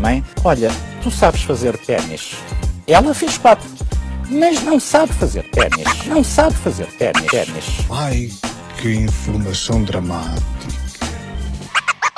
[0.00, 0.68] Mãe, olha,
[1.02, 2.32] tu sabes fazer ténis.
[2.86, 3.68] Ela fez quatro,
[4.30, 6.06] mas não sabe fazer ténis.
[6.06, 7.26] Não sabe fazer ténis.
[7.30, 7.64] ténis.
[7.90, 8.28] Ai,
[8.80, 10.46] que informação dramática.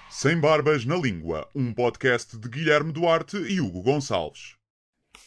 [0.09, 4.55] Sem Barbas na Língua, um podcast de Guilherme Duarte e Hugo Gonçalves.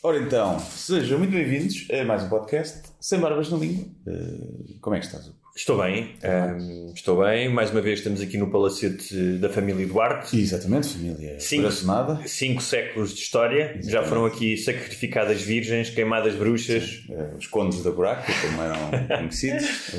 [0.02, 3.86] Ora então, sejam muito bem-vindos a mais um podcast Sem Barbas na Língua.
[4.08, 5.28] Eh, como é que estás?
[5.28, 5.43] Hugo?
[5.56, 7.48] Estou bem, ehm, estou bem.
[7.48, 10.36] Mais uma vez estamos aqui no palacete da família Duarte.
[10.36, 11.58] Exatamente, família Sim.
[11.58, 12.20] coraçonada.
[12.26, 13.80] Cinco séculos de história.
[13.84, 18.78] Já foram aqui sacrificadas virgens, queimadas bruxas, Eh, os condes da buraca, como eram
[19.20, 19.92] conhecidos.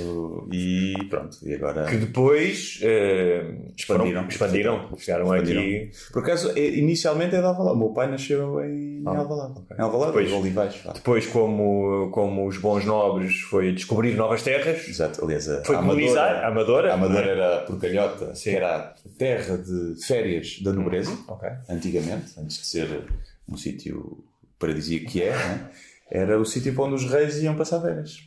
[0.52, 3.44] E pronto, e agora que depois eh,
[3.76, 4.12] Expandiram.
[4.22, 4.88] foram- expandiram.
[4.98, 5.60] Chegaram expandiram.
[5.62, 5.90] aqui.
[6.12, 7.76] Por acaso, eh, inicialmente é de Alvalade.
[7.76, 9.60] O meu pai nasceu em Alvalade.
[9.78, 10.28] Em Alvalade, Pois.
[10.28, 10.74] em Olivais.
[10.84, 10.92] vá.
[10.94, 14.88] Depois, como, como os bons nobres, foi descobrir novas terras.
[14.88, 16.94] Exato, aliás, Foi a colonizar a Amadora.
[16.94, 17.30] Amadora é?
[17.30, 21.48] era por Calhota, que era a terra de férias da nobreza, Ok.
[21.68, 23.04] antigamente, antes de ser
[23.48, 24.24] um sítio
[24.58, 25.70] paradisíaco que é, né?
[26.10, 28.18] era o sítio onde os reis iam passar férias.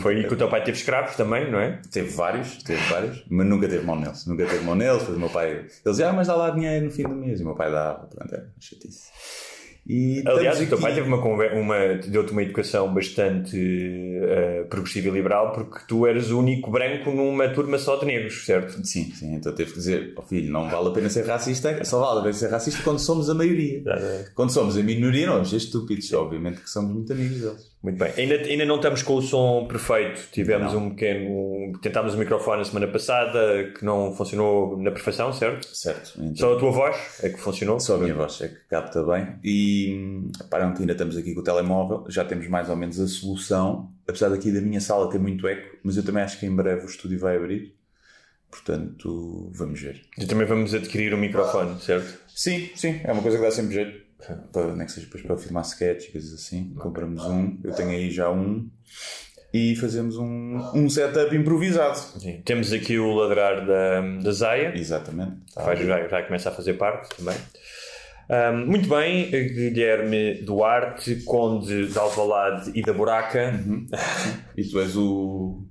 [0.00, 1.80] Foi aí que o teu pai teve escravos também, não é?
[1.90, 4.26] Teve vários, teve vários, mas nunca teve mão neles.
[4.26, 5.50] Nunca teve mão neles, depois o meu pai...
[5.50, 7.40] Ele dizia, ah, mas dá lá dinheiro no fim do mês.
[7.40, 9.10] E o meu pai dava, pronto, uma chatice.
[9.86, 15.10] E Aliás, o teu pai teve uma, uma deu-te uma educação bastante eh, progressiva e
[15.10, 18.72] liberal porque tu eras o único branco numa turma só de negros, certo?
[18.86, 22.00] Sim, sim, então teve que dizer, ó filho, não vale a pena ser racista, só
[22.00, 23.82] vale a pena ser racista quando somos a maioria.
[24.34, 26.10] Quando somos a minoria, não vamos ser estúpidos.
[26.14, 27.73] Obviamente que somos muito amigos deles.
[27.84, 28.14] Muito bem.
[28.16, 30.28] Ainda, ainda não estamos com o som perfeito.
[30.32, 30.86] Tivemos Não.
[30.86, 31.78] um pequeno.
[31.82, 35.66] Tentámos o microfone a semana passada que não funcionou na perfeição, certo?
[35.66, 36.14] Certo.
[36.16, 37.78] Então, Só a tua voz é que funcionou.
[37.78, 39.34] só a minha voz é que capta bem.
[39.44, 40.24] E
[40.74, 43.92] que ainda estamos aqui com o telemóvel, já temos mais ou menos a solução.
[44.08, 46.86] Apesar daqui da minha sala ter muito eco, mas eu também acho que em breve
[46.86, 47.74] o estúdio vai abrir.
[48.50, 50.00] Portanto, vamos ver.
[50.16, 52.18] E também vamos adquirir um microfone, certo?
[52.34, 54.03] Sim, sim, é uma coisa que dá sempre jeito.
[54.52, 56.72] Para, nem que seja depois para filmar sketches, coisas assim.
[56.74, 58.68] Compramos um, eu tenho aí já um.
[59.52, 61.96] E fazemos um, um setup improvisado.
[61.96, 62.42] Sim.
[62.44, 64.76] Temos aqui o ladrar da, da Zaya.
[64.76, 65.32] Exatamente.
[65.54, 67.36] Tá Vai, já, já começa a fazer parte também.
[68.28, 73.52] Ahm, muito bem, Guilherme Duarte, Conde de Alvalade e da Buraca.
[74.56, 75.62] E tu és o.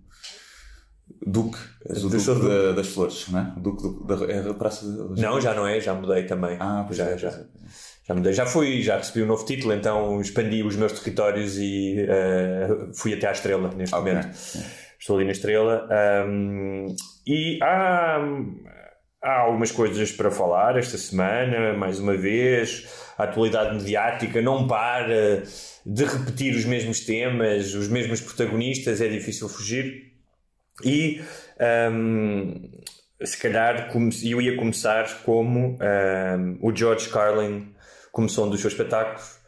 [1.25, 1.57] Duque.
[1.89, 3.53] És o Duque da- das Flores, não é?
[3.57, 6.57] O Duque da, é a Praça da Não, já não é, já mudei também.
[6.59, 7.29] Ah, pois já, é, já.
[7.31, 7.47] pois é.
[8.05, 12.05] Já mudei, já fui, já recebi um novo título, então expandi os meus territórios e
[12.07, 14.11] eh, fui até à Estrela neste Ok.
[14.11, 14.37] momento.
[14.99, 15.87] Estou ali na Estrela.
[15.89, 16.87] ahm,
[17.25, 18.19] e há,
[19.21, 22.87] há algumas coisas para falar esta semana, mais uma vez.
[23.17, 25.43] A atualidade mediática não para
[25.85, 30.11] de repetir os mesmos temas, os mesmos protagonistas, é difícil fugir.
[30.83, 31.21] E
[31.59, 32.69] ahm,
[33.23, 33.89] se calhar
[34.23, 37.72] eu ia começar como ahm, o George Carlin
[38.13, 39.39] começou um dos seus espetáculos,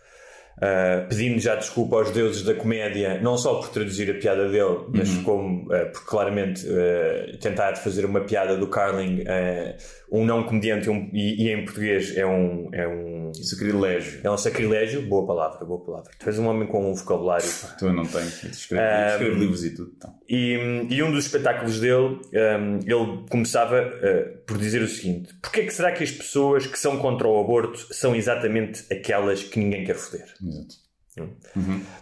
[0.61, 4.85] ah, pedindo já desculpa aos deuses da comédia, não só por traduzir a piada dele,
[4.89, 9.75] mas como ah, por claramente ah, tentar fazer uma piada do Carlin, ah,
[10.11, 14.21] um não comediante um- e, e em português é um, é um Sacrilégio.
[14.23, 15.01] é um sacrilégio.
[15.01, 16.11] Boa palavra, boa palavra.
[16.17, 17.45] Tu és um homem com um vocabulário.
[17.77, 18.43] Tu não tens.
[18.43, 19.91] Escrevo, livros e tudo.
[19.97, 20.13] Então.
[20.29, 25.63] E, e um dos espetáculos dele, um, ele começava uh, por dizer o seguinte: Porquê
[25.63, 29.83] que será que as pessoas que são contra o aborto são exatamente aquelas que ninguém
[29.83, 30.25] quer foder?
[30.47, 30.85] Exato.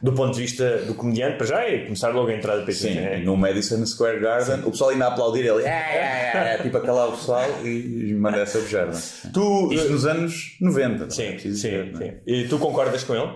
[0.02, 2.98] Do ponto de vista do comediante, para já é começar logo a entrada para Sim,
[2.98, 6.58] é, no Madison Square Garden, o pessoal ainda a aplaudir ele, é, é, é, é,
[6.58, 8.98] tipo a calar o pessoal e manda essa bejarda.
[9.32, 10.98] Tu, Isto nos anos 90.
[10.98, 11.10] não é?
[11.12, 12.12] sim, sim, dizer, sim.
[12.26, 13.32] E tu concordas com ele?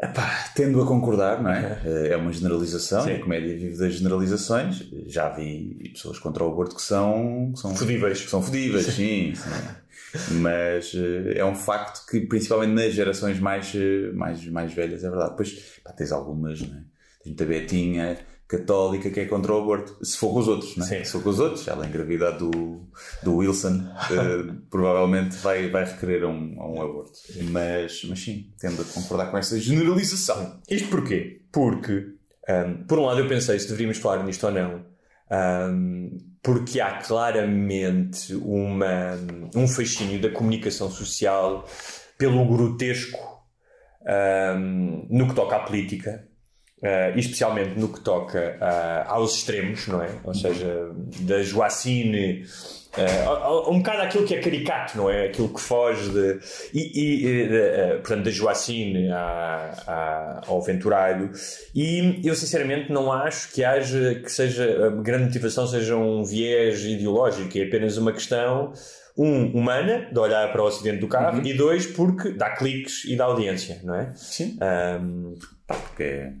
[0.00, 1.80] Epá, tendo a concordar, não é?
[2.10, 3.14] É uma generalização, Sim.
[3.14, 4.84] a comédia vive das generalizações.
[5.06, 7.50] Já vi pessoas contra o aborto que são.
[7.52, 8.22] Que são Fodíveis.
[8.22, 9.34] que são fodíveis, sim.
[9.34, 9.50] sim.
[10.30, 15.10] Mas eh, é um facto que, principalmente nas gerações mais, eh, mais, mais velhas, é
[15.10, 15.30] verdade.
[15.30, 16.80] Depois pá, tens algumas, não é?
[17.22, 18.18] Tens muita betinha
[18.48, 20.02] católica que é contra o aborto.
[20.04, 20.88] Se for com os outros, não é?
[20.88, 21.04] Sim.
[21.04, 22.88] Se for com os outros, ela engravidar do,
[23.22, 27.18] do Wilson, eh, provavelmente vai, vai requerer um, um aborto.
[27.50, 30.58] Mas, mas sim, tendo a concordar com essa generalização.
[30.68, 31.42] Isto porquê?
[31.52, 32.14] Porque,
[32.48, 34.97] um, por um lado, eu pensei se deveríamos falar nisto ou não.
[35.30, 39.18] Um, porque há claramente uma,
[39.54, 41.68] um fascínio da comunicação social
[42.16, 43.18] pelo grotesco
[44.56, 46.26] um, no que toca à política.
[46.78, 50.10] Uh, especialmente no que toca uh, aos extremos, não é?
[50.22, 50.92] Ou seja,
[51.22, 52.44] da Joacine
[52.96, 55.26] Uh, um bocado aquilo que é caricato, não é?
[55.26, 56.40] Aquilo que foge de.
[56.72, 61.30] E, e uh, portanto, da Joacine à, à, ao Venturalho.
[61.74, 64.14] E eu, sinceramente, não acho que haja.
[64.16, 64.86] que seja.
[64.86, 68.72] a grande motivação seja um viés ideológico, é apenas uma questão.
[69.16, 71.44] Um, humana, de olhar para o acidente do carro, uhum.
[71.44, 74.12] e dois, porque dá cliques e dá audiência, não é?
[74.14, 74.56] Sim.
[74.62, 75.34] Um,
[75.66, 76.32] porque.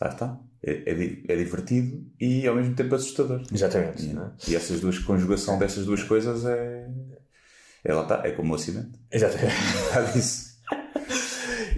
[0.00, 3.42] Lá está é, é, é, divertido e ao mesmo tempo assustador.
[3.52, 4.06] Exatamente.
[4.06, 4.52] E, é?
[4.52, 6.86] e essas duas, conjugação dessas duas coisas é.
[7.82, 8.98] É lá está, é como o acidente.
[9.10, 9.54] Exatamente.
[10.12, 10.60] disso.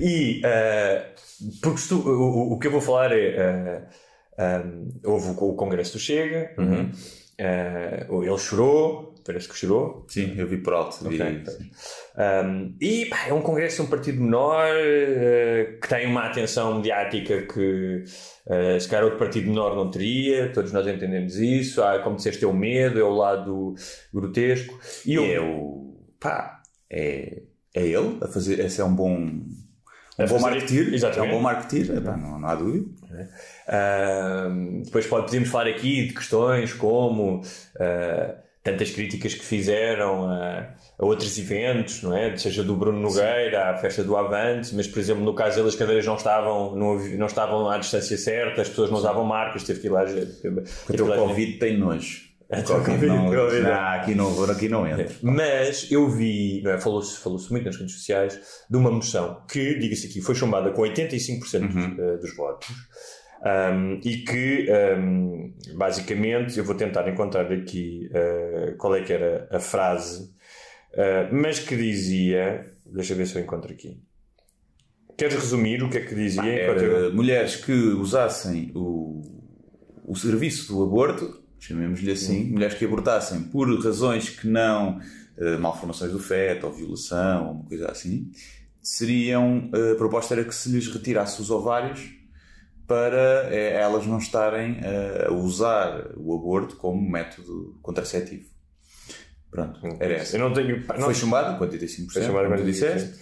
[0.00, 3.78] e uh, porque tu, o, o, que eu vou falar é.
[3.78, 4.02] Uh,
[4.38, 6.90] um, houve o, Congresso do Chega, uhum.
[6.90, 10.04] uh, ele chorou, parece que chorou.
[10.08, 11.06] Sim, eu vi por alto.
[11.06, 11.18] Okay.
[11.18, 11.70] Vi,
[12.16, 17.42] um, e pá, é um congresso, um partido menor, uh, que tem uma atenção mediática
[17.42, 18.04] que
[18.46, 21.82] uh, se calhar outro partido menor não teria, todos nós entendemos isso.
[21.82, 23.74] Há, como disseste, é o medo, é o lado
[24.12, 24.78] grotesco.
[25.06, 25.96] E, eu, é o.
[26.20, 27.42] pá, é,
[27.74, 28.60] é ele a fazer.
[28.60, 29.16] Esse é um bom.
[30.18, 32.86] Um bom marketing, é um bom marketing, não, não há dúvida.
[33.66, 40.68] Uh, depois pode, podemos falar aqui de questões como uh, tantas críticas que fizeram a,
[40.98, 42.36] a, outros eventos, não é?
[42.36, 45.74] Seja do Bruno Nogueira, à festa do Avante, mas por exemplo, no caso dele as
[45.74, 49.80] cadeiras não estavam, não, não estavam à distância certa, as pessoas não usavam marcas, teve
[49.80, 50.04] que ir lá.
[50.86, 52.32] Porque o Covid tem nojo.
[52.52, 55.08] O Covid não, COVID, não, aqui não, aqui não entra.
[55.22, 56.78] Mas eu vi, é?
[56.78, 58.38] falou-se falou muito nas redes sociais,
[58.68, 61.96] de uma moção que, diga-se aqui, foi chumbada com 85% uhum.
[61.98, 62.68] Eh, dos votos
[63.44, 69.48] um, e que, um, basicamente, eu vou tentar encontrar aqui uh, qual é que era
[69.50, 70.32] a frase,
[70.92, 72.64] uh, mas que dizia.
[72.86, 74.00] Deixa eu ver se eu encontro aqui.
[75.16, 76.42] Queres resumir o que é que dizia?
[76.42, 77.14] Ah, eu...
[77.14, 79.20] Mulheres que usassem o,
[80.04, 86.12] o serviço do aborto, chamemos-lhe assim, mulheres que abortassem por razões que não uh, malformações
[86.12, 88.30] do feto ou violação ou uma coisa assim,
[88.80, 89.68] seriam.
[89.92, 92.21] A proposta era que se lhes retirasse os ovários
[92.86, 94.80] para é, elas não estarem
[95.26, 98.52] a usar o aborto como método contraceptivo.
[99.52, 100.36] Pronto, era essa.
[100.36, 103.12] Eu não tenho, não, foi chumbado com 85%, foi chumbado tu disseste.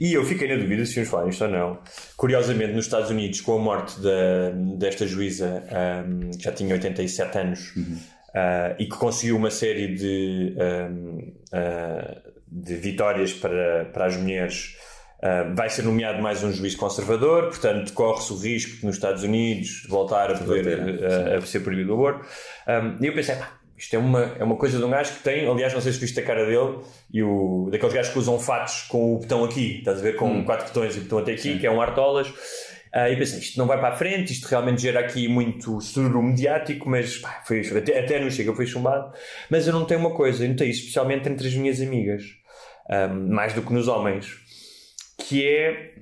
[0.00, 1.78] E eu fiquei na dúvida se vamos falar isto ou não.
[2.16, 5.62] Curiosamente, nos Estados Unidos, com a morte da, desta juíza,
[6.08, 7.82] um, que já tinha 87 anos, uhum.
[7.92, 10.56] uh, e que conseguiu uma série de,
[10.90, 14.76] um, uh, de vitórias para, para as mulheres
[15.24, 19.22] Uh, vai ser nomeado mais um juiz conservador, portanto, corre-se o risco de nos Estados
[19.22, 22.26] Unidos voltar a poder uh, a ser proibido o aborto.
[22.68, 25.22] Um, e eu pensei, pá, isto é uma, é uma coisa de um gajo que
[25.22, 26.78] tem, aliás, não sei se viste a cara dele,
[27.10, 30.28] e o, daqueles gajos que usam fatos com o botão aqui, estás a ver, com
[30.28, 30.44] hum.
[30.44, 31.58] quatro botões e o botão até aqui, Sim.
[31.58, 32.28] que é um Artolas.
[32.28, 36.22] Uh, e pensei, isto não vai para a frente, isto realmente gera aqui muito sururu
[36.22, 39.10] mediático, mas pá, foi, até, até não chega, foi chumbado.
[39.48, 42.24] Mas eu não tenho uma coisa, eu notei isso especialmente entre as minhas amigas,
[42.90, 44.43] um, mais do que nos homens
[45.28, 45.94] que é.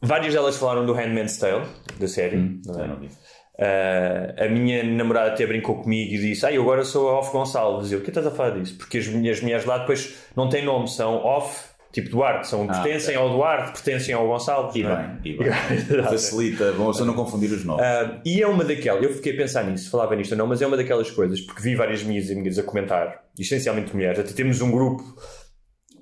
[0.00, 1.66] Várias delas falaram do Handmaid's Tale,
[1.98, 2.36] da série.
[2.36, 2.86] Hum, não é?
[2.86, 3.06] não vi.
[3.06, 7.32] Uh, a minha namorada até brincou comigo e disse: Ah, eu agora sou a Off
[7.32, 7.90] Gonçalves.
[7.90, 8.76] Eu, o que estás a falar disso?
[8.76, 12.66] Porque as minhas mulheres lá depois não têm nome, são Off, tipo Duarte, são, ah,
[12.66, 13.28] pertencem okay.
[13.28, 14.76] ao Duarte, pertencem ao Gonçalves.
[14.76, 14.96] E é?
[14.96, 15.50] bem, e bem.
[16.06, 17.84] Facilita, bom, só não confundir os nomes.
[17.84, 20.62] Uh, e é uma daquelas, eu fiquei a pensar nisso, falava nisto ou não, mas
[20.62, 24.60] é uma daquelas coisas, porque vi várias minhas amigas a comentar, essencialmente mulheres, até temos
[24.60, 25.02] um grupo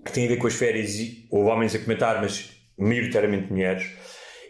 [0.04, 0.94] que tem a ver com as férias,
[1.30, 3.90] ou homens a comentar, mas maioritariamente mulheres,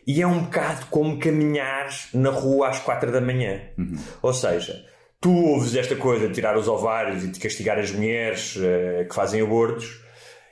[0.07, 3.61] e é um bocado como caminhar na rua às quatro da manhã.
[3.77, 3.99] Uhum.
[4.23, 4.85] Ou seja,
[5.21, 9.15] tu ouves esta coisa de tirar os ovários e de castigar as mulheres uh, que
[9.15, 10.01] fazem abortos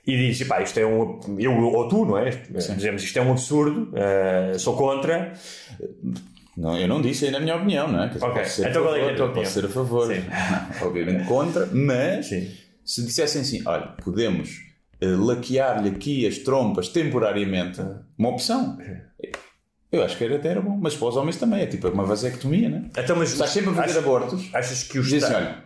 [0.07, 1.21] e dizes, pá, isto é um.
[1.39, 2.31] Eu ou tu, não é?
[2.31, 2.75] Sim.
[2.75, 5.33] Dizemos isto é um absurdo, uh, sou contra.
[6.57, 8.09] Não, eu não disse aí na minha opinião, não é?
[8.09, 9.45] Dizer, ok, então qual é a tua opinião?
[9.45, 10.09] Posso ser a favor,
[10.83, 12.51] obviamente contra, mas Sim.
[12.85, 14.74] se dissessem assim, olha, podemos
[15.05, 17.81] laquear-lhe aqui as trompas temporariamente,
[18.19, 18.79] uma opção.
[19.91, 22.05] Eu acho que era até era bom, mas para os homens também é tipo uma
[22.05, 22.91] vasectomia, né?
[22.97, 24.51] Então, mas Estás sempre a fazer achas, abortos.
[24.53, 25.65] Achas que os dizem assim, olha,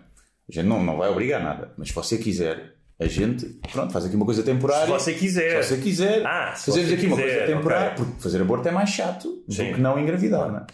[0.49, 4.04] a gente não, não vai obrigar nada, mas se você quiser, a gente, pronto, faz
[4.04, 4.87] aqui uma coisa temporária.
[4.87, 5.62] Se você quiser.
[5.62, 8.04] Se você quiser, ah, se fazemos aqui quiser, uma coisa temporária, okay.
[8.04, 9.68] porque fazer aborto é mais chato Sim.
[9.68, 10.66] do que não engravidar, né?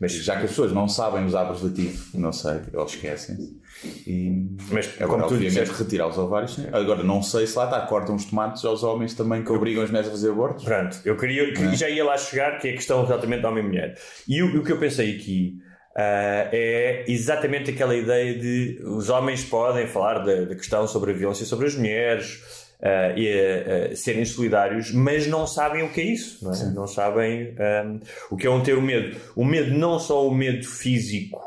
[0.00, 3.58] Mas já que as pessoas não sabem usar preservativo, não sei, eles esquecem-se.
[4.06, 6.54] E mas agora, como tu disseste, retirar os ovários.
[6.54, 6.66] Sim.
[6.72, 9.90] Agora, não sei se lá está, cortam os tomates aos homens também que obrigam as
[9.90, 10.64] mulheres a fazer abortos.
[10.64, 13.64] Pronto, eu queria, que já ia lá chegar, que é a questão exatamente da homem
[13.64, 13.98] e mulher.
[14.26, 15.58] E o, o que eu pensei aqui,
[15.96, 21.14] ah, é exatamente aquela ideia de os homens podem falar da, da questão sobre a
[21.14, 22.40] violência sobre as mulheres
[22.82, 26.64] ah, e ah, serem solidários, mas não sabem o que é isso, não, é?
[26.72, 27.98] não sabem ah,
[28.30, 29.16] o que é um ter o medo.
[29.36, 31.40] O medo, não só o medo físico.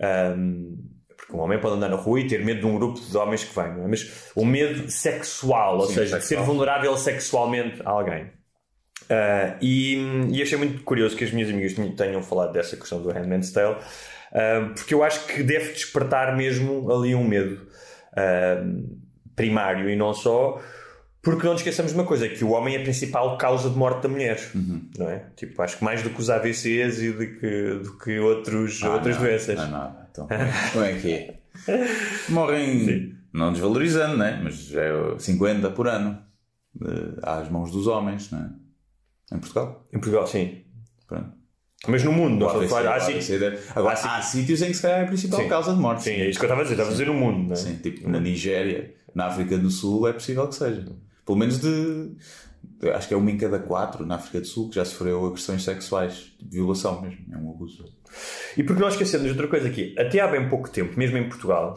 [0.00, 0.36] ah,
[1.30, 3.44] porque um homem pode andar na rua e ter medo de um grupo de homens
[3.44, 3.86] que vem, é?
[3.88, 6.46] mas o medo sexual, ou Sim, seja, de ser sexual.
[6.46, 8.24] vulnerável sexualmente a alguém.
[9.04, 9.96] Uh, e,
[10.32, 13.50] e achei muito curioso que as minhas amigas tenham- tenham falado dessa questão do Handmaid's
[13.52, 17.66] Tale, uh, porque eu acho que deve despertar mesmo ali um medo
[18.12, 18.98] uh,
[19.34, 20.60] primário e não só,
[21.22, 23.76] porque não nos esqueçamos de uma coisa, que o homem é a principal causa de
[23.76, 24.40] morte da mulher,
[24.98, 25.26] não é?
[25.36, 28.94] Tipo, acho que mais do que os AVCs e do que, do que outros, Ah,
[28.94, 29.56] outras não, doenças.
[29.56, 29.96] Não, não.
[30.10, 30.28] Então,
[30.72, 31.40] como é que é?
[32.28, 34.40] Morrem, não desvalorizando, né?
[34.42, 36.18] mas é 50 por ano
[37.22, 38.50] às mãos dos homens, né?
[39.32, 39.86] em Portugal.
[39.92, 40.62] Em Portugal, sim.
[41.06, 41.32] Pronto.
[41.88, 42.96] Mas no mundo, não O estou a AVC, falar.
[42.98, 43.12] O sim.
[43.12, 44.08] AVC deve- Agora, sim.
[44.08, 45.48] há sítios em que se calhar é a principal Sim.
[45.48, 46.02] causa de morte.
[46.02, 46.74] Sim, é isso que eu estava a dizer.
[46.74, 47.56] Estava a dizer no mundo, é?
[47.56, 50.84] Sim, tipo na Nigéria, na África do Sul, é possível que seja.
[51.24, 52.14] Pelo menos de.
[52.80, 55.26] de- Acho que é uma em cada quatro na África do Sul que já sofreu
[55.26, 57.84] agressões sexuais, violação mesmo, é um abuso.
[58.56, 61.28] E porque nós esquecemos de outra coisa aqui, até há bem pouco tempo, mesmo em
[61.28, 61.74] Portugal,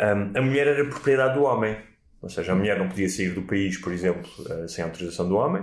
[0.00, 1.76] hum, a mulher era propriedade do homem.
[2.20, 5.36] Ou seja, a mulher não podia sair do país, por exemplo, eh, sem autorização do
[5.36, 5.62] homem.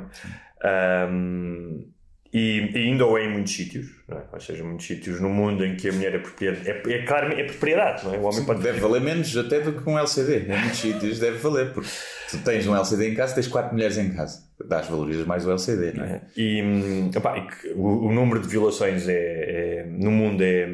[1.10, 1.92] Hum,
[2.34, 4.24] e, e ainda ou é em muitos sítios, não é?
[4.34, 7.42] ou seja, muitos sítios no mundo em que a mulher é propriedade, é, é claramente
[7.42, 8.18] é propriedade, não é?
[8.18, 10.52] O homem pode Deve valer menos até do que um LCD.
[10.52, 11.90] Em muitos sítios deve valer, porque
[12.32, 14.42] tu tens um LCD em casa, tens quatro mulheres em casa.
[14.66, 16.22] Dás valorizas mais o LCD, não é?
[16.36, 20.70] E, hum, opá, e o, o número de violações é, é- no mundo é,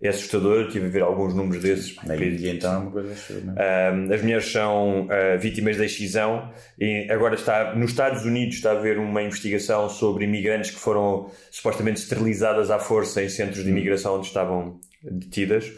[0.00, 0.66] é assustador.
[0.66, 1.96] Estive a ver alguns números desses.
[2.04, 3.52] Na Índia, então, é uma coisa absurda.
[3.52, 8.72] Um, as mulheres são uh, vítimas da excisão e agora está nos Estados Unidos está
[8.72, 13.70] a haver uma investigação sobre imigrantes que foram supostamente esterilizadas à força em centros de
[13.70, 15.72] imigração onde estavam detidas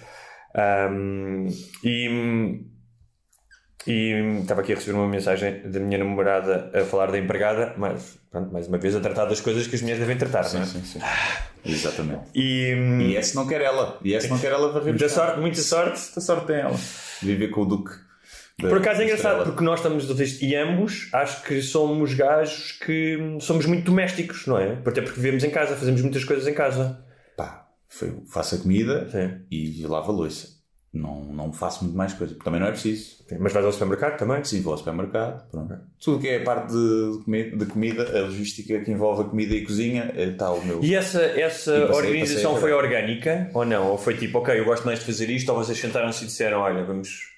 [0.54, 1.46] Um,
[1.84, 2.08] e,
[3.86, 8.18] e estava aqui a receber uma mensagem da minha namorada a falar da empregada mas
[8.30, 10.64] pronto, mais uma vez a tratar das coisas que as mulheres devem tratar não é?
[10.66, 11.06] Sim, sim, sim.
[11.64, 12.24] Exatamente.
[12.34, 13.98] E, E esse não quer ela.
[14.02, 16.76] E esse não quer ela varrer muita sorte, muita sorte Muita sorte tem ela.
[17.22, 17.92] Viver com o Duque.
[18.58, 19.44] Por acaso é engraçado, Estrela.
[19.46, 24.78] porque nós estamos e ambos acho que somos gajos que somos muito domésticos, não é?
[24.84, 27.02] Até porque vivemos em casa, fazemos muitas coisas em casa.
[27.36, 29.40] Pá, foi, faço a comida Sim.
[29.50, 30.59] e lavo a louça.
[30.92, 33.22] Não, não faço muito mais coisa, porque também não é preciso.
[33.28, 34.42] Sim, Mas vais ao supermercado também?
[34.42, 35.72] Sim, vou ao supermercado, pronto.
[36.02, 39.64] Tudo que é a parte de, de comida, a logística que envolve a comida e
[39.64, 40.82] cozinha, está o meu.
[40.82, 43.86] E essa, essa E passei- organização passei a foi orgânica ou não?
[43.92, 46.58] Ou foi tipo, ok, eu gosto mais de fazer isto, ou vocês sentaram-se e disseram,
[46.58, 47.30] olha, vamos.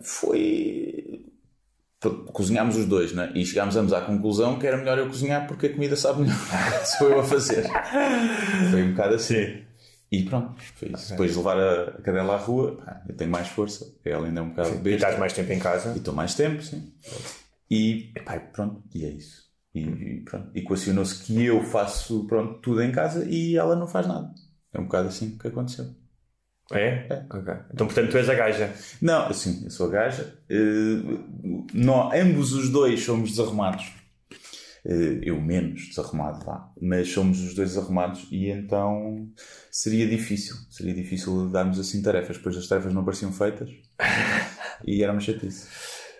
[0.00, 1.24] Foi.
[2.32, 3.30] Cozinhámos os dois, né?
[3.34, 6.36] E chegámos ambos à conclusão que era melhor eu cozinhar porque a comida sabe melhor.
[6.96, 7.64] Sou eu a fazer.
[8.70, 9.62] Foi um bocado assim.
[10.10, 11.10] E pronto, foi isso.
[11.10, 13.94] Depois de levar a a cadela à rua, pá, eu tenho mais força.
[14.04, 14.96] Ela ainda é um bocado E besta.
[14.96, 15.92] estás mais tempo em casa.
[15.94, 16.92] E estou mais tempo, sim.
[17.70, 19.46] E pá, pronto, e é isso.
[19.74, 24.06] E, e pronto, equacionou-se que eu faço pronto, tudo em casa e ela não faz
[24.06, 24.32] nada.
[24.72, 25.86] É um bocado assim que aconteceu.
[26.72, 27.06] É?
[27.08, 27.26] É.
[27.30, 27.54] Ok.
[27.72, 28.72] Então, portanto, tu és a gaja.
[29.00, 30.38] Não, assim, eu sou a gaja.
[30.50, 31.02] Eh,
[31.72, 33.90] nó- ambos os dois somos desarrumados.
[34.84, 36.70] Eh, eu menos desarrumado, vá.
[36.80, 39.28] Mas somos os dois desarrumados e então
[39.70, 40.56] seria difícil.
[40.70, 42.36] Seria difícil darmos assim tarefas.
[42.36, 43.70] Depois as tarefas não pareciam feitas
[44.86, 45.68] e era uma chatice.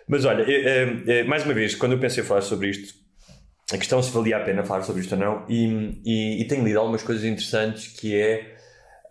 [0.07, 2.93] Mas olha, eh, eh, mais uma vez, quando eu pensei falar sobre isto,
[3.71, 6.63] a questão se valia a pena falar sobre isto ou não, e, e, e tenho
[6.63, 8.57] lido algumas coisas interessantes que é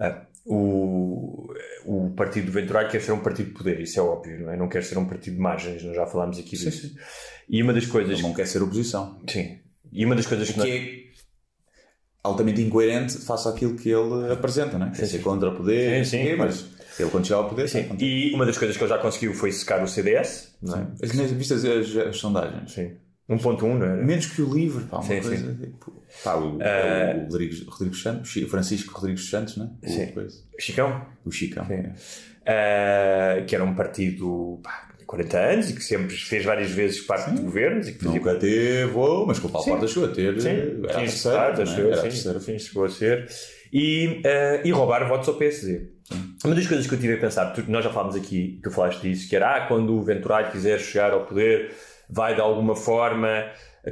[0.00, 1.52] ah, o,
[1.88, 4.57] o Partido do Venturário quer ser um partido de poder, isso é óbvio, não é?
[4.59, 6.95] Não quer ser um partido de margens, nós já falámos aqui Sim, disso.
[7.49, 8.12] E uma das coisas.
[8.12, 9.18] Ele não quer ser oposição.
[9.26, 9.59] Sim.
[9.90, 11.09] E uma das coisas que, que é
[12.23, 14.92] altamente incoerente face àquilo que ele apresenta, né?
[14.95, 16.66] Quer ser contra o poder, Sim, sim, não mas
[16.99, 17.88] ele quando chegar ao poder, Sim.
[17.88, 18.04] sim.
[18.04, 20.87] E uma das coisas que ele já conseguiu foi secar o CDS, não é?
[21.02, 22.71] As, viste as, as, as sondagens?
[22.71, 22.97] Sim.
[23.28, 24.02] 1.1, não era?
[24.02, 25.54] Menos que o livro, pá, uma Sim, coisa.
[25.54, 29.68] Tipo, pá, o, é o Rodrigues, Rodrigues Santos, o Francisco Rodrigues Santos, né?
[29.82, 30.06] O, Sim.
[30.08, 30.38] coisa.
[30.58, 31.06] Chicão?
[31.25, 31.66] o Chicão.
[31.66, 31.82] Sim.
[32.49, 37.00] Uh, que era um partido pá, de 40 anos e que sempre fez várias vezes
[37.02, 39.70] parte de governos e que fazia Nunca teve, oh, mas com o Paulo Sim.
[39.73, 40.40] Porta chegou a ter.
[40.40, 41.75] Sim, era a terceira, né?
[41.78, 42.40] eu, Era a sim, terceira.
[42.40, 43.28] sim, chegou a ser.
[43.70, 45.90] E, eh, e roubar votos ao PSD.
[46.42, 49.02] Uma das coisas que eu tive a pensar, tu- nós já falámos aqui, tu falaste
[49.02, 51.70] disso, que era ah, quando o Venturalho quiser chegar ao poder,
[52.09, 53.45] vai de alguma forma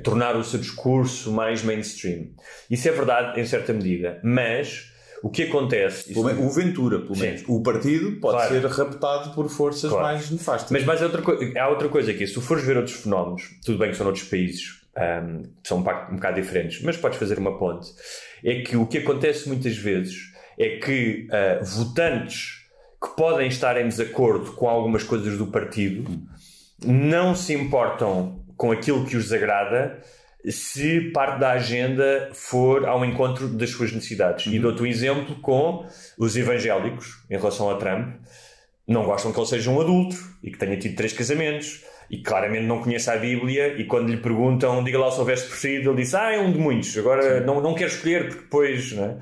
[0.03, 2.29] tornar o seu discurso mais mainstream.
[2.71, 4.93] Isso é verdade em certa medida, mas
[5.23, 6.13] o que acontece.
[6.15, 7.23] Menos- O Ventura, pelo Sim.
[7.23, 7.45] menos.
[7.49, 8.55] O partido pode Claro.
[8.55, 10.05] ser raptado por forças Claro.
[10.05, 10.71] mais nefastas.
[10.71, 13.51] Mas, mas há, outra coi- há outra coisa é, se tu fores ver outros fenómenos,
[13.65, 14.83] tudo bem que são noutros países,
[15.63, 17.91] que são um, um bocado diferentes, mas podes fazer uma ponte,
[18.45, 22.65] é que o que acontece muitas vezes é que uh, votantes
[23.03, 26.05] que podem estar em desacordo com algumas coisas do partido
[26.85, 30.01] não se importam com aquilo que os desagrada
[30.49, 34.47] se parte da agenda for ao encontro das suas necessidades.
[34.47, 35.85] E dou-te um exemplo com
[36.19, 38.15] os evangélicos em relação a Trump.
[38.87, 42.65] Não gostam que ele seja um adulto e que tenha tido três casamentos e claramente
[42.67, 46.15] não conhece a Bíblia e quando lhe perguntam, diga lá se houvesse preferido, ele diz,
[46.15, 48.93] ah, é um de muitos, agora não, não quero escolher porque depois...
[48.93, 49.17] Não é?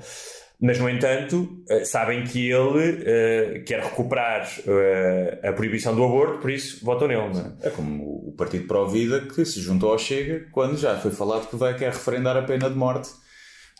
[0.59, 6.39] Mas, no entanto, eh, sabem que ele uh, quer recuperar uh, a proibição do aborto,
[6.39, 7.37] por isso votam nele.
[7.61, 7.67] É?
[7.67, 11.55] é como o Partido Pró-Vida que se juntou ao Chega quando já foi falado que
[11.55, 13.09] vai quer referendar a pena de morte.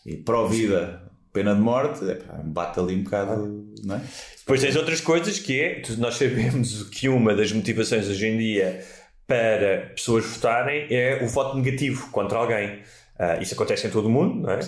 [0.05, 1.01] E Pró-Vida,
[1.31, 3.73] pena de morte, é, bate ali um bocado.
[3.83, 4.01] Não é?
[4.39, 8.83] Depois tens outras coisas que é, nós sabemos que uma das motivações hoje em dia
[9.25, 12.81] para pessoas votarem é o voto negativo contra alguém.
[13.17, 14.59] Uh, isso acontece em todo o mundo, não é?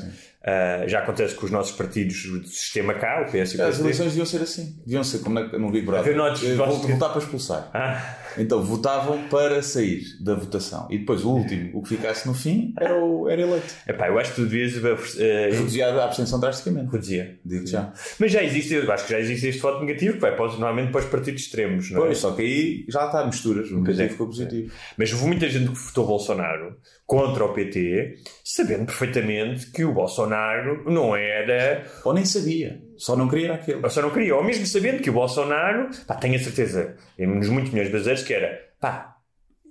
[0.48, 3.80] Uh, já acontece com os nossos partidos do sistema cá, o PS e o As
[3.82, 4.78] eleições deviam ser assim.
[4.86, 6.16] Deviam ser como no Big Brother.
[6.16, 7.70] Notes, eh, votar para expulsar.
[7.74, 8.16] Ah.
[8.38, 10.88] Então votavam para sair da votação.
[10.90, 13.74] E depois o último, o que ficasse no fim, era, o, era eleito.
[13.88, 14.76] Epá, eu acho que tu devias.
[14.76, 16.92] Uh, Reduzia a abstenção drasticamente.
[16.92, 17.40] Reduzia.
[17.44, 17.94] Digo já.
[18.20, 21.02] Mas já existe, eu acho que já existe este voto negativo, pá, pode, normalmente para
[21.02, 22.06] os partidos extremos, não é?
[22.06, 23.72] Pois, só que aí já está misturas.
[23.72, 24.18] O negativo é.
[24.18, 24.72] com o positivo.
[24.72, 24.76] É.
[24.98, 30.90] Mas houve muita gente que votou Bolsonaro contra o PT, sabendo perfeitamente que o Bolsonaro
[30.90, 31.86] não era.
[32.04, 32.87] Ou nem sabia.
[32.98, 33.82] Só não queria aquilo.
[33.84, 34.36] Ou só não queria.
[34.36, 38.24] Ou mesmo sabendo que o Bolsonaro, pá, tenho a certeza, nos muitos milhões de brasileiros,
[38.24, 39.18] que era, pá,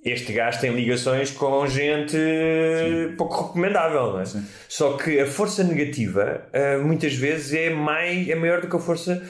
[0.04, 3.16] este gajo tem ligações com gente Sim.
[3.16, 4.24] pouco recomendável, não é?
[4.24, 4.44] Sim.
[4.68, 8.78] Só que a força negativa, uh, muitas vezes, é, mais, é maior do que a
[8.78, 9.20] força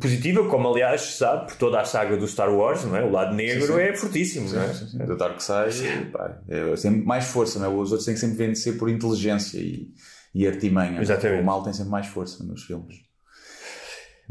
[0.00, 3.02] positiva, como aliás se sabe por toda a saga do Star Wars, não é?
[3.02, 3.80] O lado negro sim, sim.
[3.80, 4.72] é fortíssimo, sim, não é?
[4.72, 4.98] Sim, sim.
[4.98, 7.68] Do Dark Side, pá, é sempre mais força, não é?
[7.68, 9.88] Os outros têm que sempre vencer por inteligência e,
[10.32, 11.00] e artimanha.
[11.00, 11.42] Exatamente.
[11.42, 13.09] O mal tem sempre mais força nos filmes.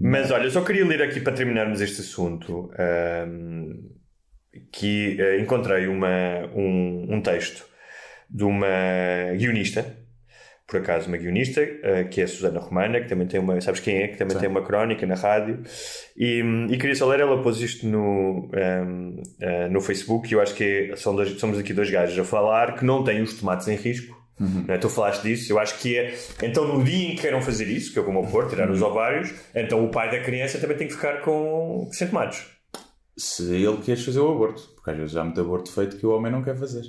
[0.02, 2.72] Mas olha, eu só queria ler aqui para terminarmos este assunto
[3.28, 3.92] um,
[4.72, 7.66] que uh, encontrei uma, um, um texto
[8.30, 8.68] de uma
[9.36, 9.98] guionista
[10.70, 13.80] por acaso, uma guionista, uh, que é a Susana Romana, que também tem uma, sabes
[13.80, 14.08] quem é?
[14.08, 14.42] Que também Sim.
[14.42, 15.64] tem uma crónica na rádio.
[16.16, 20.36] E, e queria só ler, ela pôs isto no, um, uh, eh, no Facebook, e
[20.36, 23.22] eu acho que é, são dois, somos aqui dois gajos a falar que não têm
[23.22, 24.19] os tomates em risco.
[24.40, 24.66] Uhum.
[24.68, 24.78] É?
[24.78, 26.18] Tu falaste disso, eu acho que é.
[26.42, 28.74] Então, no dia em que queiram fazer isso, que é como o pôr, tirar uhum.
[28.74, 32.46] os ovários, então o pai da criança também tem que ficar com sem tomates.
[33.18, 36.12] Se ele quer fazer o aborto, porque às vezes há muito aborto feito que o
[36.12, 36.84] homem não quer fazer.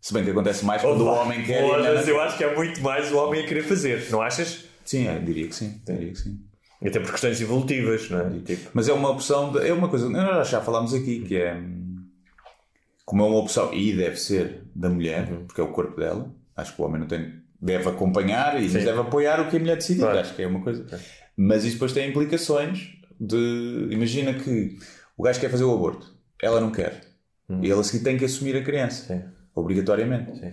[0.00, 1.62] Se bem que acontece mais quando oh, o homem quer.
[1.62, 4.64] Mas eu acho que é muito mais o homem a querer fazer, não achas?
[4.84, 5.80] Sim, é, diria que sim.
[5.86, 6.38] Diria que sim.
[6.84, 8.30] Até por questões evolutivas, não é?
[8.40, 8.70] Tipo...
[8.72, 11.60] Mas é uma opção, de, é uma coisa, nós já falámos aqui, que é
[13.04, 15.44] como é uma opção, e deve ser da mulher, uhum.
[15.44, 19.00] porque é o corpo dela, acho que o homem não tem, deve acompanhar e deve
[19.00, 20.18] apoiar o que a mulher decidir, claro.
[20.18, 20.86] acho que é uma coisa.
[21.36, 24.78] Mas isso depois tem implicações de, imagina que
[25.16, 27.00] o gajo quer fazer o aborto, ela não quer,
[27.48, 29.06] e ele a seguir tem que assumir a criança.
[29.06, 30.38] Sim obrigatoriamente.
[30.38, 30.52] Sim.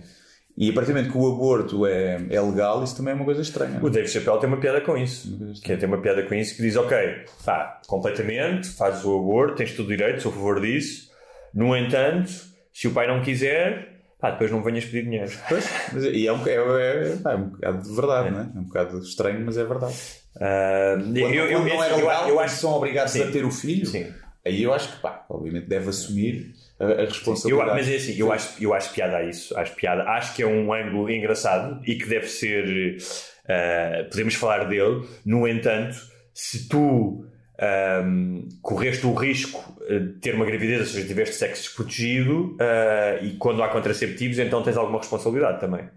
[0.56, 3.24] E a partir do momento que o aborto é, é legal, isso também é uma
[3.24, 3.78] coisa estranha.
[3.80, 5.54] O Dave Chappelle tem uma piada com isso.
[5.62, 6.96] Que é, tem uma piada com isso que diz: Ok,
[7.44, 11.10] pá, completamente, fazes o aborto, tens todo o direito, sou a favor disso.
[11.54, 12.30] No entanto,
[12.72, 15.30] se o pai não quiser, pá, depois não venhas pedir dinheiro.
[15.48, 18.30] Pois, mas, e é um, é, é, é, um bocado de verdade, é.
[18.30, 18.50] não é?
[18.54, 19.94] É um bocado estranho, mas é verdade.
[20.36, 23.22] Uh, quando, eu, eu, não é legal, eu, eu acho que são obrigados sim.
[23.22, 23.86] a ter o filho.
[23.86, 24.12] Sim.
[24.46, 27.70] Aí eu acho que, pá, obviamente deve assumir a, a responsabilidade.
[27.70, 29.58] Eu, mas é assim, eu acho, eu acho piada a isso.
[29.58, 30.02] Acho piada.
[30.04, 32.96] Acho que é um ângulo engraçado e que deve ser.
[33.44, 35.06] Uh, podemos falar dele.
[35.24, 35.96] No entanto,
[36.32, 37.27] se tu
[37.60, 43.62] um, correste o risco de ter uma gravidez, seja, tiveste sexo desprotegido uh, e quando
[43.62, 45.88] há contraceptivos, então tens alguma responsabilidade também.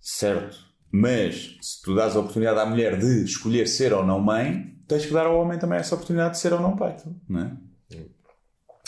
[0.00, 0.56] Certo.
[0.90, 5.04] Mas se tu dás a oportunidade à mulher de escolher ser ou não mãe, tens
[5.04, 6.96] que dar ao homem também essa oportunidade de ser ou não pai.
[7.28, 7.52] Não é?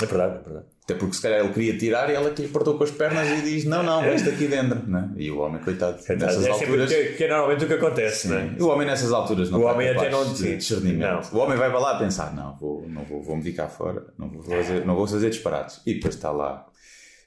[0.01, 0.67] É verdade, é verdade.
[0.89, 3.29] Até porque se calhar ele queria tirar e ela que lhe apertou com as pernas
[3.29, 4.89] e diz: Não, não, este aqui dentro.
[4.89, 5.11] Né?
[5.19, 6.91] E o homem, coitado, é, nessas é alturas.
[6.91, 8.35] Que, que é normalmente o que acontece, sim.
[8.35, 8.57] né?
[8.59, 11.31] O homem nessas alturas não o homem até não de discernimento.
[11.31, 11.39] Não.
[11.39, 14.31] O homem vai para lá pensar: Não, vou, não vou, vou me ficar fora, não
[14.31, 15.83] vou, fazer, não vou fazer disparates.
[15.85, 16.67] E depois está lá.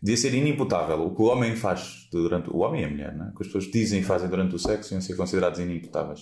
[0.01, 0.99] Devia ser inimputável.
[1.05, 2.49] O que o homem faz durante.
[2.49, 3.29] O homem e a mulher, né?
[3.31, 6.21] O que as pessoas dizem e fazem durante o sexo iam ser considerados inimputáveis.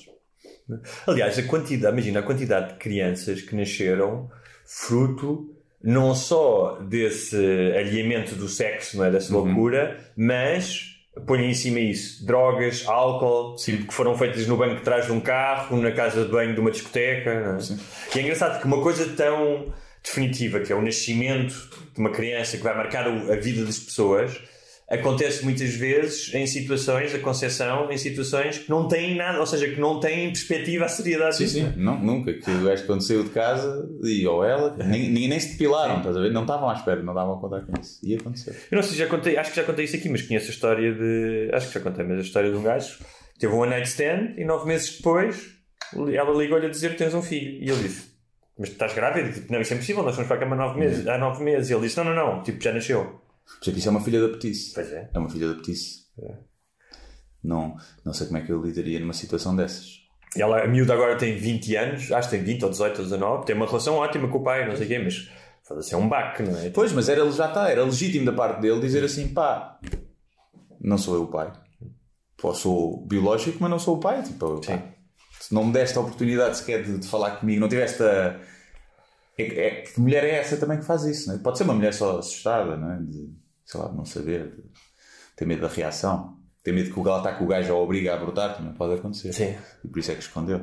[1.07, 4.29] Aliás, a quantidade, imagina a quantidade de crianças que nasceram
[4.65, 7.37] fruto não só desse
[7.77, 9.11] alinhamento do sexo, não é?
[9.11, 9.45] dessa uhum.
[9.45, 13.83] loucura, mas põe em cima isso: drogas, álcool, Sim.
[13.83, 16.59] que foram feitas no banco de trás de um carro, na casa de banho de
[16.59, 17.29] uma discoteca.
[17.29, 18.15] É?
[18.15, 21.53] E é engraçado que uma coisa tão definitiva, que é o nascimento
[21.93, 24.39] de uma criança que vai marcar a vida das pessoas,
[24.89, 29.67] acontece muitas vezes em situações, a concepção, em situações que não têm nada, ou seja,
[29.67, 32.33] que não têm perspectiva à seriedade Sim, sim, não, nunca.
[32.33, 36.17] Que o gajo quando saiu de casa e ou ela, nem, nem, se depilaram, estás
[36.17, 36.31] a ver?
[36.31, 37.99] Não estavam à espera, não estavam a contar com isso.
[38.03, 38.53] E aconteceu.
[38.71, 40.49] Eu não sei se já contei, acho que já contei isso aqui, mas conheço a
[40.49, 41.51] história de.
[41.53, 42.97] Acho que já contei, mas a história de um gajo
[43.37, 45.59] teve um one night stand e nove meses depois
[46.13, 47.63] ela ligou-lhe a dizer que tens um filho.
[47.63, 48.11] E ele disse:
[48.57, 49.31] Mas estás grávida?
[49.31, 51.07] Tipo, não, isso é impossível, nós fomos para a cama nove meses.
[51.07, 51.69] Há nove meses.
[51.69, 53.21] E ele disse: Não, não, não, tipo, já nasceu.
[53.57, 54.73] Por exemplo, isso é uma filha da petice.
[54.73, 55.09] Pois é.
[55.13, 55.99] É uma filha da petice.
[57.43, 59.99] Não, não sei como é que eu lidaria numa situação dessas.
[60.35, 63.45] Ela, a miúda agora tem 20 anos, acho que tem 20 ou 18 ou 19,
[63.45, 65.31] tem uma relação ótima com o pai, não sei o quê, mas
[65.63, 66.69] foda-se, é um baque, não é?
[66.69, 69.79] Pois, mas era, já está, era legítimo da parte dele dizer assim, pá,
[70.79, 71.51] não sou eu o pai.
[72.37, 74.21] Pô, sou biológico, mas não sou o pai.
[74.21, 74.83] Tipo, pá,
[75.39, 78.39] se não me deste a oportunidade sequer de, de falar comigo, não tiveste a...
[79.37, 81.39] É, é, que mulher é essa também que faz isso, né?
[81.41, 82.99] Pode ser uma mulher só assustada, né?
[83.01, 83.33] de,
[83.69, 84.63] sei lá, de não saber, de
[85.35, 88.13] ter medo da reação, ter medo que o ela está com o gajo ou obriga
[88.13, 89.31] a abortar, também pode acontecer.
[89.33, 89.55] Sim.
[89.83, 90.61] E por isso é que escondeu.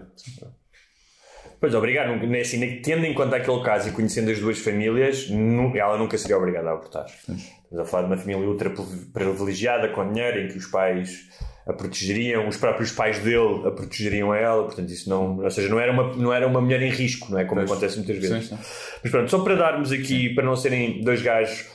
[1.58, 4.58] Pois, obrigar, não- nem assim, nem- tendo em conta aquele caso e conhecendo as duas
[4.58, 5.28] famílias,
[5.74, 7.06] ela nunca seria obrigada a abortar.
[7.06, 7.48] Estamos
[7.80, 8.70] a falar de uma família ultra
[9.14, 11.28] privilegiada, com dinheiro, em que os pais
[11.66, 15.68] a protegeriam, os próprios pais dele a protegeriam a ela, portanto, isso não, ou seja,
[15.68, 17.44] não era uma, não era uma mulher em risco, não é?
[17.44, 17.70] Como Pois.
[17.72, 18.48] acontece muitas vezes.
[18.48, 18.62] Sim, sim.
[19.02, 21.66] Mas pronto, só para darmos aqui, para não serem dois gajos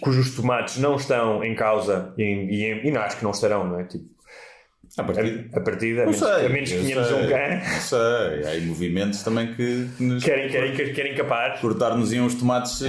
[0.00, 3.80] cujos tomates não estão em causa e, e, e não, acho que não estarão, não
[3.80, 3.84] é?
[3.84, 4.04] Tipo,
[4.96, 7.80] A partir a, a partida, a Não menos, sei, a menos que tenhamos um Não
[7.80, 11.60] sei, há aí movimentos também que, nos querem, querem, querem capar.
[11.60, 12.86] cortar-nos iam os tomates se,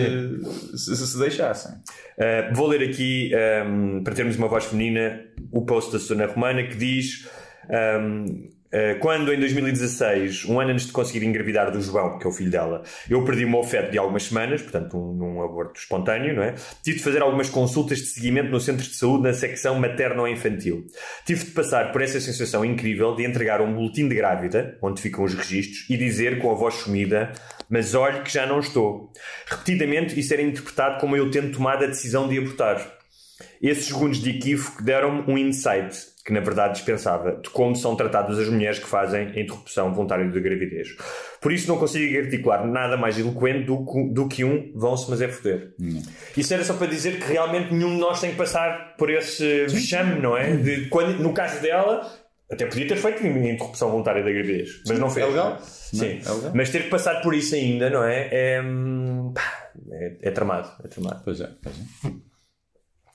[0.78, 1.74] se, se deixassem.
[1.74, 3.32] Uh, vou ler aqui,
[3.66, 7.28] um, para termos uma voz feminina, o post da Susana Romana que diz:
[7.70, 8.59] um, uh,
[9.00, 12.52] Quando em 2016, um ano antes de conseguir engravidar do João, que é o filho
[12.52, 16.44] dela, eu perdi o meu feto de algumas semanas, portanto, um, num aborto espontâneo, não
[16.44, 16.54] é?
[16.84, 20.86] Tive de fazer algumas consultas de seguimento no centro de saúde na secção materno-infantil.
[21.26, 25.24] Tive de passar por essa sensação incrível de entregar um boletim de grávida, onde ficam
[25.24, 27.32] os registros, e dizer com a voz sumida:
[27.68, 29.12] Mas olhe que já não estou.
[29.48, 33.00] Repetidamente, isso era interpretado como eu tendo tomado a decisão de abortar.
[33.62, 38.38] Esses segundos de equívoco deram-me um insight, que na verdade dispensava, de como são tratadas
[38.38, 40.90] as mulheres que fazem a interrupção voluntária da gravidez.
[41.42, 45.22] Por isso não consigo articular nada mais eloquente do, que- do que um vão-se mas
[45.22, 45.74] é foder.
[46.38, 49.66] Isso era só para dizer que realmente nenhum de nós tem que passar por esse
[49.68, 50.56] vexame, não é?
[50.58, 52.06] De, quando, no caso dela,
[52.52, 55.26] até podia ter feito a interrupção voluntária da gravidez, mas não fez.
[55.26, 55.58] é legal.
[55.62, 56.10] Sim, Não é?
[56.12, 56.52] É legal.
[56.54, 58.28] mas ter que passar por isso ainda, não é?
[58.32, 61.22] É, hum, pá, é, é tramado, é tramado.
[61.24, 62.12] Pois é, pois é.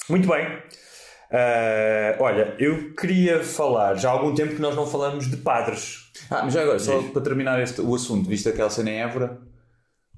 [0.08, 0.46] Muito bem.
[1.30, 6.10] Ah, olha, eu queria falar, já há algum tempo que nós não falamos de padres.
[6.30, 9.38] Ah, mas já agora, só para terminar este, o assunto, viste aquela cena em Évora,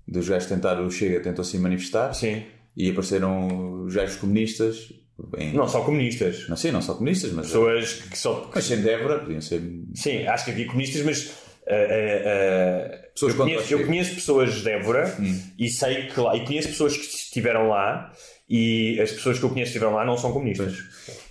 [0.06, 2.44] dos gajos tentar, o Chega tentou se manifestar Sim.
[2.76, 4.92] e apareceram os gajos comunistas.
[5.38, 6.46] Em, Não só comunistas.
[6.48, 7.46] não sei, não só comunistas, mas.
[7.46, 8.50] Pessoas que só.
[8.54, 9.62] Mas sendo de Évora, podiam ser.
[9.94, 11.32] Sim, acho que havia comunistas, mas.
[11.66, 15.16] ah, ah, Pessoas eu, conheço, eu conheço pessoas de Évora
[15.58, 16.36] e sei que lá.
[16.36, 18.12] E conheço pessoas que estiveram lá
[18.48, 20.76] e as pessoas que eu conheço que estiveram lá não são comunistas.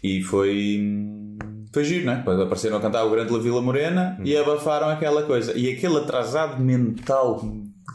[0.03, 0.91] E foi.
[1.73, 2.15] Foi giro, né?
[2.17, 5.57] Depois apareceram a cantar o Grande La Vila Morena e abafaram aquela coisa.
[5.57, 7.43] E aquele atrasado mental,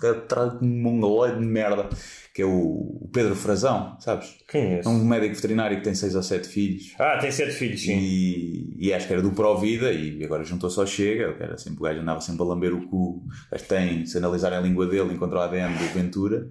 [0.04, 1.88] atrasado mongoloide de merda,
[2.34, 4.36] que é o Pedro Frazão, sabes?
[4.46, 4.88] Quem é É esse?
[4.88, 6.92] um médico veterinário que tem seis ou sete filhos.
[6.98, 7.96] Ah, tem sete filhos, sim.
[7.98, 11.34] E, e acho que era do Provida e agora juntou-se ao Chega.
[11.40, 13.22] Era sempre, o gajo andava sempre a lamber o cu.
[13.50, 16.48] Gajo tem, se analisarem a língua dele, encontrou a ADN do Ventura.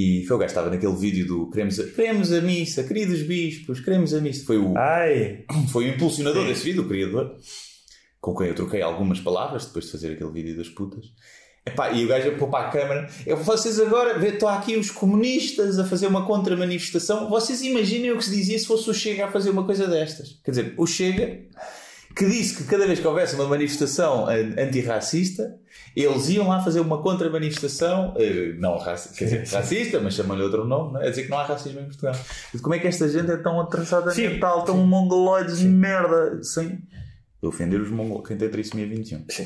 [0.00, 3.22] E foi o gajo que estava naquele vídeo do queremos a, queremos a missa, queridos
[3.22, 4.46] bispos, queremos a missa.
[4.46, 7.36] Foi o, Ai, foi o impulsionador desse vídeo, o criador,
[8.18, 11.04] com quem eu troquei algumas palavras depois de fazer aquele vídeo das putas.
[11.66, 13.10] Epá, e o gajo pôr para a câmara.
[13.44, 17.28] Vocês agora, estão aqui os comunistas a fazer uma contra-manifestação.
[17.28, 20.40] Vocês imaginem o que se dizia se fosse o Chega a fazer uma coisa destas.
[20.42, 21.42] Quer dizer, o Chega
[22.14, 25.56] que disse que cada vez que houvesse uma manifestação eh, antirracista,
[25.96, 30.64] eles iam lá fazer uma contra-manifestação, eh, não racista, quer dizer, racista, mas chamam-lhe outro
[30.64, 31.06] nome, não é?
[31.06, 32.14] A dizer que não há racismo em Portugal.
[32.62, 34.28] Como é que esta gente é tão atrasada Sim.
[34.28, 36.80] mental, tão mongoloides de merda, sem
[37.42, 39.24] ofender os mongolos, quem tem trissomia 21.
[39.30, 39.44] Sim.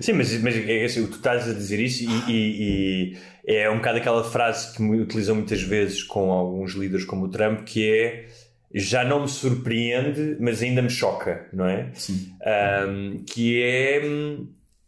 [0.00, 3.76] Sim, mas, mas é assim, tu estás a dizer isso e, e- e é um
[3.78, 7.90] bocado aquela frase que me utilizam muitas vezes com alguns líderes como o Trump, que
[7.90, 8.26] é
[8.74, 11.88] já não me surpreende, mas ainda me choca, não é?
[11.94, 12.32] Sim.
[12.44, 14.00] Ahm, que é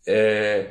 [0.06, 0.66] eh,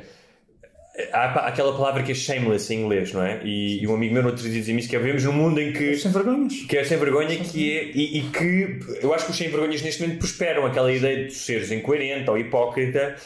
[1.12, 3.40] há aquela palavra que é shameless em inglês, não é?
[3.44, 5.60] E, e um amigo meu no outro dia dizia-me isso, que é vivemos num mundo
[5.60, 6.54] em que Sem vergonhas.
[6.68, 9.82] que é sem vergonha que é, e, e que eu acho que os sem vergonhas
[9.82, 13.16] neste momento prosperam aquela ideia de seres incoerente ou hipócrita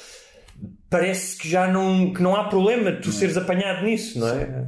[0.89, 4.67] parece que já não, que não há problema de tu seres apanhado nisso, não é?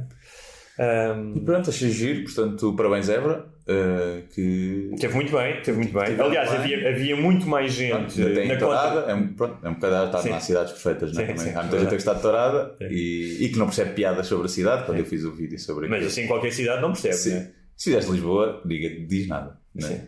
[0.79, 3.45] Um, E pronto, achei giro, portanto, parabéns, Évora.
[3.67, 6.05] uh, que teve muito bem, teve muito bem.
[6.05, 6.59] Teve Aliás, bem.
[6.59, 9.11] havia, havia muito mais gente na tourada, conta.
[9.11, 10.29] é um, pronto, é um bocado Sim.
[10.29, 11.25] nas cidades perfeitas, não é?
[11.27, 11.81] Sim, Também sim, Há muita verdade.
[11.81, 14.99] gente que está de tourada e, e que não percebe piadas sobre a cidade, quando
[14.99, 16.11] eu fiz o vídeo sobre Mas aquilo.
[16.11, 17.33] assim, qualquer cidade não percebe, Sim.
[17.35, 17.51] né?
[17.75, 19.59] Se fizeres Lisboa, diga diz nada.
[19.75, 19.91] Não é?
[19.91, 20.01] Sim.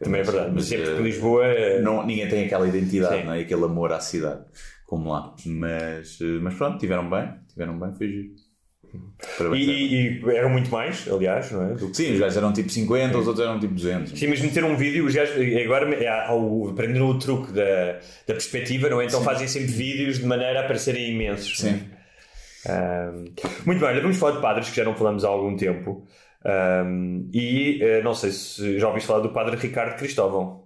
[0.00, 0.46] Também é verdade.
[0.46, 1.44] Mas, Mas, sempre eh, que Lisboa.
[1.46, 3.40] eh, não, ninguém tem aquela identidade, não é?
[3.40, 4.44] aquele amor à cidade,
[4.86, 5.34] como lá.
[5.44, 8.28] Mas, eh, mas pronto, tiveram bem, tiveram bem, foi giro.
[9.54, 11.76] E, e- eram muito mais, aliás, não é?
[11.92, 14.18] Sim, os gajos eram tipo 50, os outros eram tipo 200.
[14.18, 17.92] Sim, mas meter um vídeo, os gajos, agora é, há o- aprenderam o truque da,
[18.26, 19.06] da perspectiva, não é?
[19.06, 21.62] Então fazem sempre vídeos de maneira a parecerem imensos.
[21.64, 21.68] é?
[21.70, 21.80] Sim.
[22.68, 23.24] Ahm,
[23.66, 26.06] muito bem, vamos falar de padres que já não falamos há algum tempo.
[26.44, 30.64] Ahm, e eh, não sei se já ouviste falar do padre Ricardo Cristóvão.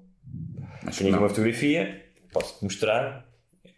[0.87, 3.28] Acho que Tenho aqui uma fotografia, posso-te mostrar.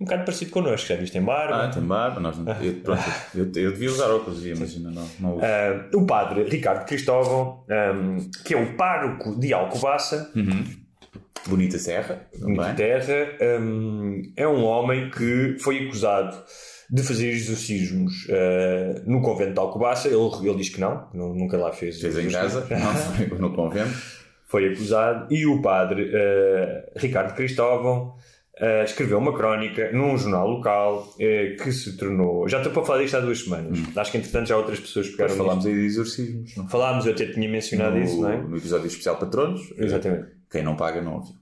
[0.00, 1.64] É um bocado parecido connosco, já viste em barba.
[1.64, 3.02] Ah, tem barba, nós não, eu, pronto,
[3.34, 5.44] eu, eu devia usar óculos, mas ainda não, não uso.
[5.44, 10.32] Ah, o padre Ricardo Cristóvão, ahm, que é o pároco de Alcobaça,
[11.46, 12.74] Bonita Serra, Muito também.
[12.76, 16.36] terra, hum, é um homem que foi acusado
[16.90, 20.08] de fazer exorcismos uh, no convento de Alcobaça.
[20.08, 20.16] Ele,
[20.48, 22.00] ele diz que não, nu- nunca lá fez.
[22.00, 22.66] Fez em casa,
[23.30, 23.90] não no convento.
[24.50, 25.32] Foi acusado.
[25.32, 28.16] E o padre uh, Ricardo Cristóvão
[28.60, 32.48] uh, escreveu uma crónica num jornal local uh, que se tornou.
[32.48, 33.78] Já estou para falar disto há duas semanas.
[33.96, 35.44] Acho que entretanto já outras pessoas pegaram nisto.
[35.44, 36.68] falámos aí de exorcismos, não?
[36.68, 38.36] Falámos, eu até tinha mencionado no, isso, não é?
[38.36, 39.72] no episódio especial Patronos.
[39.76, 40.28] Exatamente.
[40.50, 41.40] Quem não paga não ouviu.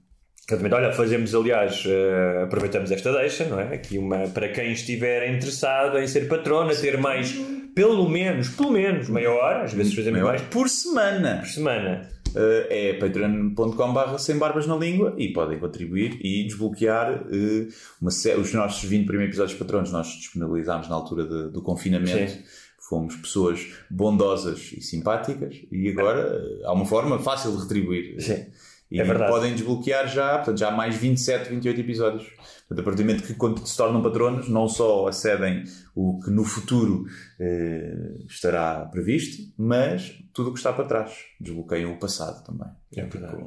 [0.49, 0.73] Exatamente.
[0.73, 3.75] Olha, fazemos, aliás, eh, aproveitamos esta deixa, não é?
[3.75, 7.33] Aqui uma para quem estiver interessado em ser patrona, ter mais,
[7.75, 11.37] pelo menos, pelo menos, meia hora, às vezes fazemos mais por semana.
[11.41, 12.09] por semana.
[12.35, 17.67] Uh, é patreon.com.br sem barbas na língua e podem contribuir e desbloquear uh,
[18.01, 19.91] uma os nossos 20 primeiros episódios patronos.
[19.91, 22.31] Nós disponibilizámos na altura de- do confinamento.
[22.31, 22.43] Sim.
[22.77, 28.21] Fomos pessoas bondosas e simpáticas e agora uh, há uma forma fácil de retribuir.
[28.21, 28.45] Sim.
[28.91, 32.27] E É podem desbloquear já, portanto, já há mais 27, 28 episódios.
[32.69, 35.63] Portanto, a partir do momento que quando se tornam patronos, não só acedem
[35.95, 37.05] o que no futuro
[37.39, 41.11] eh, estará previsto, mas tudo o que está para trás.
[41.41, 42.67] Desbloqueiam o passado também.
[42.95, 43.37] É verdade.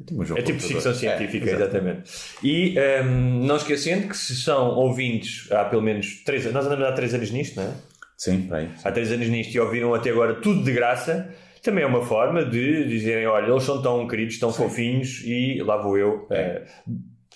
[0.00, 2.10] É tipo, um É tipo ficção científica, É, exatamente.
[2.42, 6.86] E ehm, não esquecendo que se são ouvintes há pelo menos 3 anos, nós andamos
[6.86, 7.74] há 3 anos nisto, não é?
[8.16, 8.68] Sim, aí.
[8.82, 11.32] há 3 anos nisto e ouviram até agora tudo de graça,
[11.62, 15.76] também é uma forma de dizerem: olha, eles são tão queridos, tão fofinhos e lá
[15.76, 16.26] vou eu.
[16.30, 16.66] Eh,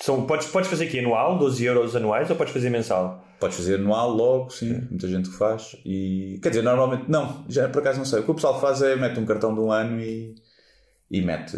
[0.00, 3.24] são, podes, podes fazer aqui anual, 12 euros anuais, ou podes fazer mensal?
[3.40, 5.76] Podes fazer anual logo, sim, muita gente que faz.
[5.84, 8.20] E, quer dizer, normalmente, não, já por acaso não sei.
[8.20, 10.34] O que o pessoal faz é mete um cartão de um ano e,
[11.10, 11.56] e mete,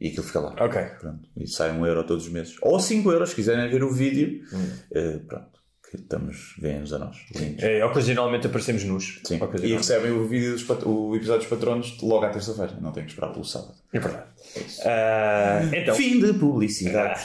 [0.00, 0.54] e aquilo fica lá.
[0.60, 0.82] Ok.
[1.00, 2.56] Pronto, e sai um euro todos os meses.
[2.62, 4.70] Ou 5 euros, se quiserem ver o vídeo, Hum.
[4.92, 5.58] eh, pronto,
[5.90, 7.16] que estamos, vêm-nos a nós.
[7.34, 7.62] lindos.
[7.62, 9.20] Eh, ocasionalmente aparecemos nus.
[9.24, 9.38] Sim.
[9.62, 13.10] E recebem o vídeo dos o episódio dos patronos logo à terça-feira, não tem que
[13.10, 13.74] esperar pelo sábado.
[13.92, 14.26] É verdade.
[14.84, 17.20] Ah, então, Fim de publicidade.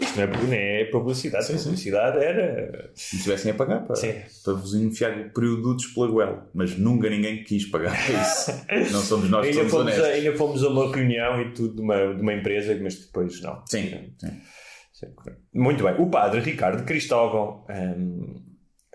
[0.00, 1.46] Isto não é, não é publicidade.
[1.52, 2.90] publicidade era.
[2.94, 4.14] Se me tivessem a pagar para, Sim.
[4.44, 8.52] para vos enfiar produtos pela goela, mas nunca ninguém quis pagar para isso.
[8.92, 10.18] não somos nós que Ainda somos fomos, a, honestos.
[10.24, 13.62] ainda fomos a uma reunião e tudo de uma, de uma empresa, mas depois não.
[13.66, 14.30] Sim, sim.
[15.54, 15.94] Muito bem.
[15.98, 17.64] O padre Ricardo Cristóvão.
[17.70, 18.34] hum,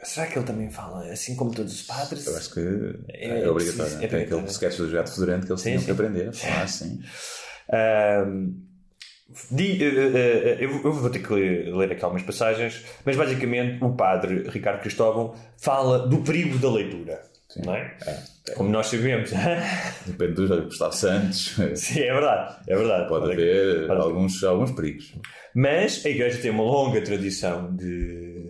[0.04, 2.28] será que ele também fala assim como todos os padres?
[2.28, 2.60] Eu acho que
[3.10, 3.56] É é, obrigatório.
[3.56, 4.36] preciso- é Tem obrigatório.
[4.38, 5.86] aquele sketch do gato fedorento que eles Sim, tinham sim.
[5.86, 6.98] que aprender a falar eh,
[7.72, 8.26] eh,
[10.60, 15.34] eu eu vou ter que ler, aqui algumas passagens, mas basicamente o padre Ricardo Cristóvão
[15.58, 17.22] fala do perigo da leitura.
[17.64, 17.96] Não é?
[18.56, 19.32] Como nós sabemos.
[20.06, 21.56] Depende do Gustavo Santos.
[21.76, 22.56] Sim, é verdade.
[22.68, 23.08] É verdade.
[23.08, 25.16] Pode Pode- haver pode- alguns, alguns perigos.
[25.56, 28.45] Mas a Igreja tem uma longa tradição de,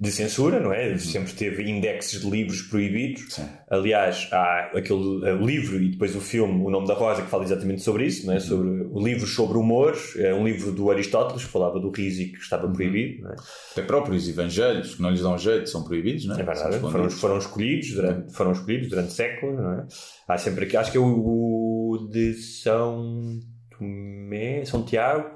[0.00, 0.96] de censura, não é?
[0.96, 3.34] Sempre teve indexes de livros proibidos.
[3.34, 3.48] Sim.
[3.68, 7.42] Aliás, há aquele eh, livro e depois o filme O Nome da Rosa que fala
[7.42, 8.38] exatamente sobre isso, não é?
[8.38, 12.26] Sobre o livro sobre humor, é um livro do Aristóteles que falava do riso e
[12.26, 13.36] que estava proibido, não é?
[13.72, 16.42] Até próprios evangelhos que não lhes dão jeito são proibidos, não é?
[16.42, 19.86] É verdade, foram, foram escolhidos durante, foram escolhidos durante séculos, não é?
[20.28, 23.40] Há sempre aqui, acho que é o, o de São
[23.76, 25.28] Tomé, São Tiago,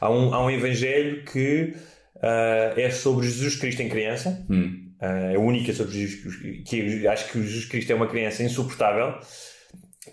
[0.00, 1.74] há um, há um evangelho que
[2.24, 4.80] ah, é sobre Jesus Cristo em criança, Hum.
[5.00, 9.18] Ah, é a única sobre Jesus que acho que Jesus Cristo é uma criança insuportável,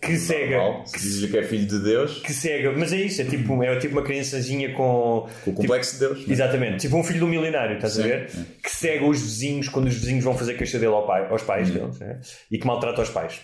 [0.02, 0.88] que cega, Normal.
[0.88, 3.76] Se diz-lhe que é filho de Deus, que cega, mas é isso, é tipo, é
[3.78, 6.26] tipo uma criançazinha com com o complexo de Deus.
[6.28, 6.32] é?
[6.32, 8.30] Exatamente, tipo um filho do milionário, estás a Sim, ver?
[8.30, 8.46] sim.
[8.64, 11.70] Que cega os vizinhos quando os vizinhos vão fazer queixa dele ao pai, aos pais
[11.70, 11.74] Uhum.
[11.76, 12.20] deles né?
[12.50, 13.42] e que maltrata os pais.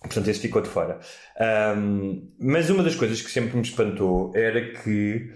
[0.00, 0.98] Portanto, esse ficou de fora.
[1.40, 5.30] Ahm, mas uma das coisas que sempre me espantou era que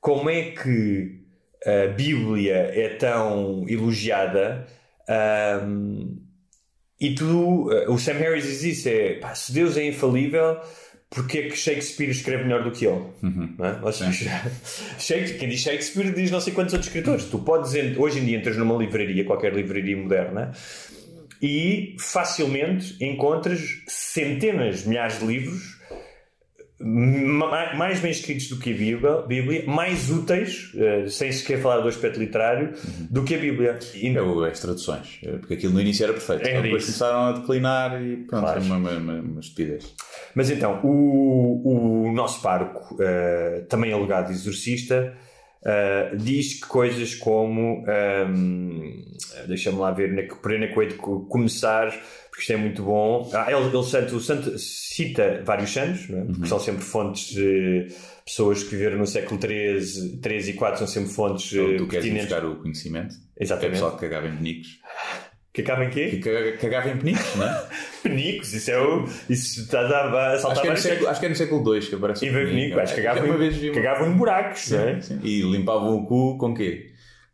[0.00, 1.21] como é que
[1.66, 4.66] a Bíblia é tão elogiada
[5.08, 6.22] ahm,
[7.02, 10.60] e tu, eh, o Sam Harris diz isso: é pá, se Deus é infalível,
[11.10, 13.02] porque é que Shakespeare escreve melhor do que ele?
[13.58, 13.92] Não é?
[13.92, 14.30] Seja,
[14.98, 17.24] Shakespeare, quem diz Shakespeare diz não sei quantos outros escritores.
[17.24, 20.52] Tu podes, hoje em dia, entras numa livraria, qualquer livraria moderna,
[21.40, 25.81] e facilmente encontras centenas, milhares de livros
[27.78, 31.88] mais bem escritos do que a Bíblia, Bíblia mais úteis, eh, sem sequer falar do
[31.88, 32.72] aspecto literário,
[33.10, 33.78] do que a Bíblia.
[33.94, 36.46] E- É as traduções, é, porque aquilo no início era perfeito.
[36.46, 36.98] É depois disso.
[36.98, 38.60] começaram a declinar e pronto, Claro.
[38.60, 39.94] era uma, uma, uma, uma estupidez.
[40.34, 45.14] Mas então, o, o nosso pároco, eh, também alegado exorcista,
[45.64, 47.84] eh, diz que coisas como.
[47.88, 49.02] ehm,
[49.48, 51.90] Deixa-me lá ver, na, por é eu hei de co- começar,
[52.32, 53.30] porque isto é muito bom.
[53.34, 56.22] Ah, ele, ele santo, o santo cita vários santos, é?
[56.24, 57.88] porque são sempre fontes de
[58.24, 61.86] pessoas que viveram no século XIII, XIII e IV, são sempre fontes Então, eh, tu
[61.86, 62.28] queres ir pertinentes.
[62.30, 63.72] buscar o conhecimento, é Exatamente.
[63.72, 64.80] pessoal que cagava em penicos.
[65.52, 66.08] Que acaba em quê?
[66.08, 67.68] Que caga- cagava em penicos, não é?
[68.02, 69.04] Penicos, isso é o.
[69.28, 71.34] Isso está a, a acho, saltar que é no vários século, acho que é no
[71.36, 72.80] século II que aparece E veio penico.
[72.80, 75.00] acho que cagavam, uma- cagavam em buracos, não é?
[75.02, 76.91] Sim, E limpavam o cu com quê?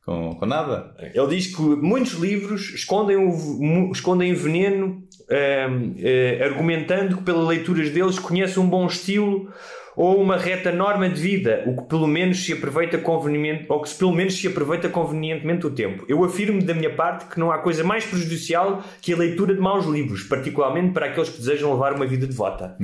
[0.08, 0.94] Com, com nada?
[1.14, 8.18] Ele diz que muitos livros escondem, o, escondem veneno, eh, argumentando que pelas leituras deles
[8.18, 9.52] conhece um bom estilo
[9.94, 13.94] ou uma reta norma de vida, o que pelo menos se aproveita conveniente, ou que
[13.96, 16.06] pelo menos se aproveita convenientemente o tempo.
[16.08, 19.60] Eu afirmo da minha parte que não há coisa mais prejudicial que a leitura de
[19.60, 22.74] maus livros, particularmente para aqueles que desejam levar uma vida devota.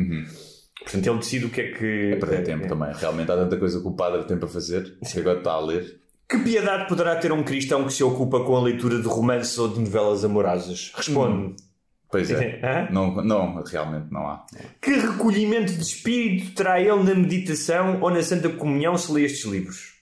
[0.82, 1.84] Portanto, ele decide o que é que.
[1.84, 2.12] Uhum.
[2.12, 2.92] É perder tempo também.
[2.92, 6.03] Realmente há tanta coisa que o padre tem para fazer agora está a ler.
[6.28, 9.68] Que piedade poderá ter um cristão que se ocupa com a leitura de romances ou
[9.68, 10.92] de novelas amorosas?
[10.94, 11.54] Responde-me.
[12.10, 12.60] Pois é.
[12.64, 12.88] Hã?
[12.92, 14.44] Não, não, realmente não há.
[14.80, 19.44] Que recolhimento de espírito terá ele na meditação ou na Santa Comunhão se lê estes
[19.44, 19.94] livros?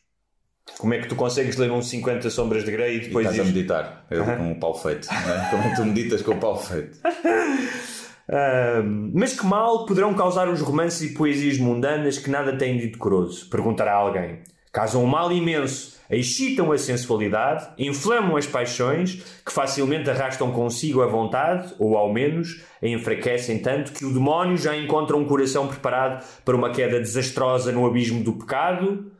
[0.78, 3.46] Como é que tu consegues ler uns 50 Sombras de Grey e E depois estás
[3.46, 5.08] a meditar ele com o pau feito.
[5.12, 5.50] é?
[5.50, 6.98] Como é que tu meditas com o pau feito?
[8.28, 12.86] Ahm, mas que mal poderão causar os romances e poesias mundanas que nada têm de
[12.88, 13.48] decoroso?
[13.50, 14.38] Perguntará alguém.
[14.72, 21.06] Causam um mal imenso, excitam a sensualidade, inflamam as paixões, que facilmente arrastam consigo a
[21.06, 26.24] vontade, ou ao menos a enfraquecem tanto que o demónio já encontra um coração preparado
[26.44, 29.10] para uma queda desastrosa no abismo do pecado,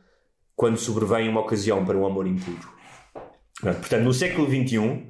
[0.55, 2.71] quando sobrevém uma ocasião para um amor impuro.
[3.61, 5.07] Portanto, no século XXI,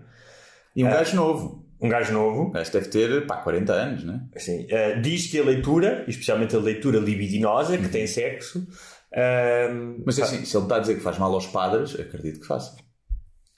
[0.75, 1.65] E um gajo novo.
[1.81, 4.21] um gajo novo gajo deve ter, pá, 40 anos, né?
[4.35, 8.65] Assim, eh, diz que a leitura, especialmente a leitura libidinosa, que tem sexo,
[9.13, 12.47] ehm, Mas assim, se ele está a dizer que faz mal aos padres, acredito que
[12.47, 12.75] faça.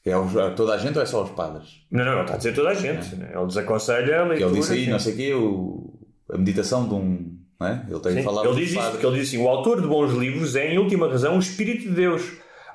[0.05, 1.67] É a toda a gente ou é só aos padres?
[1.89, 3.15] não, não, não está a dizer toda a gente.
[3.15, 3.31] né?
[3.35, 4.51] Ele desaconselha a Que leitura.
[4.51, 5.99] ele disse aí, não sei o quê, o,
[6.31, 7.35] a meditação de um.
[7.63, 7.79] É?
[7.89, 10.11] Ele tem Sim, falado ele diz isso, porque ele diz assim: o autor de bons
[10.13, 12.21] livros é, em última razão, o Espírito de Deus.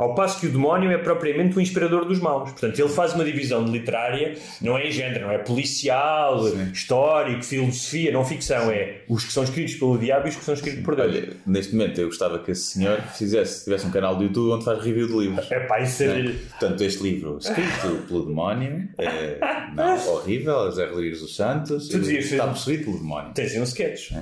[0.00, 2.52] Ao passo que o demónio é propriamente o inspirador dos maus.
[2.52, 8.10] Portanto, ele faz uma divisão literária, não é em género, não é policial, histórico, filosofia,
[8.10, 8.70] não ficção.
[8.70, 11.14] É os que são escritos pelo diabo e os que são escritos por Deus.
[11.14, 14.64] Olha, neste momento eu gostava que esse senhor fizesse, tivesse um canal do YouTube onde
[14.64, 15.52] faz review de livros.
[15.52, 16.20] É pá, isso é.
[16.20, 16.32] é?
[16.32, 19.38] Portanto, este livro escrito pelo demónio é
[19.74, 22.50] não, horrível, José Rodrigues dos Santos, Tu dizias, está sim.
[22.52, 23.34] possuído pelo demónio.
[23.34, 24.12] Tens um sketch.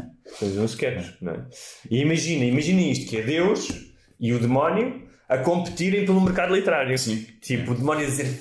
[0.41, 1.07] Tens um sketch.
[1.23, 1.45] Não é?
[1.89, 3.69] E imagina, imagina isto: que é Deus
[4.19, 6.97] e o demónio a competirem pelo mercado literário.
[6.99, 7.27] Sim.
[7.41, 8.39] Tipo, o demónio a dizer: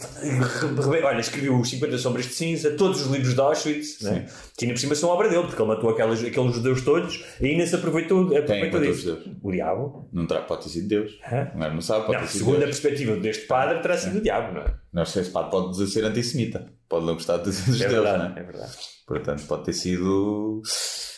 [1.04, 4.26] Olha, escreveu os 50 Sombras de Cinza, todos os livros de Auschwitz, né?
[4.58, 7.47] que ainda por cima são obra dele, porque ele matou aquelas, aqueles judeus todos e
[7.47, 9.19] ainda se aproveitou, aproveitou matou disso.
[9.41, 10.08] O diabo.
[10.13, 11.19] Não terá, pode ter sido Deus.
[11.32, 11.52] Hã?
[11.56, 12.80] Não, não sabe, pode Não, ter sido segundo a Deus.
[12.80, 14.73] perspectiva deste padre, terá sido o diabo, não é?
[14.93, 16.65] Não sei se pá, pode ser antissemita.
[16.89, 18.39] Pode não gostar dos É judeus, verdade, não é?
[18.39, 18.71] é verdade.
[19.06, 20.62] Portanto, pode ter sido.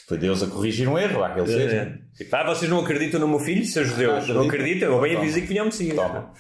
[0.09, 1.99] Foi Deus a corrigir um erro, aquele seja.
[2.17, 4.27] Tipo, ah, vocês não acreditam no meu filho, seus judeus?
[4.29, 4.55] Ah, não acredito.
[4.83, 4.91] acreditam?
[4.95, 5.93] Eu bem avisei que vinham me seguir.
[5.95, 6.33] Toma.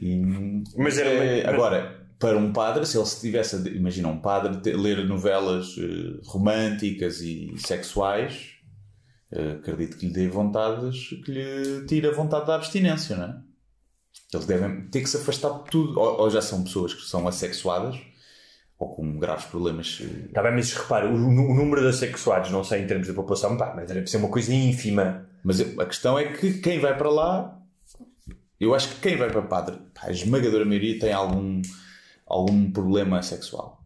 [0.00, 4.18] E, Mas era- é, mas- agora, para um padre, se ele estivesse, a- imagina um
[4.18, 8.52] padre te- ler novelas eh, românticas e sexuais,
[9.32, 13.36] eh, acredito que lhe dê vontades, que lhe tire a vontade da abstinência, não é?
[14.32, 15.98] Eles devem ter que se afastar de tudo.
[16.00, 17.96] Ou, ou já são pessoas que são assexuadas,
[18.78, 20.00] ou com graves problemas.
[20.02, 23.12] eh, Está bem, mas repara, o, o número de assexuados, não sei em termos de
[23.12, 25.26] população, pá, mas deve ser uma coisa ínfima.
[25.42, 27.58] Mas a questão é que quem vai para lá,
[28.60, 31.60] eu acho que quem vai para padre, pá, a esmagadora maioria tem algum,
[32.26, 33.84] algum problema sexual.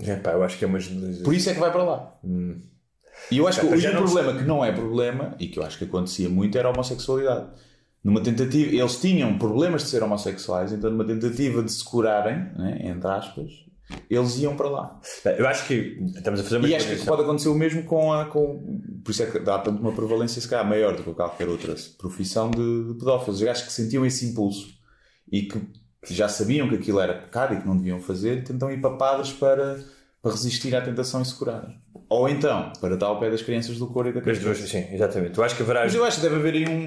[0.00, 0.78] É, pá, eu acho que é uma.
[1.24, 2.18] Por isso é que vai para lá.
[3.32, 5.84] E eu acho que o problema que não é problema, e que eu acho que
[5.84, 7.48] acontecia muito, era a homossexualidade.
[8.04, 12.78] Numa tentativa, eles tinham problemas de ser homossexuais, então numa tentativa de se curarem, né,
[12.84, 13.50] entre aspas,
[14.10, 15.00] eles iam para lá.
[15.38, 18.12] Eu acho que estamos a fazer uma E acho que pode acontecer o mesmo com
[18.12, 18.26] a.
[18.26, 21.48] Com, por isso é que dá tanto uma prevalência, se calhar, maior do que qualquer
[21.48, 23.40] outra profissão de, de pedófilos.
[23.40, 24.66] Eu acho que sentiam esse impulso
[25.30, 25.60] e que
[26.10, 29.32] já sabiam que aquilo era pecado e que não deviam fazer, tentam ir para padres
[29.32, 29.78] para,
[30.22, 31.68] para resistir à tentação e se curar.
[32.08, 34.68] Ou então, para estar ao pé das crianças do coro e da duas, catequese.
[34.68, 35.32] sim, exatamente.
[35.32, 35.82] Tu acho que haverá.
[35.82, 36.84] Mas eu acho que deve haver aí um.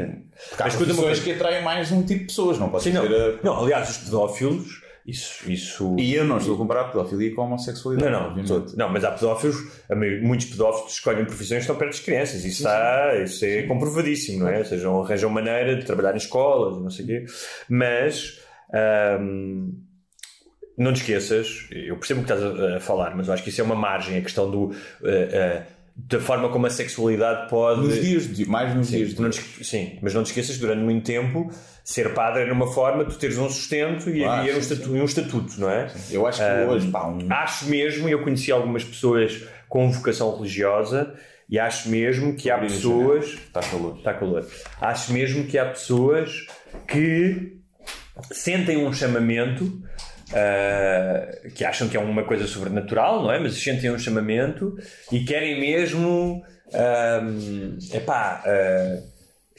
[0.50, 1.24] Porque há Mas coisa.
[1.24, 3.04] que atraem mais um tipo de pessoas, não pode Sim, não.
[3.04, 3.40] ser a...
[3.44, 5.52] não, aliás, os pedófilos, isso.
[5.52, 5.96] isso...
[5.98, 8.12] E eu não estou a comparar a pedofilia com a homossexualidade.
[8.12, 8.78] Não, não, obviamente.
[8.78, 9.58] não, mas há pedófilos,
[10.22, 12.46] muitos pedófilos escolhem profissões que estão perto das crianças.
[12.46, 14.60] Isso, está, isso é comprovadíssimo, não é?
[14.60, 17.26] Ou seja, arranjam maneira de trabalhar em escolas não sei o quê.
[17.70, 18.40] Mas
[18.74, 19.72] ahm,
[20.78, 23.62] não te esqueças, eu percebo o que estás a, falar, mas eu acho que isso
[23.62, 24.72] é uma margem, a questão do.
[25.04, 27.82] ah, ah, da forma como a sexualidade pode.
[27.82, 30.56] Nos dias de mais nos dias Sim, de não te- sim, mas não te esqueças
[30.56, 31.52] que durante muito tempo
[31.84, 34.74] ser padre era uma forma de tu teres um sustento e Claro, havia um sim,
[34.74, 35.92] estatuto, um estatuto, não é?
[36.12, 37.20] Eu acho que hoje, pá, um...
[37.30, 41.14] Acho mesmo, e eu conheci algumas pessoas com vocação religiosa,
[41.50, 43.26] e acho mesmo que há Abrir pessoas.
[43.26, 43.98] Está calor.
[43.98, 44.48] Está calor.
[44.80, 46.48] Acho mesmo que há pessoas
[46.88, 47.58] que
[48.32, 49.82] sentem um chamamento.
[50.34, 53.40] ah, que acham que é uma coisa sobrenatural, não é?
[53.40, 54.78] Mas sentem um chamamento
[55.12, 56.42] e querem mesmo
[56.74, 59.00] ahm, epá, ah,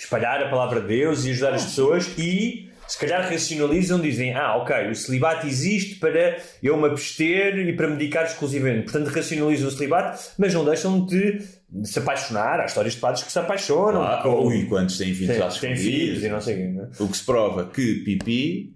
[0.04, 4.56] espalhar a palavra de Deus e ajudar as pessoas e se calhar racionalizam, dizem ah
[4.56, 9.68] ok, o celibato existe para eu me abster e para me dedicar exclusivamente portanto racionalizam
[9.68, 11.38] o celibato mas não deixam de,
[11.70, 15.14] de se apaixonar há histórias de padres que se apaixonam Ah, ou- ui, quantos têm
[15.14, 16.06] filhos às tem escondidas?
[16.06, 16.88] filhos e não sei o quê, não é?
[17.00, 18.74] O que se prova que pipi,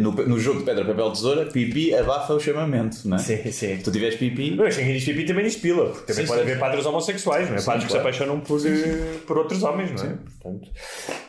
[0.00, 3.20] no, no jogo de pedra, papel, tesoura, pipi abafa o chamamento, não é?
[3.20, 3.76] Sim, sim.
[3.76, 6.40] Se tu tiveres pipi, Mas quem diz pipi também diz pila, porque também Sim, pode
[6.40, 6.60] sim, haver sim.
[6.60, 7.58] padres homossexuais, não é?
[7.58, 8.08] Sim, padres que se claro.
[8.08, 10.16] apaixonam por, eh, por outros homens, não é?
[10.16, 10.70] Portanto,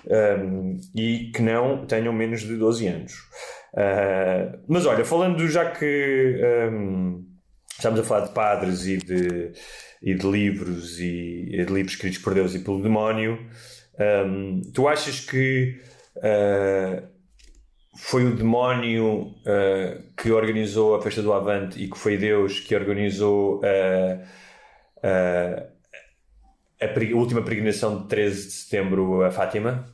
[0.08, 3.14] um, e que não tenham menos de 12 anos.
[3.74, 6.40] Uh, mas olha, falando já que
[6.72, 7.26] um,
[7.76, 9.52] estamos a falar de padres e de,
[10.02, 13.38] e de livros e de livros escritos por Deus e pelo demónio,
[14.26, 15.78] um, tu achas que
[16.18, 17.15] uh,
[17.98, 22.76] foi o demónio uh, que organizou a festa do Avante e que foi Deus que
[22.76, 24.22] organizou uh,
[24.98, 25.76] uh,
[26.82, 29.86] a, a última peregrinação de 13 de setembro a Fátima?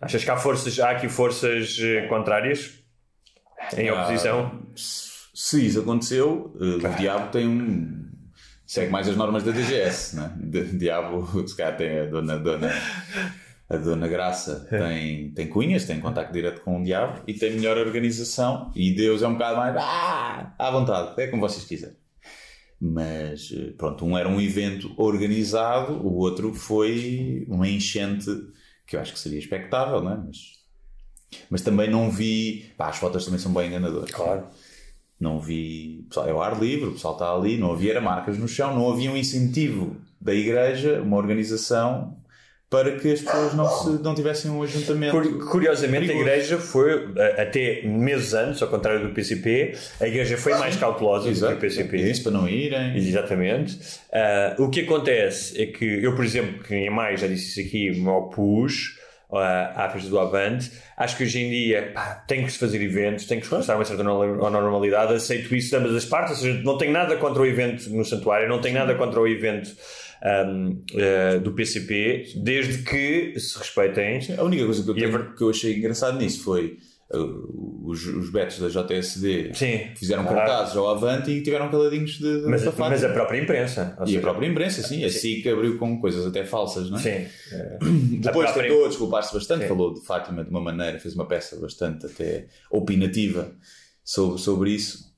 [0.00, 2.72] Achas que há, forças, há aqui forças eh, contrárias
[3.76, 4.62] em oposição?
[4.74, 8.08] se isso aconteceu, eh, o diabo tem um.
[8.66, 10.32] segue mais as normas da DGS, né?
[10.42, 12.38] O diabo, se calhar, tem a dona.
[12.38, 12.72] dona
[13.70, 17.78] a Dona Graça tem, tem cunhas, tem contacto direto com o diabo e tem melhor
[17.78, 18.72] organização.
[18.74, 19.76] E Deus é um bocado mais.
[19.78, 21.96] Ah, à vontade, é como vocês quiserem.
[22.80, 28.28] Mas eh, pronto, um era um evento organizado, o outro foi uma enchente
[28.84, 30.16] que eu acho que seria expectável, não é?
[30.16, 30.38] Mas,
[31.48, 32.72] mas também não vi.
[32.76, 34.10] Pá, as fotos também são bem enganadoras.
[34.10, 34.48] Claro.
[35.20, 36.06] Não vi.
[36.08, 38.90] Pessoal, é o ar livre, o pessoal está ali, não havia marcas no chão, não
[38.90, 42.19] havia um incentivo da igreja, uma organização
[42.70, 45.12] para que as pessoas não, se, não tivessem um ajuntamento.
[45.12, 46.28] Curi- Curiosamente, a perigoso.
[46.30, 51.24] igreja foi, a- até meses antes, ao contrário do PCP, a igreja foi mais cautelosa
[51.24, 51.54] do que Exato.
[51.54, 51.96] o PCP.
[51.96, 52.96] Isso para não irem.
[52.96, 53.76] Exatamente.
[54.12, 57.68] Ah, o que acontece é que eu, por exemplo, que em maio já disse isso
[57.68, 58.98] aqui, me opus
[59.32, 60.70] ah, à festa do Avante.
[60.96, 63.74] Acho que hoje em dia pá, tem que se fazer eventos, tem que se começar
[63.74, 65.12] uma certa normal- normalidade.
[65.12, 68.04] Aceito isso de ambas as partes, ou seja, não tenho nada contra o evento no
[68.04, 69.70] santuário, não tenho nada contra o evento
[70.22, 74.20] ahm, ah, do PCP, desde que se respeitem.
[74.38, 76.78] A única coisa que eu, tenho- que eu achei engraçado nisso foi
[77.12, 80.38] uh, os, os betos da JSD Sim, fizeram claro.
[80.38, 83.96] cartazes ao avante e tiveram caladinhos de, de Mas, mas a própria imprensa.
[84.02, 85.04] E seja, a própria imprensa, sim.
[85.04, 87.00] A SIC abriu com coisas até falsas, não é?
[87.00, 87.26] Sim.
[88.20, 89.68] Depois A própria- tentou desculpar-se bastante, Sim.
[89.68, 93.52] falou de Fátima de uma maneira, fez uma peça bastante até opinativa
[94.04, 95.09] sobre, sobre isso.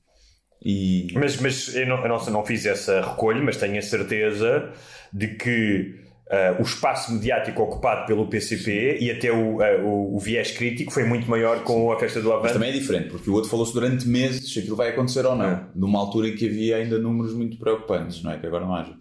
[0.63, 4.71] E Mas, mas eu, não, eu não, não fiz essa recolha, mas tenho a certeza
[5.11, 10.19] de que ah, o espaço mediático ocupado pelo PCP e até o, ah, o, o
[10.19, 12.53] viés crítico foi muito maior com a festa do Mas Avante.
[12.53, 15.45] também é diferente, porque o outro falou-se durante meses se aquilo vai acontecer ou não.
[15.45, 15.63] É.
[15.75, 18.37] Numa altura em que havia ainda números muito preocupantes, não é?
[18.37, 18.95] Que agora não haja.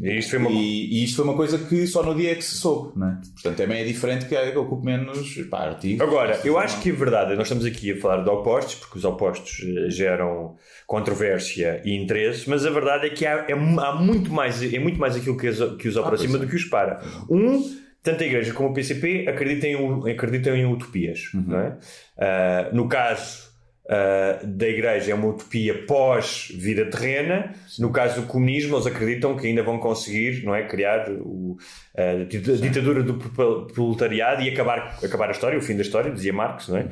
[0.00, 0.50] E isto foi uma...
[0.50, 3.08] E, e isto foi uma coisa que só no dia é que se soube, não
[3.08, 3.20] é?
[3.34, 6.00] Portanto, também é diferente que eu ocupo menos pá, artigos.
[6.00, 9.04] Agora, eu acho que é verdade, nós estamos aqui a falar de opostos, porque os
[9.04, 10.54] opostos eh, geram
[10.86, 14.98] controvérsia e interesse, mas a verdade é que há, é há muito, mais, é muito
[14.98, 16.46] mais aquilo que os, que os aproxima pois é.
[16.46, 17.00] do que os para.
[17.30, 17.62] Um,
[18.02, 19.68] tanto a Igreja como o PCP acreditam
[20.06, 21.30] em, acreditam em utopias.
[21.34, 21.76] Não é?
[22.16, 23.48] Ah, no caso
[23.90, 27.52] ah, da Igreja, é uma utopia pós-vida terrena.
[27.78, 31.56] No caso do comunismo, eles acreditam que ainda vão conseguir não é, criar o,
[31.96, 35.82] a dit- a ditadura do pro- proletariado e acabar, acabar a história, o fim da
[35.82, 36.88] história, dizia Marx, não é?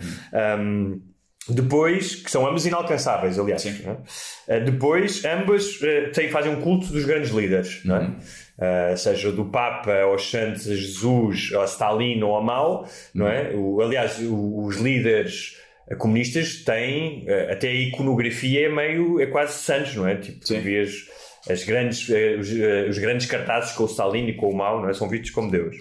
[0.58, 1.00] Um,
[1.48, 3.64] depois, que são ambas inalcançáveis, aliás.
[3.66, 4.58] é?
[4.58, 8.10] Uh, depois, ambas uh, têm, fazem um culto dos grandes líderes, não é?
[8.92, 13.50] Uh, seja do Papa aos Santos, a Jesus, a Stalin ou a Mao, não é?
[13.54, 15.56] O, aliás, o- os líderes
[15.98, 20.16] comunistas têm, eh, até a iconografia é meio, é quase santos, não é?
[20.16, 21.04] Tipo, tu vês
[21.48, 24.82] as grandes, eh, os, eh, os grandes cartazes com o Stalin e com o Mao,
[24.82, 24.94] não é?
[24.94, 25.76] São vistos como Deus.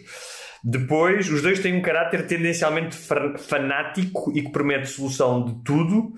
[0.67, 6.13] Depois, os dois têm um caráter tendencialmente fa- fanático e que promete solução de tudo.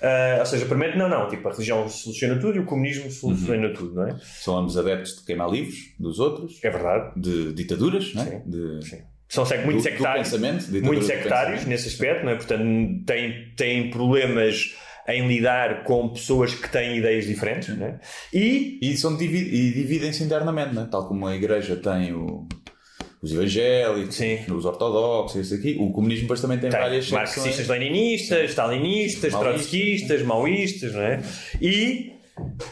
[0.00, 3.70] Ah, ou seja, promete, não, não, tipo, a religião soluciona tudo e o comunismo soluciona
[3.72, 4.16] tudo, não é?
[4.22, 7.20] São ambos adeptos de queimar livros dos outros, É verdade.
[7.20, 8.26] de ditaduras, não é?
[8.26, 8.42] Sim.
[8.46, 8.98] De, Sim.
[9.28, 10.32] São muito do- sectários,
[10.82, 12.36] muito sectários nesse aspecto, não é?
[12.36, 12.64] Portanto,
[13.04, 14.74] têm, têm problemas
[15.06, 17.98] em lidar com pessoas que têm ideias diferentes, não é?
[18.32, 19.16] E E, são e
[19.72, 20.86] dividem-se internamente, né?
[20.90, 22.46] tal como a igreja tem o-
[23.20, 24.38] os evangélicos, Sim.
[24.52, 25.76] os ortodoxos, isso aqui.
[25.78, 27.68] O comunismo depois também tem, tem várias marxistas, secções.
[27.68, 31.22] leninistas, stalinistas, trotskistas, maoístas, não é?
[31.60, 32.12] E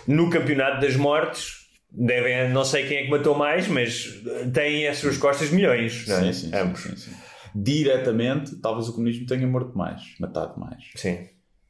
[0.06, 4.22] no campeonato das mortes devem, não sei quem é que matou mais, mas
[4.52, 6.32] têm às suas costas milhões, não é?
[6.32, 6.80] Sim, sim, Ambos.
[6.80, 7.10] sim, sim.
[7.54, 10.84] Diretamente, talvez o comunismo tenha morto mais, matado mais.
[10.94, 11.26] Sim.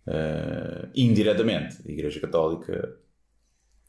[0.08, 2.96] Eh, indiretamente, a Igreja Católica,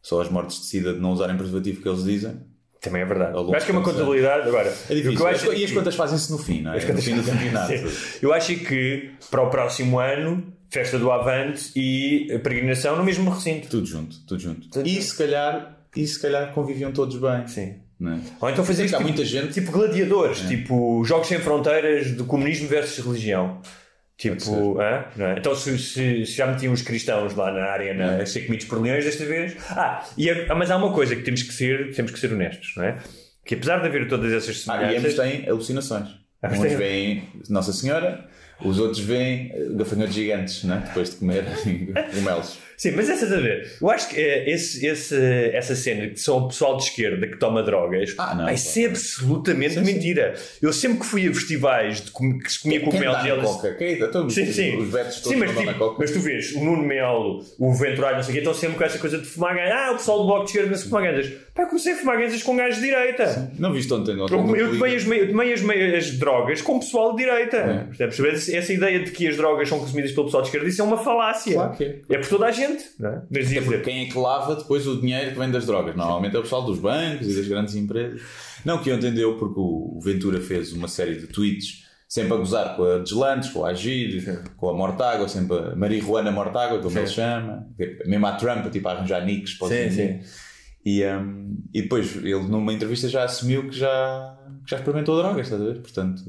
[0.02, 2.40] só as mortes decida de não usarem preservativo que eles dizem.
[2.82, 3.34] Também é verdade.
[3.36, 4.48] Eu acho que é uma contabilidade.
[4.48, 5.28] Agora, É difícil.
[5.28, 6.86] As acho é E as que- contas fazem-se no fim, não é?
[6.86, 7.74] No fim do campeonato.
[8.22, 13.68] Eu acho que para o próximo ano, festa do Avante e peregrinação no mesmo recinto.
[13.68, 14.70] Tudo junto, tudo junto.
[14.70, 15.04] Tudo e junto.
[15.04, 17.48] se calhar, e se calhar conviviam todos bem.
[17.48, 17.76] Sim.
[18.00, 18.20] Não é?
[18.40, 23.04] Ou então fazer tipo, muita gente- tipo gladiadores, tipo jogos sem fronteiras de comunismo versus
[23.04, 23.60] religião.
[24.18, 24.74] Tipo?
[25.16, 25.36] Não é?
[25.38, 28.82] então se, se- se já metiam os cristãos lá na arena a ser comidos por
[28.82, 29.56] leões desta vez.
[29.70, 32.74] Ah, e a- mas há uma coisa que temos que ser, temos que ser honestos,
[32.76, 32.98] não é?
[33.46, 35.40] Que apesar de haver todas essas Ah, e ambos semelhanças.
[35.42, 36.08] têm alucinações.
[36.44, 38.28] Ambos Uns têm- veem Nossa Senhora,
[38.60, 40.82] os outros veem gafanhotos gigantes, né?
[40.88, 41.44] depois de comer
[42.16, 42.58] gomelos.
[42.78, 43.72] Sim, mas essa a ver.
[43.82, 45.16] Eu acho que eh, esse, esse,
[45.52, 48.92] essa cena que são o pessoal de esquerda que toma drogas, Ah, não, vai ser
[48.92, 49.94] absolutamente Sim, sim.
[49.94, 50.36] mentira.
[50.62, 53.44] Eu sempre que fui a festivais de com- que se comia e eles.
[53.44, 53.74] coca?
[53.74, 54.08] Quem dá?
[54.10, 54.78] Todos Sim, sim.
[54.78, 55.96] Os betos todos sim, mas, não na tipo, coca.
[56.00, 58.84] mas tu vês o Nuno Melo, o Venturalho, não sei o quê, estão sempre com
[58.84, 59.74] essa coisa de fumar ganzas.
[59.74, 61.28] Ah, o pessoal do Bloco de Esquerda não se fuma ganzas.
[61.56, 63.52] Pá, eu comecei a fumar ganzas com gajos de direita.
[63.58, 64.20] Não viste ontem?
[64.20, 67.16] ontem Eu, eu tomei, as, mei- eu tomei as, mei- as drogas com o pessoal
[67.16, 67.58] de direita.
[67.58, 67.84] É.
[68.06, 68.20] Percebes?
[68.50, 70.86] Essa- Essa ideia de que as drogas são consumidas pelo pessoal de esquerda, isso é
[70.86, 71.54] uma falácia.
[71.54, 71.96] Claro que é.
[72.10, 72.67] É por toda a gente.
[73.00, 73.22] Não é?
[73.30, 75.96] Mas É porque dizer, quem é que lava depois o dinheiro que vem das drogas?
[75.96, 78.22] Normalmente é o pessoal dos bancos e das grandes empresas.
[78.66, 82.76] Não, que eu entendeu porque o Ventura fez uma série de tweets sempre a gozar
[82.76, 87.00] com a Deslantes, com a Agir, com a Mortágua, sempre a Marihuana Mortágua, como Sim.
[87.00, 87.68] ele chama,
[88.06, 90.48] mesmo a Trump, tipo a arranjar nicks para os Sim, inimigos.
[90.86, 95.48] E, um, e depois ele numa entrevista já assumiu que já, que já experimentou drogas,
[95.48, 95.82] estás a ver?
[95.82, 96.24] Portanto,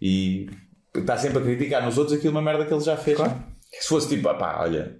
[0.00, 0.48] e
[0.94, 3.18] está sempre a criticar nos outros aquilo uma merda que ele já fez.
[3.72, 4.98] Se fosse tipo, pá, olha,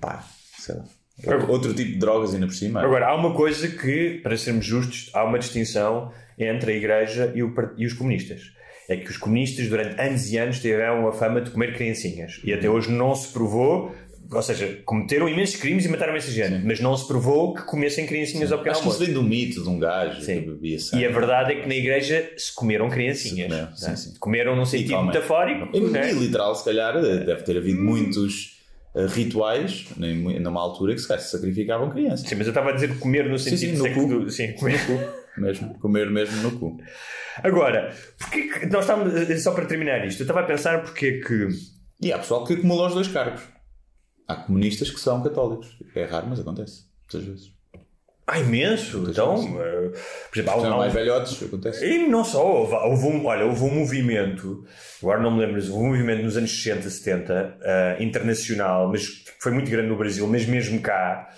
[0.00, 0.24] pá,
[0.58, 0.84] sei lá.
[1.48, 2.80] Outro, tipo de drogas ainda por cima.
[2.80, 7.42] Agora, há uma coisa que, para sermos justos, há uma distinção entre a Igreja e,
[7.42, 8.52] o e os comunistas.
[8.88, 12.40] É que os comunistas, durante anos e anos, tiveram a fama de comer criancinhas.
[12.44, 13.92] E até hoje não se provou,
[14.30, 18.06] ou seja, cometeram imensos crimes e mataram imensa gente, mas não se provou que comessem
[18.06, 19.12] criancinhas ao pequeno Acho que isso almoço.
[19.12, 20.40] vem do mito de um gajo Sim.
[20.40, 21.02] que bebia sangue.
[21.02, 23.52] E a verdade é que na Igreja se comeram criancinhas.
[23.52, 23.96] Se comeram, é?
[23.96, 24.14] sim.
[24.18, 25.68] Comeram num sentido metafórico.
[25.74, 26.12] E, não é?
[26.12, 28.57] e literal, se calhar, deve ter havido muitos eh,
[29.06, 32.28] rituais, nem- numa altura, que se calhar se sacrificavam crianças.
[32.28, 34.08] Sim, mas eu estava a dizer comer no Sim, sentido sim, no seco cu.
[34.24, 34.80] do- Sim, comer.
[35.36, 36.76] Mesmo, comer mesmo no cu.
[37.42, 41.06] Agora, porque que nós estamos, eh, só para terminar isto, eu estava a pensar porque
[41.06, 41.48] é que
[42.02, 43.42] E há pessoal que acumula os dois cargos.
[44.26, 45.78] Há comunistas que são católicos.
[45.94, 46.84] É raro, mas acontece.
[47.12, 47.57] Muitas vezes.
[48.28, 49.06] Há imenso.
[49.08, 49.90] Então, eh,
[50.30, 51.84] por exemplo, há, um- mais velhotes, acontece.
[51.84, 54.64] E não só, houve, houve um, olha, houve um movimento,
[55.02, 59.32] agora não me lembro, houve um movimento nos anos 60, 70, eh, internacional, mas que
[59.40, 61.28] foi muito grande no Brasil, mas mesmo cá,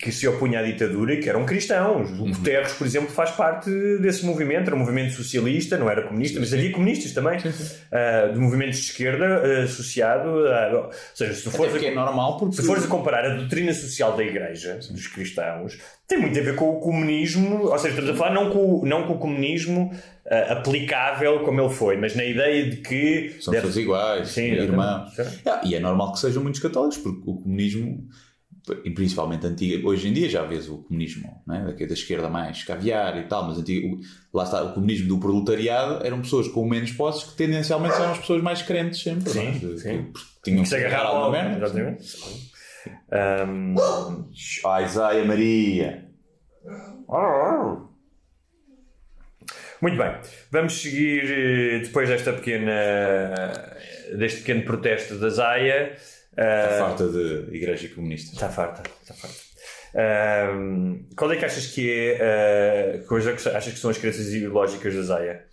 [0.00, 2.10] que se opunha à ditadura e que eram cristãos.
[2.18, 6.40] O Guterres, por exemplo, faz parte desse movimento, era um movimento socialista, não era comunista,
[6.40, 7.38] mas havia comunistas também,
[7.92, 10.86] eh, de movimentos de esquerda eh, associado a.
[10.86, 11.72] Ou seja, se fores.
[11.72, 15.78] porque é normal, porque Se fores a comparar a doutrina social da Igreja, dos cristãos,
[16.06, 18.86] tem muito a ver com o comunismo, ou seja, estamos a falar não com, o-
[18.86, 19.92] não com o comunismo
[20.30, 23.36] ah, aplicável como ele foi, mas na ideia de que.
[23.40, 25.12] são deve- pessoas iguais, Sim, irmãos.
[25.12, 25.42] exatamente.
[25.46, 28.06] Ah, e é normal que sejam muitos católicos, porque o comunismo,
[28.84, 31.64] e principalmente antiga, hoje em dia já vês o comunismo não é?
[31.72, 33.98] da, da esquerda mais caviar e tal, mas antigo,
[34.32, 38.18] lá está, o comunismo do proletariado eram pessoas com menos posses que tendencialmente eram as
[38.18, 39.30] pessoas mais crentes sempre.
[39.30, 39.76] Sim, é?
[39.78, 40.12] Sim.
[40.12, 41.64] que tinham Se agarrar alguma logo, merda.
[41.64, 42.04] exatamente.
[44.64, 46.08] Ah, Isaia Maria.
[49.80, 50.12] Muito bem,
[50.50, 53.52] vamos seguir eh, depois desta pequena
[54.16, 55.96] deste pequeno protesto da Zaya.
[56.38, 58.32] A ah, farta de igreja comunista.
[58.32, 59.36] Está farta, está farta.
[59.94, 65.02] Ahm, qual é que achas que é que achas que são as crenças ideológicas da
[65.02, 65.44] Zaya?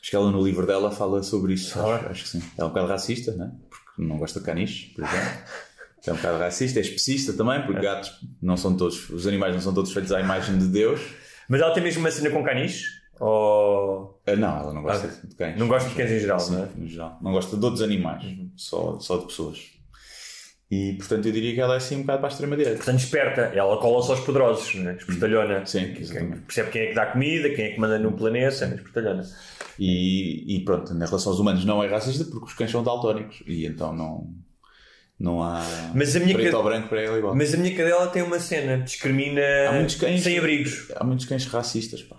[0.00, 1.74] Acho que ela no livro dela fala sobre isso.
[1.74, 1.96] Fala?
[1.96, 2.42] Acho, acho que sim.
[2.58, 3.52] É um bocado racista, né?
[3.70, 5.38] Porque não gosta de caniches, por exemplo.
[6.06, 9.60] É um bocado racista, é especista também, porque gatos não são todos, os animais não
[9.60, 11.00] são todos feitos à imagem de Deus.
[11.48, 12.84] Mas ela tem mesmo uma cena com canis?
[13.18, 14.20] Ou.
[14.24, 15.58] Ah, não, ela não gosta de cães.
[15.58, 16.68] Não gosta de cães em geral, Sim, não é?
[16.76, 17.18] no geral.
[17.20, 18.22] Não gosta de outros animais,
[18.54, 19.75] só, só de pessoas.
[20.68, 22.76] E portanto eu diria que ela é assim um bocado para a extrema-direita.
[22.78, 23.40] Portanto, esperta.
[23.54, 24.94] Ela cola-se aos poderosos, não é?
[24.96, 25.64] Espertalhona.
[25.64, 26.30] Sim, Quem-.
[26.40, 29.22] Percebe quem é que dá comida, quem é que manda no planeta, é espertalhona.
[29.78, 33.42] E, e pronto, em relação aos humanos não é racista porque os cães são daltónicos
[33.46, 34.28] e então não,
[35.20, 35.62] não há
[35.94, 37.36] Mas a minha preto ca- ou branco para ela igual.
[37.36, 39.42] Mas a minha cadela tem uma cena, discrimina
[40.00, 40.90] cães- sem abrigos.
[40.96, 42.16] Há muitos cães racistas, pá.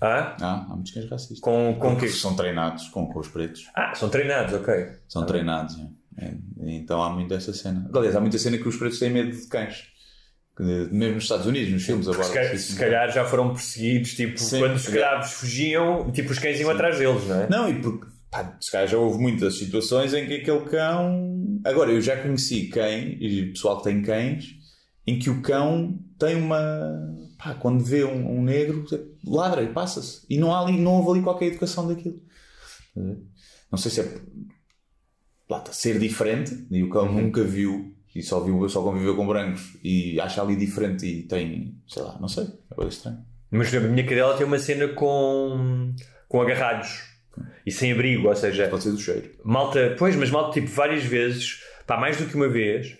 [0.00, 0.36] Ah?
[0.40, 1.40] Há, há muitos cães racistas.
[1.40, 2.12] Com, com Porque quê?
[2.12, 3.68] são treinados com, com os pretos.
[3.74, 4.86] Ah, são treinados, ok.
[5.08, 5.86] São treinados, é.
[6.18, 7.90] É, Então há muito essa cena.
[7.94, 9.92] Aliás, há muita cena que os pretos têm medo de cães.
[10.58, 12.22] Mesmo nos Estados Unidos, nos filmes agora.
[12.24, 14.88] Se, ca- se calhar já foram perseguidos, tipo, Sim, quando os sim.
[14.92, 17.48] escravos fugiam, tipo, os cães iam atrás deles, não é?
[17.48, 21.58] Não, e porque pá, se calhar já houve muitas situações em que aquele cão.
[21.64, 24.44] Agora, eu já conheci cães, e pessoal que tem cães,
[25.04, 26.60] em que o cão tem uma.
[27.36, 28.86] Pá, quando vê um, um negro,
[29.26, 30.24] ladra e passa-se.
[30.30, 32.22] E não, há ali, não houve ali qualquer educação daquilo.
[32.94, 34.20] Não sei se é.
[35.48, 37.92] Lá está, ser diferente, e o cão nunca viu.
[38.14, 42.16] E só, viu, só conviveu com brancos e acha ali diferente e tem, sei lá,
[42.20, 43.18] não sei, é coisa estranha.
[43.50, 45.92] Mas a minha cadela tem uma cena com,
[46.28, 47.02] com agarrados
[47.66, 49.30] e sem abrigo, ou seja, Pode ser do cheiro.
[49.42, 52.96] malta, pois, mas malta, tipo, várias vezes, pá, mais do que uma vez,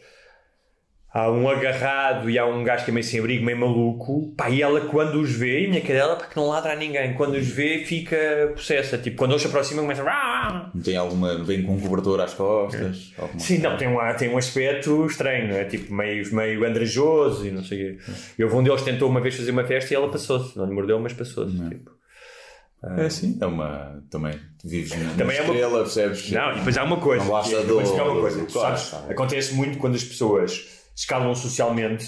[1.15, 4.51] há um agarrado e há um gajo que é meio sem abrigo, meio maluco, pá,
[4.51, 7.35] e ela quando os vê, e minha cadela, pá, que não ladra a ninguém, quando
[7.35, 10.71] os vê, fica possessa, tipo, quando eles se aproximam, começa a...
[10.83, 11.43] Tem alguma.
[11.45, 13.13] vem com um cobertor às costas.
[13.17, 15.65] alguma- Sim, não, tem um, tem um aspecto estranho, é?
[15.65, 18.13] Tipo, meio, meio andrajoso e não sei o quê.
[18.39, 20.59] E houve um deles tentou uma vez fazer uma festa e ela passou-se.
[20.59, 21.57] Não lhe mordeu, mas passou-se.
[21.69, 21.93] Tipo.
[22.99, 24.03] É assim, é uma.
[24.11, 26.31] Também vives na, Também é uma- estrela, percebes?
[26.31, 27.25] Não, e depois há uma coisa.
[27.25, 28.45] Não basta é- há uma coisa.
[28.45, 29.13] claro, sabes, sabe.
[29.13, 32.07] acontece muito quando as pessoas escalam socialmente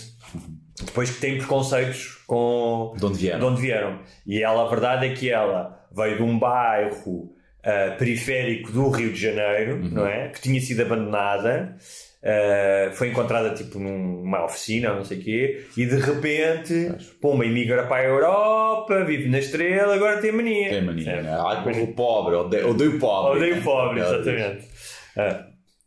[0.84, 3.38] depois que têm preconceitos com De onde vieram.
[3.40, 3.98] de onde vieram.
[4.26, 7.32] E ela, a verdade é que ela veio de um bairro
[7.64, 9.88] ah, periférico do Rio de Janeiro, Uhum.
[9.90, 10.28] não é?
[10.28, 11.76] Que tinha sido abandonada.
[12.22, 17.84] ah, foi encontrada tipo numa oficina não sei o quê e de repente pumba, imigra
[17.86, 21.22] para a Europa vive na estrela, agora tem mania Tem mania, Certo?
[21.24, 21.38] né?
[21.40, 23.38] Ai, como o pobre, odeio, odeio o pobre.
[23.38, 23.62] Odeio né?
[23.62, 24.68] pobre, exatamente.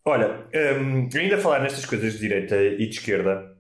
[0.10, 0.46] Olha,
[0.82, 3.56] hum, ainda a falar nestas coisas de direita e de esquerda,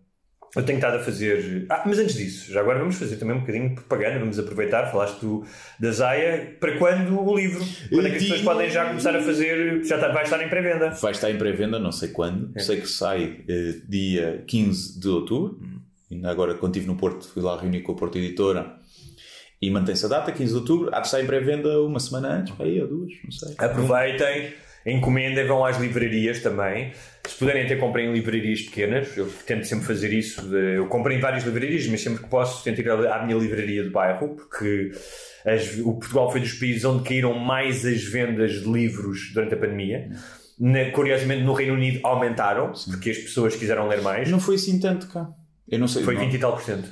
[0.56, 1.68] eu tenho estado a fazer.
[1.70, 4.88] Ah, mas antes disso, já agora vamos fazer também um bocadinho de propaganda, vamos aproveitar,
[4.88, 5.46] falaste do,
[5.80, 7.64] da Zaya, para quando o livro?
[7.90, 9.84] Quando é que as pessoas podem já começar a fazer.
[9.84, 10.90] Já está, vai estar em pré-venda.
[10.90, 12.52] Vai estar em pré-venda, não sei quando.
[12.56, 12.60] É.
[12.60, 15.60] Sei que sai eh, dia 15 de outubro.
[16.12, 18.80] Ainda agora, quando estive no Porto, fui lá reunir com a Porto Editora.
[19.62, 20.90] E mantém-se a data, 15 de outubro.
[20.96, 23.54] Há de estar em pré-venda uma semana antes, aí, ou duas, não sei.
[23.58, 24.54] Aproveitem,
[24.86, 26.92] encomendem, vão às livrarias também.
[27.28, 30.42] Se puderem até comprem em livrarias pequenas, eu tento sempre fazer isso.
[30.48, 33.84] de- eu compro em várias livrarias, mas sempre que posso tento ir à minha livraria
[33.84, 34.92] do bairro, porque
[35.46, 39.58] as- o Portugal foi dos países onde caíram mais as vendas de livros durante a
[39.58, 40.10] pandemia.
[40.60, 44.30] Na- curiosamente, no Reino Unido aumentaram, porque as pessoas quiseram ler mais.
[44.30, 45.30] Não foi assim tanto cá.
[45.70, 46.04] Eu não sei.
[46.04, 46.22] Foi não.
[46.22, 46.90] 20 e tal por cento.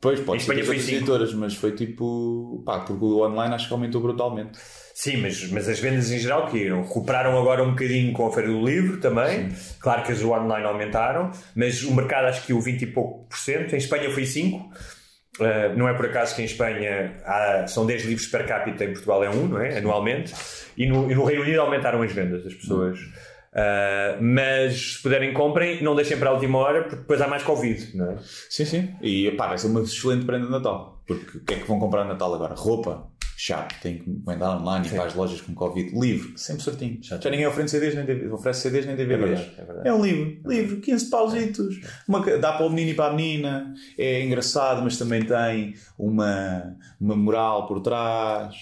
[0.00, 2.62] Pois, Em pode ser Espanha foi editoras, mas foi tipo.
[2.64, 4.58] Pá, porque o online acho que aumentou brutalmente.
[5.02, 6.82] Sim, mas, mas as vendas em geral caíram.
[6.82, 9.48] Recuperaram agora um bocadinho com a Feira do Livro também.
[9.80, 13.24] Claro que as do online aumentaram, mas o mercado acho que o 20 e pouco
[13.26, 13.72] por cento.
[13.72, 14.58] Em Espanha foi 5.
[14.58, 18.88] Uh, não é por acaso que em Espanha há- são 10 livros per capita, em
[18.92, 19.78] Portugal é 1, não é?
[19.78, 20.34] Anualmente.
[20.76, 22.98] E no, e no Reino Unido aumentaram as vendas das pessoas.
[23.00, 27.42] Uh, mas se puderem, comprem, não deixem para a última hora, porque depois há mais
[27.42, 28.16] Covid, não é?
[28.50, 28.94] Sim, sim.
[29.00, 31.02] E pá, vai ser uma excelente prenda de Natal.
[31.06, 32.54] Porque o que é que vão comprar no Natal agora?
[32.54, 33.09] Roupa.
[33.42, 35.98] Chato, tem que encomendar online e para as lojas com Covid.
[35.98, 36.98] Livro, sempre certinho.
[37.00, 38.32] Já ninguém oferece CDs nem DVDs.
[38.32, 39.28] Oferece CDs nem DVDs.
[39.30, 39.88] verdade, é verdade.
[39.88, 40.40] É um livro.
[40.46, 41.80] Livro, 15 pausitos.
[42.06, 43.72] Uma ca- dá para o menino e para a menina.
[43.96, 48.54] É engraçado, mas também tem uma, uma moral por trás.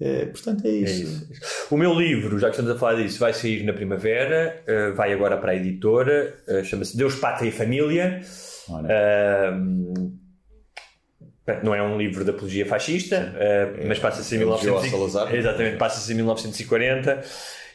[0.00, 1.04] É, portanto, é É isso.
[1.30, 1.66] isso.
[1.70, 5.12] O meu livro, já que estamos a falar disso, vai sair na primavera, uh, vai
[5.12, 8.20] agora para a editora, uh, chama-se Deus, Pátria e Família.
[8.68, 10.25] Uh,
[11.62, 15.12] não é um livro de apologia fascista, uh, mas passa-se em É elogio ao 1940.
[15.12, 15.34] Salazar.
[15.34, 17.24] Exatamente, passa-se em 1940.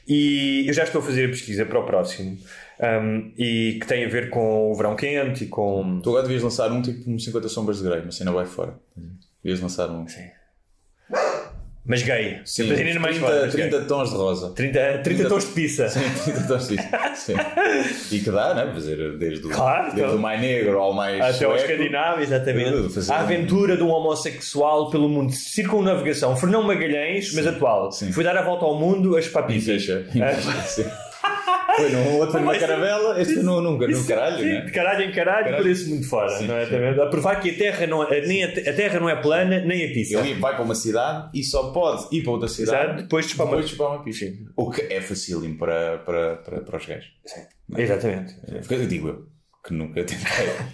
[0.07, 2.37] E eu já estou a fazer a pesquisa para o próximo,
[2.79, 5.99] um, e que tem a ver com o verão quente e com.
[6.01, 8.73] Tu agora devias lançar um tipo um 50 Sombras de Grey, uma cena vai fora.
[9.43, 10.07] Devias lançar um.
[10.07, 10.29] Sim.
[11.85, 12.39] Mas gay.
[12.45, 13.69] Sim, Para irem mais 30, fora, mas gay.
[13.69, 14.49] 30 tons de rosa.
[14.51, 15.89] 30, 30 tons de pizza.
[15.89, 16.75] Sim, 30 tons de
[17.15, 17.33] Sim.
[18.11, 18.71] E que dá, né?
[18.73, 20.15] Fazer desde o, Claro, desde então.
[20.15, 21.15] o mais negro ao mais.
[21.19, 21.71] Até ao sueco.
[21.71, 22.89] escandinavo, exatamente.
[22.93, 25.31] Fazer A aventura de um homossexual pelo mundo.
[25.33, 26.35] Circunnavigação.
[26.37, 27.91] Fernão Magalhães, mas atual.
[27.91, 28.11] Sim.
[28.11, 30.05] Foi dar a volta ao mundo a chupar Em ficha.
[30.15, 30.33] É.
[30.67, 30.85] Sim.
[31.81, 34.61] Foi num outro numa caravela, este foi num, num, num caralho, Sim, né?
[34.61, 35.63] de caralho em caralho, Caralho.
[35.63, 36.29] por esse mundo fora.
[36.29, 36.65] Sim, não é?
[36.65, 37.01] sim.
[37.01, 39.85] A provar que a terra, não é, nem a, a terra não é plana, nem
[39.89, 40.19] a pizza.
[40.19, 43.31] Ele vai para uma cidade e só pode ir para outra cidade Exato, depois de
[43.31, 44.33] chupar uma- depois uma picha.
[44.55, 47.09] O que é facílimo para, para, para, para os gajos.
[47.77, 48.35] Exatamente.
[48.59, 49.25] Porque eu digo eu,
[49.65, 50.25] que nunca tentei.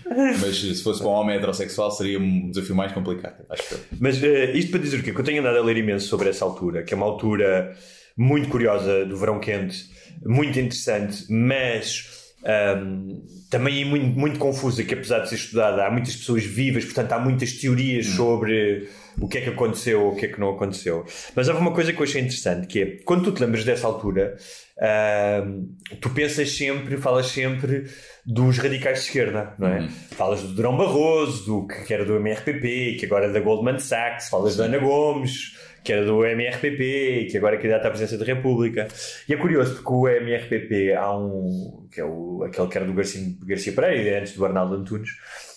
[0.41, 3.79] Mas se fosse para um homem heterossexual seria um desafio mais complicado, acho eu.
[3.99, 5.11] Mas eh, isto para dizer o quê?
[5.13, 7.75] Que eu tenho andado a ler imenso sobre essa altura, que é uma altura
[8.17, 9.77] muito curiosa do verão quente,
[10.25, 15.91] muito interessante, mas ahm, também é muito, muito confusa, que apesar de ser estudada, há
[15.91, 18.89] muitas pessoas vivas, portanto há muitas teorias sobre
[19.19, 21.05] o que é que aconteceu ou o que é que não aconteceu.
[21.35, 23.87] Mas houve uma coisa que eu achei interessante, que é, quando tu te lembras dessa
[23.87, 24.37] altura,
[24.79, 25.65] ahm,
[25.99, 27.85] tu pensas sempre, falas sempre
[28.25, 29.87] dos radicais de esquerda, não é?
[30.11, 34.29] Falas do Durão Barroso, do que era do MRPP, que agora é da Goldman Sachs,
[34.29, 35.55] falas da Ana Gomes,
[35.87, 38.89] que era do MRPP, que agora é candidata à presidência da República.
[39.25, 42.93] E é curioso porque o MRPP há um, que é o, aquele que era do
[42.93, 45.09] Garcia, Garcia Pereira, antes do Arnaldo Antunes,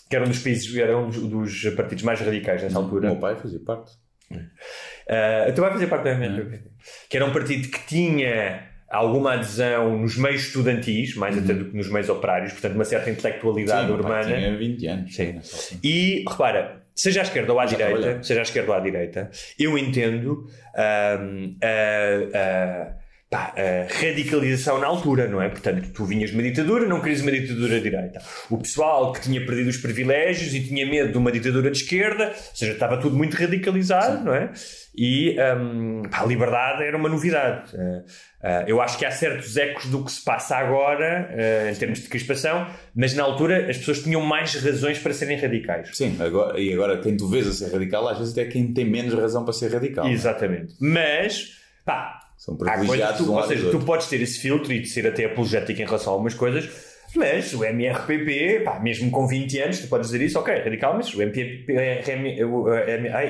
[0.09, 3.09] que era um dos países, era um dos, dos partidos mais radicais nessa O altura.
[3.09, 3.91] meu pai fazia parte.
[4.31, 6.62] Uh, tu vai fazer parte do MRPP.
[7.09, 11.76] Que era um partido que tinha alguma adesão nos meios estudantis, mais até do que
[11.76, 14.24] nos meios operários, portanto, uma certa intelectualidade Sim, o urbana.
[14.37, 15.14] tinha 20 anos.
[15.16, 15.41] Sim.
[15.83, 19.77] E repara, seja à esquerda ou à direita, seja à esquerda ou à direita, eu
[19.79, 23.00] entendo ahm, a, a-
[23.31, 25.49] pá, a radicalização na altura, não é?
[25.49, 28.20] Portanto, tu vinhas de uma ditadura, não querias uma ditadura direita.
[28.51, 32.35] O pessoal que tinha perdido os privilégios e tinha medo de uma ditadura de esquerda,
[32.35, 34.51] ou seja, estava tudo muito radicalizado, não é?
[34.97, 37.70] E ahm, pá, a liberdade era uma novidade.
[37.76, 38.03] Ah,
[38.43, 42.01] ah, eu acho que há certos ecos do que se passa agora, ah, em termos
[42.01, 45.91] de crispação, mas na altura as pessoas tinham mais razões para serem radicais.
[45.93, 48.85] Sim, agora, e agora quem tu vês a ser radical, às vezes até quem tem
[48.85, 50.09] menos razão para ser radical.
[50.09, 50.74] Exatamente.
[50.81, 51.53] Mas,
[51.85, 54.88] pá, São privilegiados tu, de um ou seja, tu podes ter esse filtro e de
[54.88, 56.70] ser até apologético em relação a algumas coisas,
[57.14, 61.12] mas o MRPP, pá, mesmo com 20 anos, tu podes dizer isso, ok, radical, mas
[61.12, 61.70] o, MPP,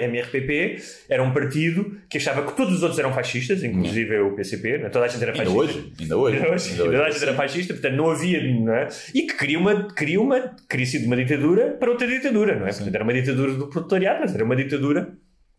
[0.02, 4.78] MRPP era um partido que achava que todos os outros eram fascistas, inclusive o PCP,
[4.78, 4.88] né?
[4.90, 5.60] toda a gente era Ainda fascista.
[5.60, 6.36] hoje, ainda hoje.
[6.36, 7.12] Ainda hoje, ainda toda a hoje.
[7.12, 8.88] gente era fascista, portanto não havia, não é?
[9.12, 12.70] E que queria uma, queria uma, queria sido uma ditadura para outra ditadura, não é?
[12.70, 15.14] Portanto, era uma ditadura do proletariado, mas era uma ditadura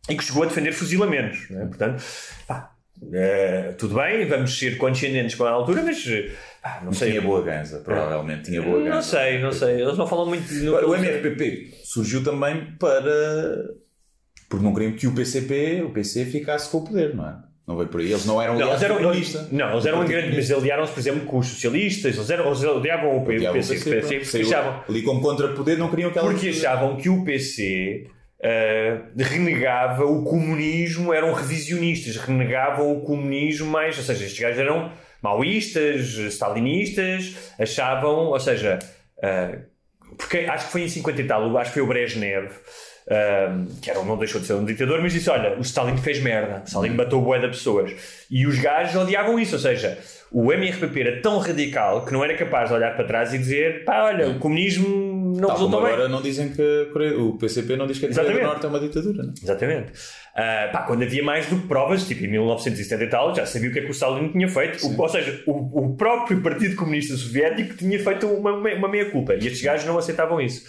[0.10, 1.66] e que chegou a defender fuzilamentos, não é?
[1.66, 2.02] Portanto,
[2.48, 2.72] pá,
[3.14, 6.04] eh, tudo bem, vamos ser condescendentes com a altura, mas
[6.62, 7.10] pá, não Mas sei.
[7.12, 8.96] tinha boa ganza, provavelmente tinha boa ganza.
[8.96, 9.82] Não sei, não sei.
[9.82, 10.54] Eles não falam muito.
[10.54, 13.12] no- O MRPP surgiu também para.
[14.50, 17.36] Porque não queriam que o PCP, o PC, ficasse com o poder, não é?
[17.68, 18.08] Não veio por aí.
[18.12, 19.48] Eles não eram Não, eles eram, comunista.
[19.52, 22.64] não, eles eram um grande, mas aliaram-se, por exemplo, com os socialistas, eles, eram, eles
[22.64, 24.08] odiavam o o Odiavam o PC, PC, PC, pronto.
[24.14, 26.30] porque Saiu achavam, Ali como contrapoder, não queriam aquela.
[26.32, 28.08] porque achavam que o PC
[28.44, 34.92] ah, renegava o comunismo, eram revisionistas, renegavam o comunismo mais, ou seja, estes gajos eram
[35.22, 38.80] maoístas, stalinistas, achavam, ou seja,
[39.22, 39.60] ah,
[40.18, 42.52] porque acho que foi em 50 e tal, acho que foi o Brezhnev,
[43.10, 46.20] ah, que era, não deixou de ser um ditador, mas disse: Olha, o Stalin fez
[46.22, 47.92] merda, o Stalin matou boé de pessoas.
[48.30, 49.98] E os gajos odiavam isso, ou seja,
[50.32, 53.84] o MRPP era tão radical que não era capaz de olhar para trás e dizer:
[53.84, 55.94] Pá, olha, o comunismo não Tal resultou bem.
[55.94, 58.48] agora não dizem que a Coreia- o PCP não diz que a Coreia do Exatamente.
[58.54, 59.44] Norte é uma ditadura, é?
[59.44, 59.92] Exatamente.
[60.36, 63.70] Ah, pá, quando havia mais do que provas, tipo em 1970 e tal, já sabia
[63.70, 64.86] o que é que o Stalin tinha feito.
[64.88, 69.34] O- ou seja, o, o próprio Partido Comunista Soviético tinha feito uma, uma meia-culpa.
[69.34, 70.64] E estes gajos não aceitavam isso.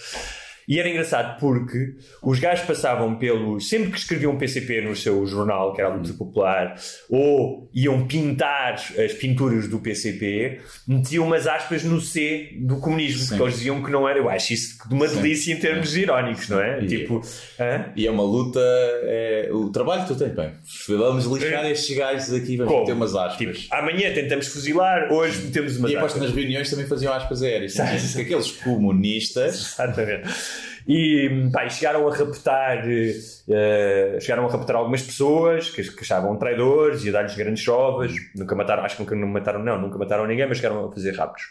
[0.69, 3.61] E era engraçado porque os gajos passavam pelo.
[3.61, 6.75] Sempre que escreviam PCP no seu jornal, que era a Luta Popular,
[7.11, 13.43] ou iam pintar as pinturas do PCP, metiam umas aspas no C do comunismo, porque
[13.43, 14.19] eles diziam que não era.
[14.19, 15.17] Eu acho isso de uma Sim.
[15.23, 16.83] delícia em termos irónicos, não é?
[16.83, 17.21] E- Tipo.
[17.59, 17.87] hã?
[17.97, 18.61] E é uma luta.
[19.05, 20.53] É, o trabalho que tu tens, bem.
[20.89, 22.81] Vamos lixar estes gajos aqui, vamos Como?
[22.85, 23.59] meter umas aspas.
[23.59, 27.43] Tipo, amanhã tentamos fuzilar, hoje metemos uma e aposto que nas reuniões também faziam aspas
[27.43, 27.73] aéreas.
[27.73, 27.83] Sim.
[27.83, 29.73] Porque aqueles comunistas.
[29.83, 30.29] Exatamente.
[30.87, 36.37] E, pá, e chegaram a raptar eh, chegaram a raptar algumas pessoas que, que achavam
[36.37, 38.13] traidores e a dar-lhes grandes chovas.
[38.35, 41.15] Nunca mataram, acho que nunca não mataram, não, nunca mataram ninguém, mas chegaram a fazer
[41.17, 41.45] raptos.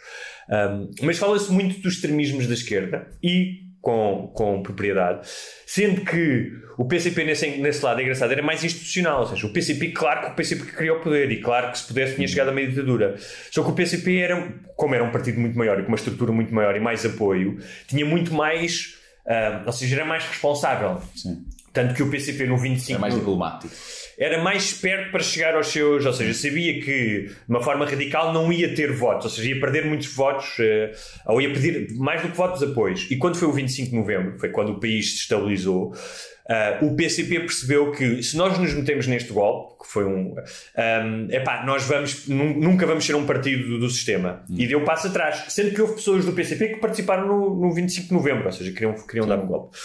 [0.49, 5.27] Um, mas fala-se muito dos extremismos da esquerda e com, com propriedade,
[5.65, 9.51] sendo que o PCP nesse, nesse lado é engraçado, era mais institucional, ou seja, o
[9.51, 12.27] PCP, claro que o PCP que queria o poder e claro que se pudesse tinha
[12.27, 13.15] chegado a uma ditadura.
[13.49, 16.31] Só que o PCP era, como era um partido muito maior e com uma estrutura
[16.31, 17.57] muito maior e mais apoio,
[17.87, 21.01] tinha muito mais, ah, ou seja, era mais responsável.
[21.15, 21.45] Sim.
[21.73, 23.73] Tanto que o PCP no 25 É mais diplomático.
[24.17, 26.05] era mais esperto para chegar aos seus.
[26.05, 29.59] Ou seja, sabia que de uma forma radical não ia ter votos, ou seja, ia
[29.59, 30.91] perder muitos votos, eh,
[31.27, 33.09] ou ia pedir mais do que votos apoios.
[33.09, 35.93] E quando foi o 25 de novembro, foi quando o país se estabilizou.
[36.49, 40.35] ah, o PCP percebeu que se nós nos metemos neste golpe, que foi um.
[40.75, 44.43] é epá, nós vamos, nun- nunca vamos ser um partido do, do sistema.
[44.49, 45.45] E deu passo atrás.
[45.47, 48.71] Sendo que houve pessoas do PCP que participaram no, no 25 de novembro, ou seja,
[48.73, 49.77] queriam, queriam dar um golpe.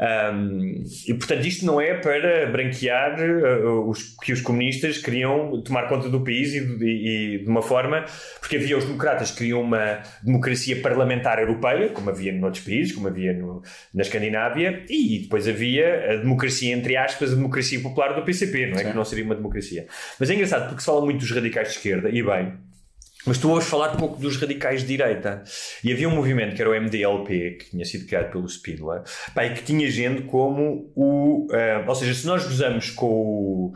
[0.00, 5.88] Um, e portanto, isto não é para branquear uh, os, que os comunistas queriam tomar
[5.88, 8.06] conta do país e, de- e- e de uma forma,
[8.40, 13.08] porque havia os democratas que queriam uma democracia parlamentar europeia, como havia noutros países, como
[13.08, 18.22] havia no- na Escandinávia, e depois havia a democracia, entre aspas, a democracia popular do
[18.22, 18.84] PCP, não é?
[18.84, 19.86] Que não seria uma democracia.
[20.18, 22.54] Mas é engraçado porque se fala muito dos radicais de esquerda, e bem,
[23.26, 25.42] mas tu ouves falar pouco dos radicais de direita.
[25.84, 29.04] E havia um movimento que era o MDLP, que tinha sido criado pelo Spínola,
[29.34, 31.46] pá, e que tinha gente como o.
[31.52, 33.72] eh, ou seja, se nós gozamos com o.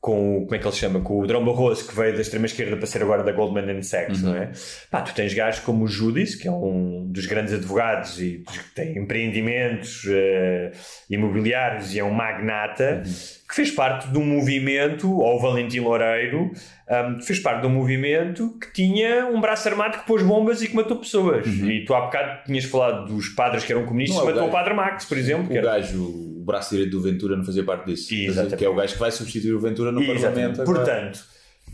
[0.00, 1.00] Com, o- como é que ele se chama?
[1.00, 4.22] Com o Drão Barroso, que veio da extrema-esquerda para ser agora da Goldman and Sachs,
[4.22, 4.52] não é?
[4.90, 8.74] Pá, tu tens gajos como o Judis, que é um dos grandes advogados e que
[8.76, 10.70] tem empreendimentos eh,
[11.10, 13.02] imobiliários e é um magnata,
[13.48, 16.50] que fez parte de um movimento, ou o Valentim Loureiro,
[16.90, 20.68] um, fez parte de um movimento que tinha um braço armado que pôs bombas e
[20.68, 21.46] que matou pessoas.
[21.46, 24.34] E tu há bocado tinhas falado dos padres que eram comunistas Não e é o
[24.34, 24.64] matou o gajo.
[24.64, 25.44] Padre Max, por exemplo.
[25.46, 28.12] O que era- gajo, o braço direito do Ventura não fazia parte disso.
[28.14, 28.56] Exatamente.
[28.56, 30.56] Que é o gajo que vai substituir o Ventura no Exatamente.
[30.56, 30.62] Parlamento.
[30.62, 30.78] agora.
[30.84, 31.20] Portanto,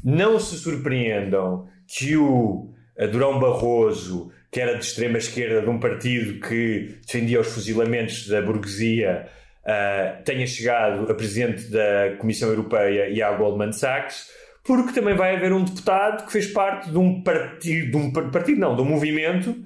[0.05, 2.70] não se surpreendam que o
[3.11, 8.43] Durão Barroso, que era de extrema esquerda de um partido que defendia os fuzilamentos da
[8.43, 9.27] burguesia,
[9.66, 14.29] ah, tenha chegado a presidente da Comissão Europeia e à Goldman Sachs,
[14.62, 18.31] porque também vai haver um deputado que fez parte de um partido, de um par-
[18.31, 19.57] partido não, de um movimento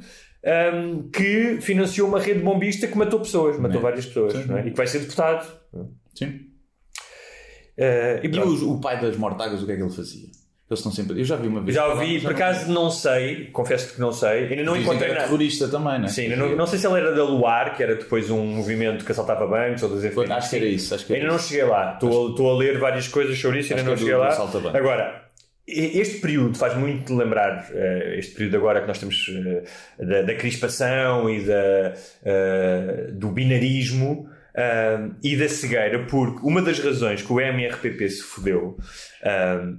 [0.49, 4.67] ahm, que financiou uma rede bombista que matou pessoas, matou várias pessoas, não é?
[4.67, 5.47] e que vai ser deputado.
[6.15, 6.41] Sim.
[7.79, 10.27] Ah, e E o, o pai das mortagas, o que é que ele fazia?
[10.71, 11.19] Eles estão sempre.
[11.19, 11.75] Eu já vi uma vez.
[11.75, 15.23] Já ouvi, por acaso não sei, confesso que não sei, ainda não Dizem encontrei nada.
[15.25, 16.09] terrorista também, não é?
[16.09, 19.03] Sim, ainda não, não sei se ele era da Luar, que era depois um movimento
[19.03, 20.95] que assaltava bancos ou das Foi- Acho que era isso.
[20.95, 21.49] Acho que era Ainda não isso.
[21.49, 21.95] cheguei lá.
[21.95, 24.17] Estou, a- estou a ler várias coisas sobre isso, Acho ainda não é do- cheguei
[24.17, 24.79] lá.
[24.79, 25.28] Agora, e-
[25.69, 29.63] este período faz muito lembrar eh, este período agora que nós temos eh,
[30.03, 31.95] da, da crispação e da,
[32.25, 34.29] eh, do binarismo
[35.23, 38.77] e da cegueira, porque uma das razões que o MRPP se fodeu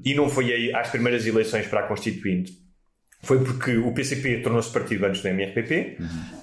[0.05, 2.53] e não foi aí às primeiras eleições para a Constituinte
[3.21, 5.97] foi porque o PCP tornou-se partido antes do MRPP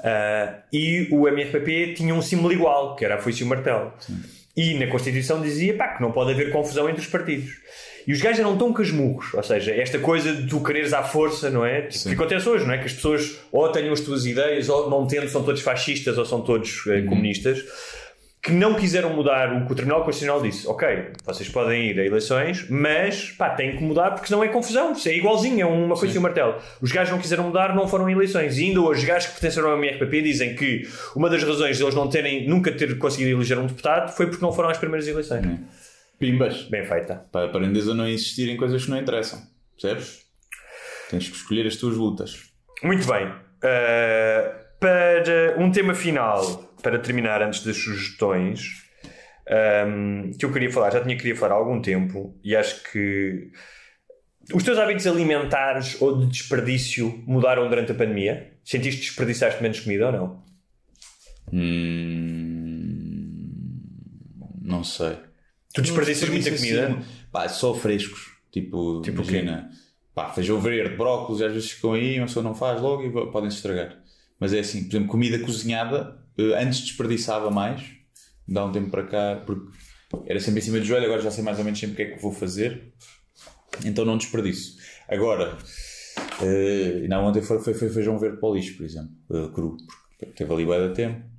[0.05, 3.94] ah, e o MRPP tinha um símbolo igual, que era a foice e o martelo.
[4.55, 7.53] E na Constituição dizia pá, que não pode haver confusão entre os partidos.
[8.07, 11.50] E os gajos eram tão casmurros, ou seja, esta coisa de tu quereres à força,
[11.50, 11.82] não é?
[11.82, 12.78] Tipo, que acontece hoje, não é?
[12.78, 16.24] Que as pessoas ou tenham as tuas ideias, ou não tendo, são todos fascistas ou
[16.24, 17.64] são todos eh, comunistas,
[18.46, 20.68] que não quiseram mudar o que o Tribunal Constitucional disse.
[20.68, 20.86] Ok,
[21.24, 24.92] vocês podem ir a eleições, mas pá, têm que mudar porque senão é confusão.
[24.92, 26.54] Isso é igualzinho, é uma coisa e um martelo.
[26.80, 28.57] Os gajos não quiseram mudar, não foram a eleições.
[28.57, 31.82] E ainda hoje, os gajos que pertenceram ao MRPP dizem que uma das razões de
[31.82, 35.09] eles não terem, nunca ter conseguido eleger um deputado foi porque não foram às primeiras
[35.09, 35.44] eleições.
[36.18, 36.64] Pimbas.
[36.64, 37.26] Bem feita.
[37.30, 39.42] Para aprenderes a não insistir em coisas que não interessam.
[39.80, 40.24] Percebes?
[41.10, 42.50] Tens que escolher as tuas lutas.
[42.82, 43.26] Muito bem.
[43.26, 48.86] Uh, para um tema final, para terminar antes das sugestões,
[49.86, 53.50] um, que eu queria falar, já tinha queria falar há algum tempo, e acho que
[54.52, 58.52] os teus hábitos alimentares ou de desperdício mudaram durante a pandemia?
[58.64, 60.44] Sentiste que desperdiçaste menos comida ou não?
[61.52, 62.32] Hum,
[64.62, 65.16] não sei.
[65.77, 67.03] Tu desperdiças muita comida?
[67.31, 68.33] Pá, só frescos.
[68.51, 69.70] Tipo, Tipo imagina,
[70.14, 73.51] pá, feijão verde, brócolis, às vezes ficam aí, uma pessoa não faz logo e podem
[73.51, 74.03] se estragar.
[74.41, 77.83] Mas é assim, por exemplo, comida cozinhada, eh, antes desperdiçava mais,
[78.49, 79.70] dá um tempo para cá, porque
[80.27, 82.03] era sempre em cima do joelho, agora já sei mais ou menos sempre o que
[82.03, 82.93] é que vou fazer,
[83.85, 84.79] então não desperdiço.
[85.09, 85.59] Agora,
[86.41, 89.77] eh, não, ontem foi, foi, foi feijão verde para o lixo, por exemplo, eh, cru,
[90.18, 91.36] porque teve ali bué de tempo.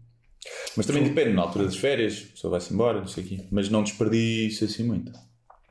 [0.78, 3.46] Mas também depende, na altura das férias, a pessoa vai-se embora, não sei o quê.
[3.52, 5.12] Mas não desperdiço assim muito.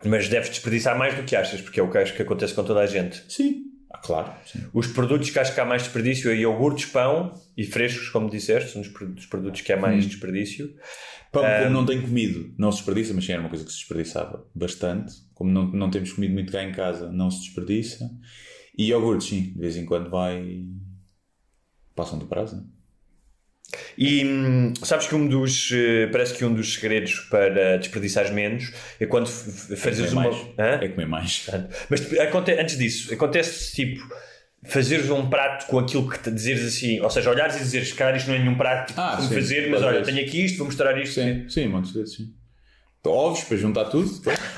[0.05, 2.65] Mas deves desperdiçar mais do que achas, porque é o que acho que acontece com
[2.65, 3.25] toda a gente.
[3.29, 3.63] Sim.
[3.91, 4.33] Ah, claro.
[4.45, 4.67] Sim.
[4.75, 8.71] Os produtos que acho que há mais desperdício é iogurtes, pão e frescos, como disseste,
[8.73, 10.75] são dos produtos que há mais desperdício.
[11.33, 13.71] Pão, Um, como não tenho comido, não se desperdiça, mas sim era uma coisa que
[13.71, 15.15] se desperdiçava bastante.
[15.35, 18.11] Como não, não temos comido muito cá em casa, não se desperdiça.
[18.77, 20.65] E iogurte, sim, de vez em quando vai.
[21.95, 22.65] Passam do prazo, né?
[23.99, 25.71] E hum, sabes que um dos.
[25.73, 30.23] eh, Parece que um dos segredos para desperdiçares menos é quando f- fazes comer uma.
[30.31, 30.37] mais.
[30.59, 30.79] Hã?
[30.85, 31.47] É comer mais.
[31.91, 32.01] Mas
[32.61, 34.01] antes disso, acontece tipo
[34.65, 38.17] fazeres um prato com aquilo que te dizeres assim, ou seja, olhares e dizeres, cara,
[38.17, 40.13] isto não é nenhum prato Ah, como sim, fazer, mas olha, vezes.
[40.15, 41.15] tenho aqui isto, vou mostrar isto.
[41.15, 42.35] Sim, sim, montes vezes, sim.
[43.09, 44.11] Ovos para juntar tudo.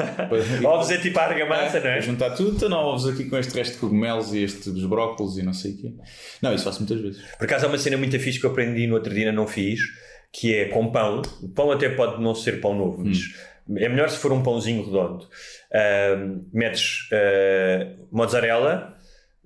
[0.66, 1.92] Ovos é tipo a argamassa, não é?
[1.92, 4.84] Para juntar tudo, então não ovos aqui com este resto de cogumelos e este dos
[4.84, 5.92] brócolos e não sei o quê.
[6.42, 7.22] Não, isso faço muitas vezes.
[7.36, 9.80] Por acaso há uma cena muito fixe que eu aprendi no outro dia, não fiz,
[10.32, 11.22] que é com pão.
[11.42, 13.18] O pão até pode não ser pão novo, mas
[13.76, 15.28] é melhor se for um pãozinho redondo.
[15.72, 18.96] Ahm, metes ah, mozzarella,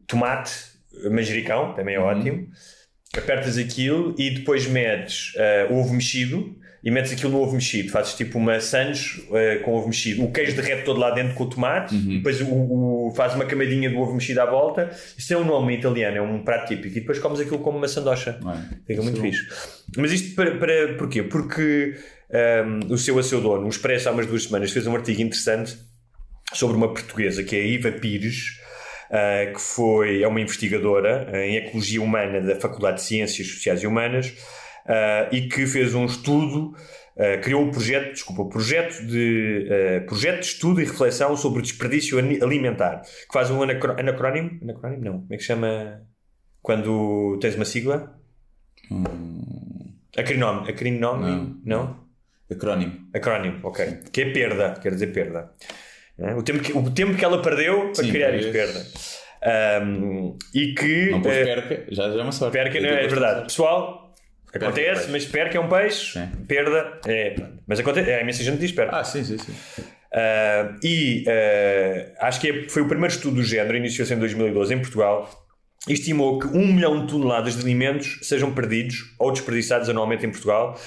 [0.06, 0.52] tomate,
[1.10, 2.48] manjericão, também é ótimo.
[3.16, 7.90] Apertas aquilo e depois metes ah, ovo mexido e metes aquilo no ovo mexido.
[7.90, 10.24] Fazes tipo uma sandes ah, com ovo mexido.
[10.24, 11.96] O queijo derrete todo lá dentro com o tomate.
[11.96, 14.90] Depois o, o, faz uma camadinha do ovo mexido à volta.
[15.16, 16.96] Isso é um nome italiano, é um prato típico.
[16.96, 18.38] E depois comes aquilo como uma sandocha.
[18.40, 18.76] É?
[18.86, 19.48] Fica muito Isso é fixe.
[19.96, 21.22] Mas isto para, para porquê?
[21.22, 21.94] Porque
[22.32, 25.22] um, o seu a seu dono, o Expresso, há umas duas semanas, fez um artigo
[25.22, 25.76] interessante
[26.52, 28.58] sobre uma portuguesa que é a Iva Pires,
[29.10, 33.86] uh, que foi, é uma investigadora em Ecologia Humana da Faculdade de Ciências Sociais e
[33.86, 34.34] Humanas
[34.86, 36.74] uh, e que fez um estudo,
[37.16, 39.68] uh, criou um projeto, desculpa, um projeto de,
[40.02, 44.58] uh, projeto de estudo e reflexão sobre o desperdício alimentar, que faz um anacro- anacrónimo,
[44.62, 46.02] anacrónimo não, como é que chama
[46.60, 48.18] quando tens uma sigla?
[50.16, 52.02] Acrinómio, acrinómio, não?
[52.50, 53.08] Acrónimo.
[53.14, 53.98] Acrónimo, ok.
[54.12, 55.50] Que é perda, quer dizer perda.
[56.18, 56.34] É?
[56.34, 58.52] O, tempo que, o tempo que ela perdeu para Sim, criar é isto, isso.
[58.52, 58.86] perda.
[59.80, 61.10] Ahm, e que.
[61.10, 62.52] Não pôs eh, perca, já, já é uma sorte.
[62.52, 63.40] perca, não é, é verdade.
[63.40, 64.11] de- Pessoal,
[64.54, 67.34] Acontece, mas perca é um peixe, perda é.
[67.66, 68.98] Mas acontece, é, a imensa gente diz perda.
[68.98, 69.52] Ah, sim, sim, sim.
[69.82, 74.74] Uh, e uh, acho que é- foi o primeiro estudo do género, iniciou-se em 2012
[74.74, 75.46] em Portugal,
[75.88, 80.78] estimou que um milhão de toneladas de alimentos sejam perdidos ou desperdiçados anualmente em Portugal.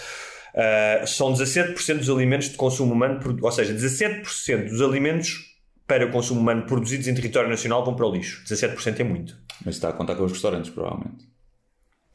[0.53, 5.55] Uh, são 17% dos alimentos de consumo humano, ou seja, 17% dos alimentos
[5.87, 8.43] para o consumo humano produzidos em território nacional vão para o lixo.
[8.45, 9.35] 17% é muito.
[9.65, 11.34] Mas está a contar com os restaurantes, provavelmente.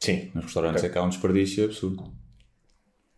[0.01, 2.03] Sim, Nos restaurantes é que há um desperdício absurdo.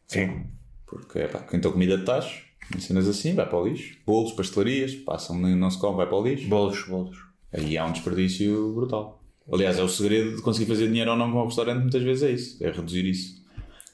[0.07, 0.45] sim.
[0.85, 2.43] Porque, pá, quem tem comida de tacho,
[2.75, 3.97] em cenas assim, vai para o lixo.
[4.05, 6.47] Bolos, pastelarias, passam, não se come, vai para o lixo.
[6.47, 7.17] Bolos, bolos.
[7.51, 9.23] Aí há um desperdício brutal.
[9.51, 12.23] Aliás, é o segredo de conseguir fazer dinheiro ou não com o restaurante, muitas vezes
[12.23, 13.43] é isso, é reduzir isso.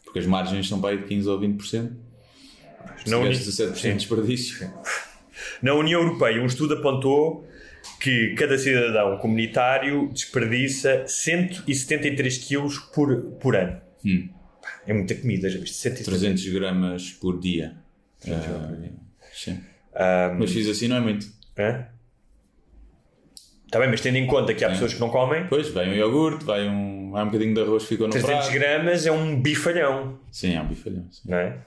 [0.04, 1.92] Porque as margens são para aí de 15 ou 20%.
[3.06, 3.90] Se Não uni- 17% Sim.
[3.92, 4.70] de desperdício.
[5.62, 7.48] Na União Europeia, um estudo apontou
[8.00, 13.80] que cada cidadão comunitário desperdiça 173 quilos por, por ano.
[14.88, 15.76] É muita comida, já viste?
[15.78, 16.22] 173.
[16.42, 17.76] 300 gramas por dia.
[19.34, 19.60] Sim.
[19.94, 21.28] Ah, Mas fiz assim não é muito.
[21.58, 21.86] Hã?
[23.66, 25.94] Está bem, mas tendo em conta que há pessoas que não comem, Depois vai um
[25.94, 28.54] iogurte, vai um, vai um bocadinho de arroz que ficou no 300 prato.
[28.54, 31.06] gramas é um bifalhão, Sim, é um bifalhão.
[31.12, 31.30] sim.
[31.30, 31.60] não é?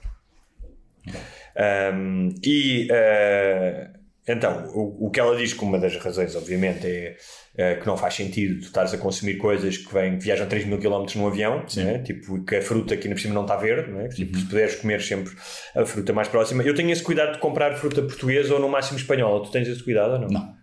[1.55, 3.89] Ahm, e ah,
[4.27, 7.17] então, o, o que ela diz que uma das razões, obviamente, é
[7.55, 10.65] ah, que não faz sentido tu estares a consumir coisas que, vêm, que viajam 3
[10.65, 11.99] mil km num avião, não é?
[11.99, 14.07] tipo que a fruta aqui na cima não está verde, não é?
[14.07, 15.33] tipo, se puderes comer sempre
[15.75, 16.63] a fruta mais próxima.
[16.63, 19.43] Eu tenho esse cuidado de comprar fruta portuguesa ou no máximo espanhola.
[19.43, 20.27] Tu tens esse cuidado ou não?
[20.29, 20.53] Não.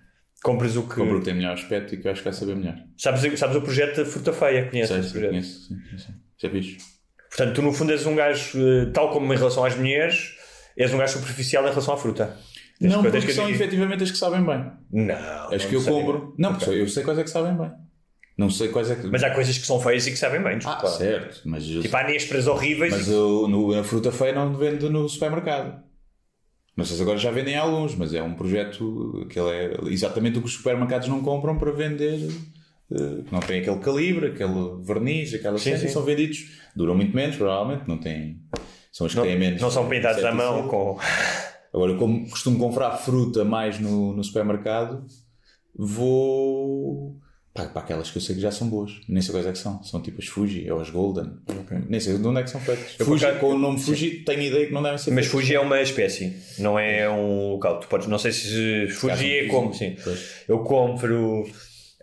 [0.42, 0.94] Compras o que.
[0.94, 2.76] Compro o que tem melhor aspecto e que eu acho que vai saber melhor.
[2.96, 4.68] Sabes, sabes o projeto da fruta feia?
[4.70, 5.30] Conheces sei, projeto?
[5.30, 6.12] conheço, sim, sim, sim.
[6.38, 6.76] Já fiz.
[7.28, 10.34] Portanto, tu no fundo és um gajo, eh, tal como em relação às mulheres,
[10.76, 12.36] és um gajo superficial em relação à fruta.
[12.80, 13.62] Não, porque que são admitir.
[13.64, 14.70] efetivamente as que sabem bem.
[14.90, 15.14] Não.
[15.52, 15.92] As não que eu sei.
[15.92, 16.34] compro.
[16.38, 17.70] Não, porque eu sei quais é que sabem bem.
[18.38, 19.06] Não sei quais é que.
[19.06, 20.88] Mas há coisas que são feias e que sabem bem, Ah, desculpa.
[20.88, 21.42] certo.
[21.44, 22.92] Mas, eu- Tipo, há nésperas horríveis.
[22.92, 25.82] mas e- eu, no, a fruta feia não vendo no supermercado.
[26.74, 30.38] Não sei se agora já vendem alguns, mas é um projeto que ele é exatamente
[30.38, 32.28] o que os supermercados não compram para vender.
[32.92, 35.92] eh, que não tem aquele calibre, aquele verniz, aquelas Sim, coisas, sim.
[35.92, 36.38] são vendidos.
[36.74, 37.86] Duram muito menos, provavelmente.
[37.86, 38.40] Não têm.
[38.90, 39.60] São as que não, têm menos.
[39.60, 40.98] não são pintados à mão com.
[41.72, 45.04] Agora, como costumo comprar fruta mais no, no supermercado,
[45.74, 47.16] vou
[47.54, 48.92] pá, para aquelas que eu sei que já são boas.
[49.08, 49.82] Nem sei quais é que são.
[49.82, 51.32] São tipo as Fuji ou as Golden.
[51.88, 52.96] Nem sei de onde é que são feitas.
[52.98, 55.40] Eu, Fuji, com o nome Fuji, tenho ideia que não devem ser Mas feitas.
[55.42, 57.80] Fuji é uma espécie, não é um local.
[57.80, 59.96] Tu podes, não sei se Fuji é como, sim.
[60.02, 60.44] Pois.
[60.48, 61.44] Eu compro.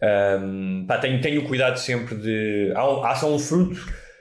[0.02, 2.72] ahm, pá, tenho, tenho cuidado sempre de.
[2.76, 3.80] Há, um- há só um fruto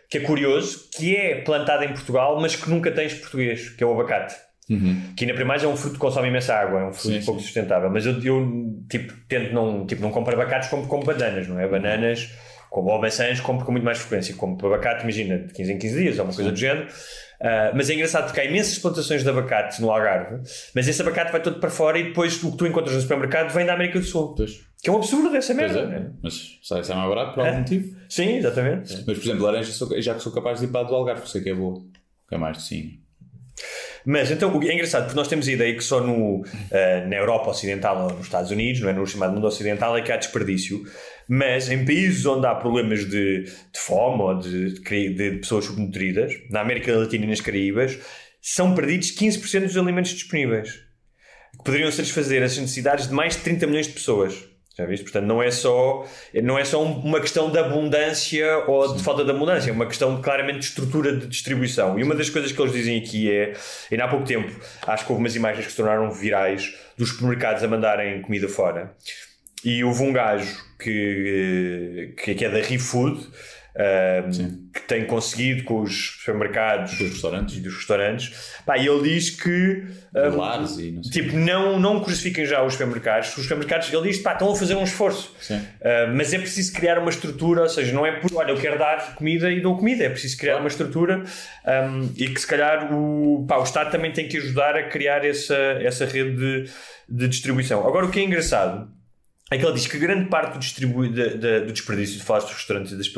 [0.08, 3.86] que é curioso, que é plantado em Portugal, mas que nunca tens português, que é
[3.86, 4.34] o abacate.
[4.66, 7.20] Que ainda primeiro é um fruto que consome imensa água, é um fruto Uhum.
[7.20, 7.46] Sim, pouco sim.
[7.46, 7.88] sustentável.
[7.90, 11.68] Mas eu, eu tipo, tento não, tipo, não compro abacates, compro como bananas, não é?
[11.68, 12.28] Bananas
[12.70, 14.34] como, ou maçãs, compro com muito mais frequência.
[14.34, 16.88] Compro abacate, imagina, de 15 em 15 dias, ou uma coisa do género.
[17.40, 20.40] Ah, mas é engraçado porque há imensas plantações de abacate no Algarve,
[20.74, 23.52] mas esse abacate vai todo para fora e depois o que tu encontras no supermercado
[23.52, 24.34] vem da América do Sul.
[24.34, 24.64] Pois.
[24.82, 25.80] Que é um absurdo essa Pois merda.
[25.94, 26.10] é, né?
[26.22, 27.58] mas sai, sai mais barato por algum É.
[27.60, 27.96] motivo.
[28.08, 28.92] Sim, exatamente.
[28.94, 31.42] Mas, por exemplo, laranja, já que sou capaz de ir para a do Algarve, sei
[31.42, 31.78] que é boa.
[32.28, 33.00] Que é mais de sim.
[34.08, 37.50] Mas então é engraçado porque nós temos a ideia que só no, uh, na Europa
[37.50, 38.92] Ocidental ou nos Estados Unidos, não é?
[38.92, 40.84] no chamado mundo ocidental, é que há desperdício.
[41.28, 46.32] Mas em países onde há problemas de, de fome ou de, de, de pessoas subnutridas,
[46.50, 47.98] na América Latina e nas Caraíbas,
[48.40, 50.74] são perdidos 15% dos alimentos disponíveis.
[51.58, 54.48] Que poderiam satisfazer as necessidades de mais de 30 milhões de pessoas.
[54.76, 55.04] Já viste?
[55.04, 56.06] Portanto, não é só,
[56.42, 60.20] não é só uma questão de abundância ou de falta de abundância, é uma questão
[60.20, 61.98] claramente de estrutura de distribuição.
[61.98, 63.54] E uma das coisas que eles dizem aqui é,
[63.90, 64.54] ainda há pouco tempo,
[64.86, 68.94] acho que houve umas imagens que se tornaram virais dos supermercados a mandarem comida fora.
[69.64, 73.26] E houve um gajo que, que é da ReFood,
[73.76, 77.56] um, que tem conseguido com os supermercados dos restaurantes.
[77.56, 78.32] e dos restaurantes.
[78.64, 82.62] Pá, e ele diz que um, Lares e não sei tipo não, não crucifiquem já
[82.62, 83.36] os supermercados.
[83.36, 85.34] Os supermercados ele diz pá, estão a fazer um esforço.
[85.50, 88.78] Uh, mas é preciso criar uma estrutura ou seja não é por olha eu quero
[88.78, 91.22] dar comida e dou comida é preciso criar uma estrutura
[91.66, 95.24] um, e que se calhar o, pá, o Estado também tem que ajudar a criar
[95.24, 96.70] essa, essa rede de,
[97.08, 97.86] de distribuição.
[97.86, 98.95] Agora o que é engraçado
[99.50, 101.08] é que ele diz que grande parte do, distribu...
[101.08, 103.08] de, de, do desperdício de falaste dos restaurantes e das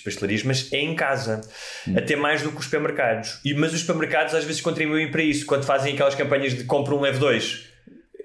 [0.00, 1.40] pastelarias, mas é em casa,
[1.86, 1.94] Hum.
[1.96, 3.40] até mais do que os supermercados.
[3.44, 6.94] E, mas os supermercados às vezes contribuem para isso, quando fazem aquelas campanhas de compra
[6.94, 7.68] um, leve dois.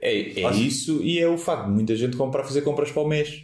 [0.02, 3.08] É, é isso e é o facto de muita gente comprar fazer compras para o
[3.08, 3.44] mês.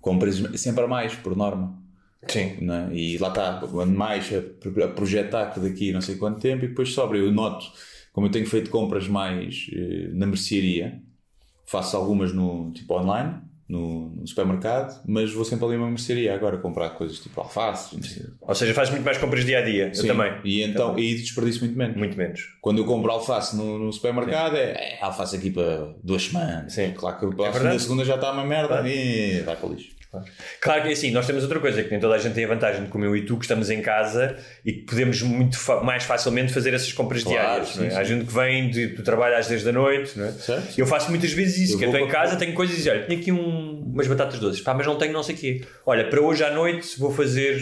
[0.00, 1.80] Compras sempre a mais, por norma.
[2.26, 2.56] Sim.
[2.60, 2.94] não é?
[2.94, 6.68] E lá está, quando mais a, a projetar que daqui não sei quanto tempo e
[6.68, 7.18] depois sobra.
[7.18, 7.66] Eu noto,
[8.12, 11.00] como eu tenho feito compras mais eh, na mercearia,
[11.64, 16.34] faço algumas no tipo online, no, no supermercado, mas vou sempre ali a uma mercearia
[16.34, 17.96] agora comprar coisas tipo alface.
[18.40, 19.94] Ou seja, faz muito mais compras dia a dia.
[19.94, 20.32] Sim, Eu também.
[20.44, 21.96] E então, e desperdiço muito menos.
[21.96, 22.54] Muito menos.
[22.60, 26.72] Quando eu compro alface no, no supermercado, é, é alface aqui para duas semanas.
[26.72, 26.92] Sim.
[26.92, 29.93] Claro que para a É segunda, já está uma merda e vai para o lixo.
[30.60, 32.84] Claro que assim, nós temos outra coisa, que nem toda a gente tem a vantagem
[32.84, 36.04] de como eu e tu, que estamos em casa e que podemos muito fa- mais
[36.04, 37.68] facilmente fazer essas compras Claro, diárias.
[37.68, 37.90] sim, é?
[37.90, 37.96] sim.
[37.96, 40.32] Há gente que vem de- do trabalho às 10 da noite, não é?
[40.32, 40.78] Certo.
[40.78, 42.90] Eu faço muitas vezes isso, Eu que eu estou em casa, tenho coisas e dizer,
[42.90, 45.60] olha, tenho aqui um- umas batatas doces, pá, mas não tenho não sei o quê.
[45.86, 47.58] Olha, para hoje à noite vou fazer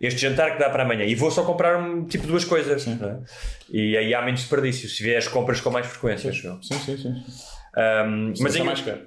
[0.00, 2.86] este jantar que dá para amanhã e vou só comprar um, tipo duas coisas.
[2.86, 3.16] é?
[3.70, 6.28] E aí há menos desperdício, se vier as compras com mais frequência.
[6.28, 6.32] eu.
[6.62, 7.14] Sim, sim, sim.
[7.76, 9.00] Um, Mas mas em- mais caro.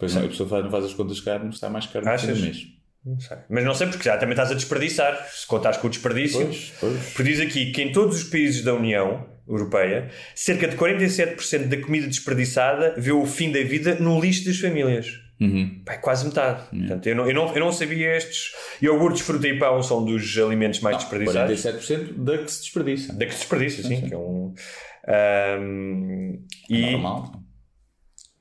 [0.00, 2.36] Pois não, a pessoa faz, não faz as contas caras, mas está mais caro Achas?
[2.36, 2.66] do mês.
[3.04, 3.36] Não sei.
[3.48, 5.28] Mas não sei porque já também estás a desperdiçar.
[5.30, 6.40] Se contares com o desperdício.
[6.40, 7.12] Pois, pois.
[7.12, 11.76] Porque diz aqui que em todos os países da União Europeia, cerca de 47% da
[11.78, 15.20] comida desperdiçada vê o fim da vida no lixo das famílias.
[15.40, 15.82] Uhum.
[15.84, 16.62] Pá, é quase metade.
[16.68, 18.52] Portanto, eu, não, eu, não, eu não sabia estes.
[18.82, 21.62] Iogurtes, fruta e pão são dos alimentos mais desperdiçados.
[21.62, 23.12] 47% da que se desperdiça.
[23.14, 24.02] Da que se desperdiça, sim.
[24.02, 24.54] Que é um,
[25.08, 26.38] ahm,
[26.68, 27.39] e, Normal.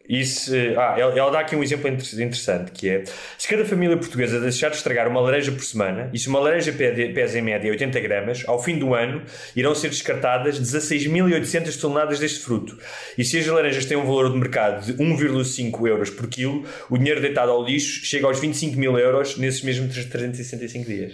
[0.09, 3.03] Isso, ah, ela, dá aqui um exemplo inter- interessante que é
[3.37, 6.73] se cada família portuguesa deixar de estragar uma laranja por semana e se uma laranja
[6.73, 9.21] pesa em média 80 gramas, ao fim do ano
[9.55, 12.75] irão ser descartadas 16.800 toneladas deste fruto.
[13.17, 16.97] E se as laranjas têm um valor de mercado de 1,5 euros por quilo, o
[16.97, 21.13] dinheiro deitado ao lixo chega aos 25 mil euros nesses mesmos 365 dias.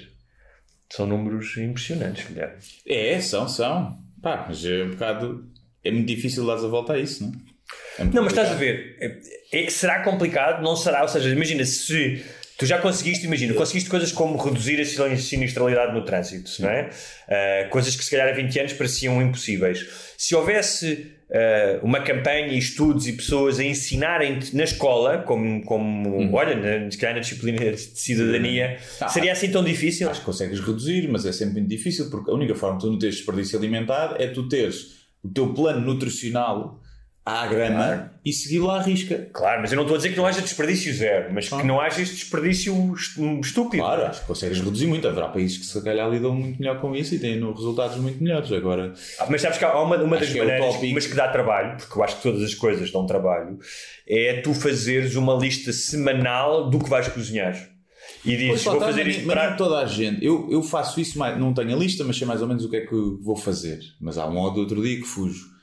[0.89, 2.55] São números impressionantes, Guilherme.
[2.87, 3.97] É, são, são.
[4.21, 5.45] Pá, mas é um bocado.
[5.83, 7.44] É muito difícil dar a volta a isso, não é?
[7.99, 10.61] É Não, mas estás a ver, é- é- será complicado?
[10.61, 11.01] Não será?
[11.01, 12.23] Ou seja, imagina se
[12.57, 16.89] tu já conseguiste, imagina, conseguiste coisas como reduzir a sin- sinistralidade no trânsito, não é?
[17.29, 19.85] Ah, coisas que se calhar há 20 anos pareciam impossíveis.
[20.17, 26.33] Se houvesse ah, uma campanha e estudos e pessoas a ensinarem na escola, como, como
[26.35, 30.09] olha, na, se calhar na disciplina de cidadania, Ah, seria assim tão difícil?
[30.09, 32.91] Acho que consegues reduzir, mas é sempre muito difícil porque a única forma de tu
[32.91, 36.79] não teres desperdício alimentar é tu teres o teu plano nutricional
[37.25, 38.09] à grama Claro.
[38.23, 39.27] e segui-lo à risca.
[39.33, 41.81] Claro, mas eu não estou a dizer que não haja desperdício zero, mas que não
[41.81, 43.81] haja este desperdício est- estúpido.
[43.81, 45.07] Claro, acho que consegues reduzir muito.
[45.07, 48.51] Haverá países que se calhar lidam muito melhor com isso e têm resultados muito melhores.
[48.51, 50.93] Agora, Ah, Mas sabes que há uma, uma das é maneiras, utópico.
[50.93, 53.57] mas que dá trabalho, porque eu acho que todas as coisas dão trabalho,
[54.07, 57.55] é tu fazeres uma lista semanal do que vais cozinhar.
[58.23, 59.53] E dizes, vou está, fazer mas isto mas para.
[59.55, 60.23] toda a gente.
[60.23, 62.69] Eu, eu faço isso, mais, não tenho a lista, mas sei mais ou menos o
[62.69, 63.79] que é que vou fazer.
[63.99, 65.54] Mas há um ou outro dia que fujo.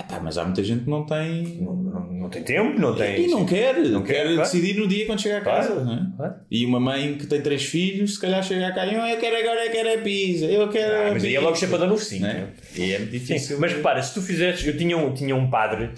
[0.00, 1.58] Epá, mas há muita gente que não tem.
[1.60, 3.24] Não, não- não tem tempo, não tem.
[3.24, 4.38] E não quer, não quer, quer claro.
[4.42, 5.84] decidir no dia quando chega a Claro, casa.
[5.84, 6.06] não é?
[6.16, 6.34] claro.
[6.50, 9.36] E uma mãe que tem três filhos, se calhar chega cá e "Oh, eu quero
[9.36, 10.94] agora, eu quero a pizza, eu quero.
[11.08, 12.26] Ah, mas aí é pizza." logo chapadão no focinho.
[12.26, 12.32] É?
[12.34, 12.48] né?
[12.76, 13.58] E é muito Sim, difícil.
[13.60, 14.64] mas repara, se tu fizeres.
[14.66, 15.90] Eu tinha um, tinha um padre,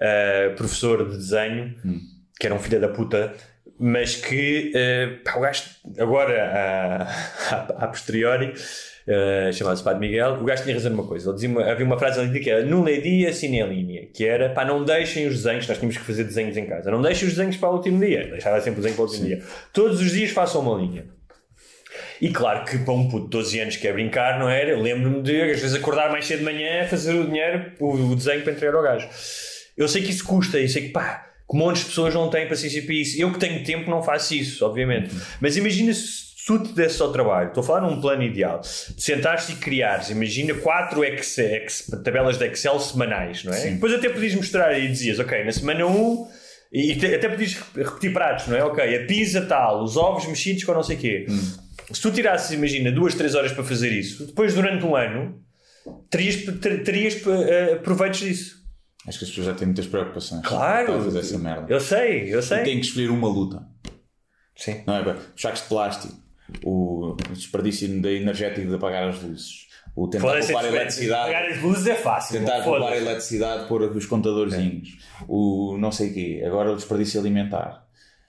[0.00, 2.00] ah, professor de desenho, Hum.
[2.38, 3.34] que era um filho da puta,
[3.80, 5.62] mas que ah, pá, o gajo,
[5.98, 7.02] agora a,
[7.54, 8.52] a, a posteriori,
[9.08, 11.26] ah, chamado-se Padre Miguel, o gajo tinha razão numa coisa.
[11.28, 14.50] Ele dizia uma- havia uma frase ali que era nulla dia sine linea, que era
[14.50, 17.34] pá, não deixem os desenhos, nós tínhamos que fazer desenhos em casa, não deixem os
[17.34, 19.42] desenhos para o último dia, deixava sempre o desenho para o último dia.
[19.72, 21.04] Todos os dias façam uma linha.
[22.20, 24.70] E claro que para um puto de 12 anos que é brincar, não era?
[24.70, 28.16] Eu lembro-me de às vezes acordar mais cedo de manhã, fazer o dinheiro, o, o
[28.16, 29.08] desenho para entregar ao gajo.
[29.76, 32.46] Eu sei que isso custa, eu sei que pá, que montes de pessoas não têm
[32.48, 33.20] paciência para isso.
[33.20, 35.14] Eu que tenho tempo não faço isso, obviamente.
[35.40, 39.02] Mas imagina se tu te desses ao trabalho, estou a falar num plano ideal, de
[39.02, 43.70] sentares e criares, imagina quatro Excel, Ex- tabelas de Excel semanais, não é?
[43.72, 46.26] Depois até podias mostrar e dizias, ok, na semana 1,
[46.72, 48.64] e te- até podias repetir pratos, não é?
[48.64, 51.26] Ok, a pizza tal, os ovos mexidos com não sei o quê.
[51.92, 55.40] Se tu tirasses, imagina, duas, três horas para fazer isso, depois durante um ano,
[56.10, 58.58] terias, ter- terias eh, proveitos disso.
[59.06, 60.42] Acho que as pessoas já têm muitas preocupações.
[60.46, 61.02] Claro.
[61.04, 61.66] Fazer essa merda.
[61.72, 62.58] Eu sei, eu sei.
[62.60, 63.62] E têm que escolher uma luta.
[64.56, 64.82] Sim.
[64.86, 65.16] Não é?
[65.34, 66.14] Os sacos de plástico,
[66.64, 71.34] o desperdício de energético de apagar as luzes, o tentar poupar a pagar eletricidade.
[71.34, 72.40] as luzes é fácil.
[72.40, 77.20] Tentar poupar a eletricidade, pôr os contadorzinhos, o não sei o quê, agora o desperdício
[77.20, 77.86] alimentar.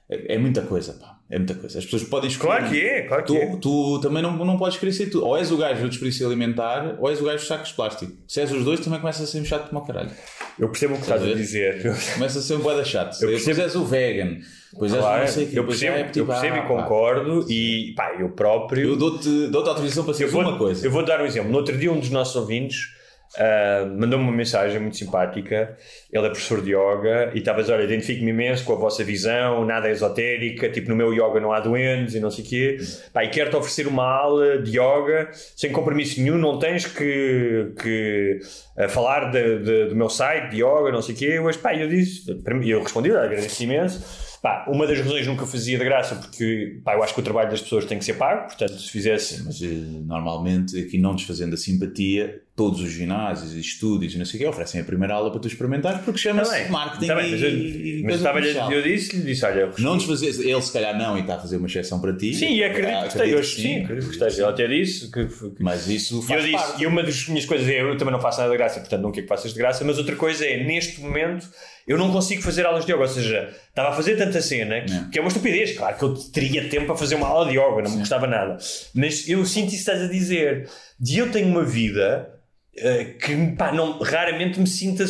[0.09, 1.19] É, é muita coisa, pá.
[1.29, 1.77] É muita coisa.
[1.77, 2.57] As pessoas podem escolher.
[2.57, 3.57] Claro que é, claro que tu, é.
[3.57, 5.23] tu também não, não podes querer ser tu.
[5.23, 8.13] Ou és o gajo do desperdício alimentar, ou és o gajo dos sacos de plástico.
[8.27, 10.09] Se és os dois, também começa a ser um chato como o caralho.
[10.59, 11.81] Eu percebo o que estás a dizer.
[12.15, 13.13] Começa a ser um boeda chato.
[13.15, 14.37] Eu Depois percebo- és o vegan.
[14.73, 15.57] Depois és Claro, não sei o quê.
[15.57, 16.67] eu Depois percebo, é, tipo, eu percebo ah, e pá.
[16.67, 20.85] concordo e pá, eu próprio Eu dou-te dou autorização para eu ser uma coisa.
[20.85, 21.49] eu vou dar um exemplo.
[21.51, 22.93] No outro dia um dos nossos ouvintes
[23.37, 25.75] ah, mandou-me uma mensagem muito simpática.
[26.11, 29.03] Ele é professor de yoga e estava a dizer, olha, identifico-me imenso com a vossa
[29.03, 32.47] visão, nada é esotérica, tipo no meu yoga não há doentes e não sei o
[32.47, 32.77] quê.
[33.13, 38.39] Pá, e quero-te oferecer uma aula de yoga sem compromisso nenhum, não tens que, que
[38.77, 41.39] ah, falar de- de- do meu site de yoga, não sei o quê.
[41.39, 42.29] Mas pá, eu disse,
[42.65, 44.29] eu respondi, agradeço imenso.
[44.41, 47.49] Pá, uma das razões nunca fazia de graça porque pá, eu acho que o trabalho
[47.51, 49.65] das pessoas tem que ser pago, portanto, se fizesse Mas eh,
[50.05, 54.43] normalmente, aqui não desfazendo a simpatia, todos os ginásios e estúdios e não sei o
[54.43, 57.31] quê oferecem a primeira aula para tu experimentares porque Tá chama-se bem, marketing tá bem,
[57.31, 61.17] mas eu, e, mas estava eu disse-lhe, disse, olha, Não desfazer, ele se calhar não
[61.17, 62.33] e está a fazer uma exceção para ti.
[62.33, 64.41] sim, e acredito Ah, que esteja, sim, acredito que esteja.
[64.41, 65.27] Ele até disse que,
[65.59, 66.83] Mas isso eu faz disse, parte.
[66.83, 69.11] e uma das minhas coisas é, eu também não faço nada de graça, portanto não
[69.13, 71.47] quero que faças de graça, mas outra coisa é, neste momento,
[71.87, 74.91] eu não consigo fazer aulas de yoga, ou seja, estava a fazer tanta cena, que,
[74.91, 75.09] Não.
[75.09, 77.81] que é uma estupidez, claro que eu teria tempo para fazer uma aula de yoga,
[77.83, 78.57] não me custava nada,
[78.93, 80.67] mas eu sinto isso que estás a dizer,
[80.99, 82.29] de eu tenho uma vida
[82.77, 85.03] eh, que pá, não, raramente me sinta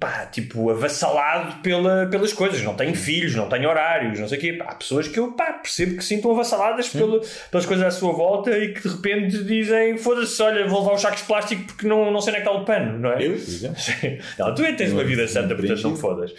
[0.00, 2.62] pá, tipo, avassalado pela, pelas coisas.
[2.62, 4.58] Não tenho filhos, não tenho horários, não sei o quê.
[4.66, 8.56] Há pessoas que eu pá, percebo que sintam avassaladas pela- pelas coisas à sua volta
[8.56, 12.10] e que de repente dizem: foda-se, olha, vou levar os sacos de plástico porque não,
[12.10, 13.26] não sei onde é que está o pano, não é?
[13.26, 13.34] Eu.
[14.38, 16.32] Não, tu é tens Eu, uma vida santa, portanto não fodas.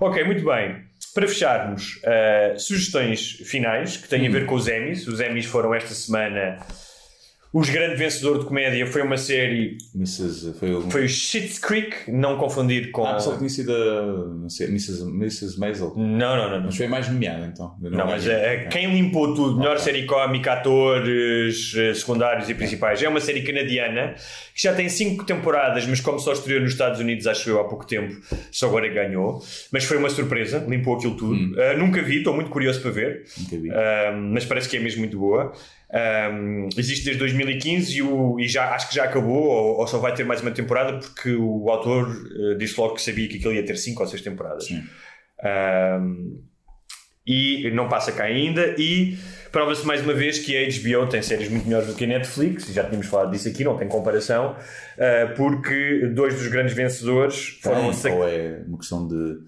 [0.00, 0.82] Ok, muito bem.
[1.14, 4.32] Para fecharmos, eh, sugestões finais que têm a Hum.
[4.32, 5.06] ver com os Emmys.
[5.06, 6.58] Os Emmys foram esta semana.
[7.50, 9.78] Os grande vencedor de comédia foi uma série.
[9.94, 10.52] Mrs.
[10.58, 10.82] Foi o.
[10.90, 13.06] Foi o Schitt's Creek, não confundir com.
[13.06, 14.02] Ah, que tinha sido a.
[14.42, 15.02] Não sei, Mrs.
[15.04, 15.58] Mrs.
[15.58, 15.94] Maisel.
[15.96, 16.56] Não, não, não.
[16.58, 16.66] não.
[16.66, 17.74] Mas foi mais nomeada então.
[17.82, 18.38] Eu Não, mas ganhei.
[18.42, 19.84] é, é quem limpou tudo, melhor Ok.
[19.84, 24.14] série cómica, atores, eh, secundários e principais, é uma série canadiana
[24.54, 27.64] que já tem cinco temporadas, mas como só estreou nos Estados Unidos, acho eu, há
[27.68, 28.14] pouco tempo,
[28.50, 29.40] só agora ganhou.
[29.72, 31.34] Mas foi uma surpresa, limpou aquilo tudo.
[31.34, 31.54] Hum.
[31.56, 33.70] Ah, nunca vi, estou muito curioso para ver, Nunca vi.
[33.70, 35.52] Ah, mas parece que é mesmo muito boa.
[35.90, 36.28] Ah,
[36.76, 40.12] existe desde 2015 e, o- e já, acho que já acabou, ou, ou só vai
[40.14, 42.08] ter mais uma temporada, porque o autor
[42.52, 44.66] eh, disse logo que sabia que aquilo ia ter cinco ou seis temporadas.
[44.66, 44.82] Sim.
[45.42, 46.42] Um,
[47.26, 48.74] e não passa cá ainda.
[48.78, 49.16] E
[49.52, 52.68] prova-se mais uma vez que a HBO tem séries muito melhores do que a Netflix,
[52.68, 57.58] e já tínhamos falado disso aqui, não tem comparação, uh, porque dois dos grandes vencedores
[57.62, 57.82] foram.
[57.84, 59.38] Tem, sac- ou é uma questão de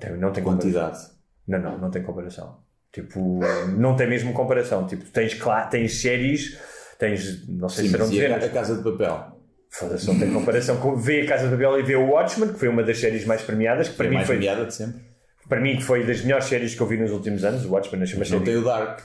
[0.00, 0.72] Tem- não tem comparação.
[0.72, 0.98] quantidade?
[1.46, 2.61] Não, não, não tem comparação.
[2.92, 3.40] Tipo,
[3.78, 4.86] não tem mesmo comparação.
[4.86, 5.38] Tipo, tens,
[5.70, 6.58] tens séries,
[6.98, 8.44] tens, não sei Sim, se serão dezenas.
[8.44, 9.38] a Casa de Papel?
[9.70, 10.76] Foda-se, não tem comparação.
[10.78, 13.24] com- Vê a Casa de Babel e vê o Watchmen, que foi uma das séries
[13.24, 15.00] mais premiadas, que para mim mais foi, nomeada de sempre.
[15.48, 17.64] para mim que foi das melhores séries que eu vi nos últimos anos.
[17.64, 19.00] O Watchmen achei uma Mas não série tem o Dark.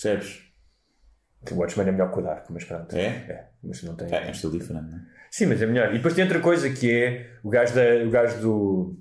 [0.00, 0.38] Percebes?
[1.50, 2.96] O Watchmen é melhor que o Dark, mas pronto.
[2.96, 3.48] É?
[3.62, 4.12] mas não tem.
[4.14, 5.00] É, é um estilo diferente, não é?
[5.30, 5.90] Sim, mas é melhor.
[5.90, 8.96] E depois tem outra coisa que é o gajo, da, o gajo do,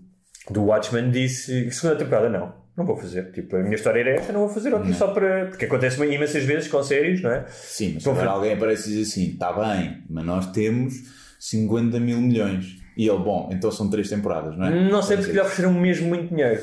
[0.49, 2.62] do Watchmen disse que segunda temporada não.
[2.75, 3.31] Não vou fazer.
[3.31, 5.45] Tipo, a minha história era esta, não vou fazer outra só para.
[5.47, 7.45] Porque acontece imensas vezes com séries, não é?
[7.49, 8.29] Sim, mas agora ver.
[8.29, 10.93] alguém aparece e diz assim: está bem, mas nós temos
[11.39, 12.81] 50 mil milhões.
[12.95, 14.89] E ele, bom, então são três temporadas, não é?
[14.89, 16.61] Não sei porque lhe ofereceram mesmo muito dinheiro.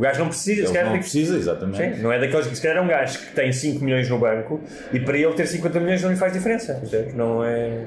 [0.00, 1.96] O gajo, não precisa, se Ele calhar não tem precisa, exatamente.
[1.96, 4.18] Sim, não é daqueles que se calhar é um gajo que tem 5 milhões no
[4.18, 4.58] banco
[4.94, 6.82] e para ele ter 50 milhões não lhe faz diferença.
[7.14, 7.84] Não é.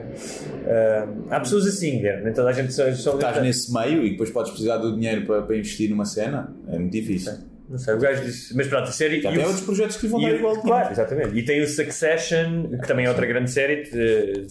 [0.67, 2.83] ah, há pessoas assim, Guilherme, nem toda a gente só.
[2.93, 6.53] só Estás nesse meio e depois podes precisar do dinheiro para, para investir numa cena,
[6.67, 7.33] é muito difícil.
[7.67, 8.55] Não sei, o gajo disse.
[8.55, 9.19] Mas pronto, a série.
[9.19, 10.67] Já e tem o- outros projetos que lhe vão dar igual dinheiro.
[10.67, 11.35] Claro, exatamente.
[11.35, 13.83] E tem o Succession, que também é outra grande série,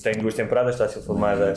[0.02, 1.52] tem duas temporadas, está a ser filmada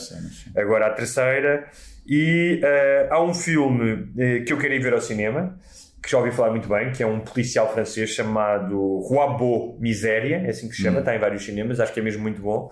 [0.55, 1.65] agora a terceira.
[2.07, 5.57] E eh, há um filme eh, que eu quero ir ver ao cinema,
[6.05, 10.49] que já ouvi falar muito bem, que é um policial francês chamado Roabo Miséria, é
[10.49, 12.69] assim que se chama, está em vários cinemas, acho que é mesmo muito bom.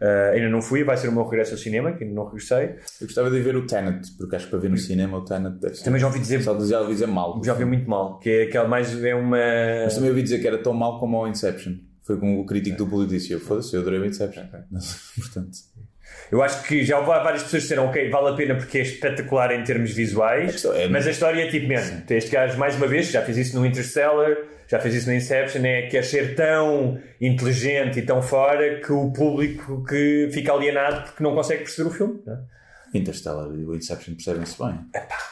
[0.00, 2.76] Uh, ainda não fui, vai ser o meu regresso ao cinema, que ainda não regressei.
[3.00, 5.58] Eu gostava de ver o Tenet, porque acho que para ver no cinema o Tenet
[5.60, 5.84] deve ser.
[5.84, 7.38] Também já ouvi dizer, Só já ouvi dizer mal.
[7.44, 9.36] já ouvi muito mal, que é aquela mais é uma.
[9.84, 11.74] Mas também ouvi dizer que era tão mal como o Inception.
[12.02, 13.30] Foi como o crítico do Público disse.
[13.30, 14.44] Eu foda-se, eu adorei o Inception.
[15.20, 15.50] Portanto,
[16.30, 19.64] Eu acho que já várias pessoas disseram, ok, vale a pena porque é espetacular em
[19.64, 22.02] termos visuais, É, mas a história é tipo mesmo.
[22.08, 24.36] Este gajo, mais uma vez, já fez isso no Interstellar,
[24.68, 29.12] já fez isso no Inception, é quer ser tão inteligente e tão fora que o
[29.12, 32.20] público que fica alienado porque não consegue perceber o filme.
[32.24, 32.38] não é?
[32.92, 34.78] Interstellar e o Inception percebem-se bem.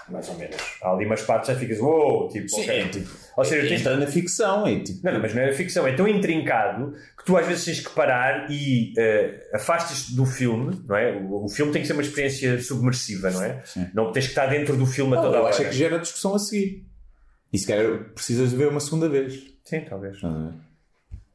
[0.09, 0.57] Mais ou menos.
[0.81, 2.81] Há ali umas partes já ficas, uou, tipo, Sim, ok.
[2.81, 3.11] é tipo.
[3.37, 5.01] Ou seja, tens- entra na ficção e tipo.
[5.05, 8.51] Não, mas não é ficção, é tão intrincado que tu às vezes tens que parar
[8.51, 11.13] e eh, afastas do filme, não é?
[11.17, 13.61] O, o filme tem que ser uma experiência submersiva, não é?
[13.65, 13.89] Sim.
[13.93, 15.51] Não tens que estar dentro do filme a Não, toda eu hora.
[15.53, 16.87] acho é que gera discussão a seguir.
[17.53, 19.43] E se calhar precisas de ver uma segunda vez.
[19.65, 20.23] Sim, talvez.
[20.23, 20.53] A?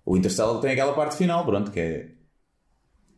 [0.05, 2.07] O Interstellar tem aquela parte final, pronto, que é.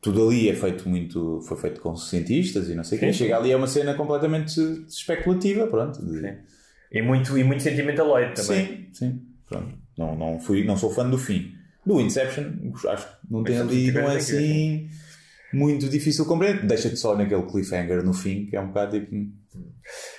[0.05, 1.41] Tudo ali é feito muito.
[1.47, 3.11] Foi feito com cientistas e não sei o quê.
[3.11, 5.99] Chega ali é uma cena completamente especulativa, pronto.
[6.05, 6.33] de- Sim.
[6.91, 8.65] E muito, e muito sentimentaloide também.
[8.67, 9.21] Sim, sim.
[9.49, 9.69] Pronto.
[9.97, 11.51] Não, não, fui, não sou fã do fim.
[11.83, 12.45] Do Inception,
[12.87, 14.87] acho que não tem ali, não é assim
[15.51, 16.65] muito difícil de compreender.
[16.67, 19.15] Deixa-te só naquele cliffhanger no fim, que é um bocado tipo.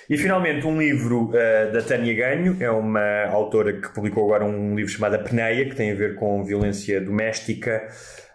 [0.09, 4.75] E finalmente um livro eh, da Tânia Ganho, é uma autora que publicou agora um
[4.75, 7.87] livro chamado A Peneia, que tem a ver com violência doméstica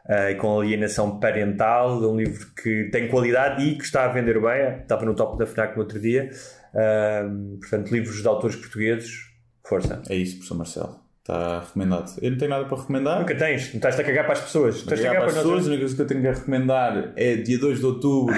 [0.09, 2.03] e com alienação parental.
[2.03, 5.39] É um livro que tem qualidade e que está a vender bem, estava no top
[5.39, 6.31] da FNAC no outro dia.
[6.75, 7.29] Ah,
[7.61, 9.31] portanto, livros de autores portugueses,
[9.65, 10.03] força.
[10.09, 11.03] É isso, professor Marcelo.
[11.21, 12.13] Está recomendado.
[12.21, 13.21] Eu não tenho nada para recomendar.
[13.21, 14.77] Nunca tens, não estás a cagar para as pessoas.
[14.77, 15.67] Estás a cagar para as pessoas, a nós.
[15.67, 18.35] única coisa que eu tenho que recomendar é dia 2 de outubro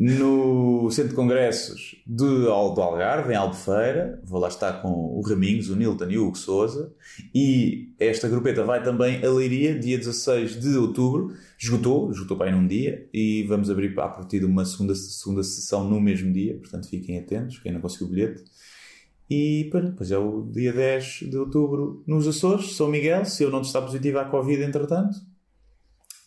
[0.00, 4.18] no Centro de Congressos de do Algarve, em Albufeira.
[4.24, 6.90] Vou lá estar com o Raminhos, o Nilton e o Hugo Souza.
[7.34, 11.34] E esta grupeta vai também a Leiria, dia 16 de outubro.
[11.58, 13.06] Esgotou, esgotou para aí num dia.
[13.12, 16.56] E vamos abrir a partir de uma segunda, segunda sessão no mesmo dia.
[16.56, 18.42] Portanto, fiquem atentos, quem não conseguiu o bilhete.
[19.28, 23.60] E depois é o dia 10 de outubro nos Açores, São Miguel, se eu não
[23.60, 25.29] estar positivo à Covid entretanto.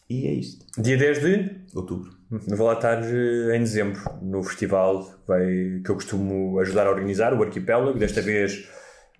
[0.09, 0.65] E é isto.
[0.81, 2.11] Dia 10 de Outubro.
[2.49, 6.88] Eu vou lá estar eh, em dezembro no festival que, vai- que eu costumo ajudar
[6.88, 7.97] a organizar, o Arquipélago.
[7.97, 8.67] Desta vez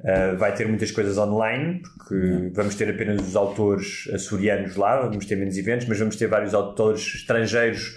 [0.04, 5.26] eh, vai ter muitas coisas online, porque vamos ter apenas os autores açorianos lá, vamos
[5.26, 7.96] ter menos eventos, mas vamos ter vários autores estrangeiros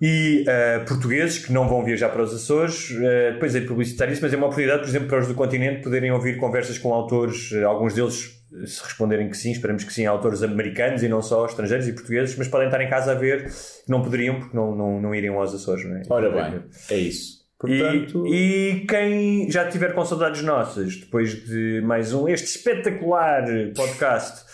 [0.00, 2.90] e eh, portugueses que não vão viajar para os Açores.
[3.00, 5.34] Eh, depois é de publicitar isso, mas é uma oportunidade, por exemplo, para os do
[5.34, 10.04] continente poderem ouvir conversas com autores, alguns deles, se responderem que sim, esperamos que sim,
[10.06, 13.44] autores americanos e não só estrangeiros e portugueses, mas podem estar em casa a ver,
[13.46, 16.02] que não poderiam porque não, não, não iriam aos Açores, não é?
[16.08, 17.42] Ora bem, é isso.
[17.58, 23.44] Portanto, E, e quem já tiver com saudades nossas, depois de mais um, este espetacular
[23.76, 24.44] podcast,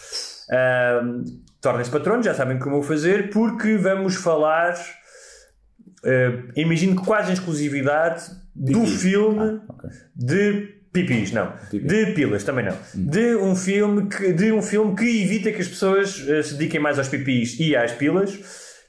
[1.61, 4.75] tornem-se patronos, já sabem como o fazer, porque vamos falar,
[6.05, 9.91] ah, imagino que quase em exclusividade, do filme Ah, ok.
[10.17, 15.23] de pipis, não, de pilas também não, de um filme que, de um filme que
[15.23, 18.39] evita que as pessoas ah, se dediquem mais aos pipis e às pilas,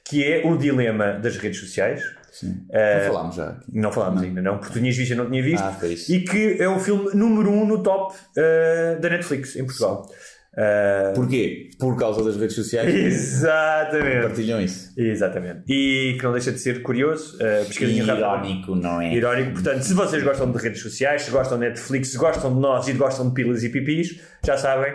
[0.04, 2.02] que é o dilema das redes sociais.
[2.32, 2.66] sim.
[2.70, 3.60] Eh, não falámos já.
[3.72, 5.62] Não falámos ainda, não, porque tu tinhas visto e eu não tinha visto.
[5.62, 6.12] Ah, foi isso.
[6.12, 10.08] E que é o filme número 1 um no top eh, da Netflix em Portugal.
[10.56, 11.70] Eh, Porquê?
[11.78, 12.92] Por causa das redes sociais.
[12.94, 14.22] exatamente.
[14.26, 14.92] Partilham isso.
[15.00, 15.62] Exatamente.
[15.68, 17.36] E que não deixa de ser curioso.
[17.36, 18.26] Uh, pesquisinha rápida.
[18.26, 19.14] Irónico, não é?
[19.14, 19.52] Irónico.
[19.52, 22.88] Portanto, se vocês gostam de redes sociais, se gostam de Netflix, se gostam de nós
[22.88, 24.92] e gostam de pilas e pipis, já sabem,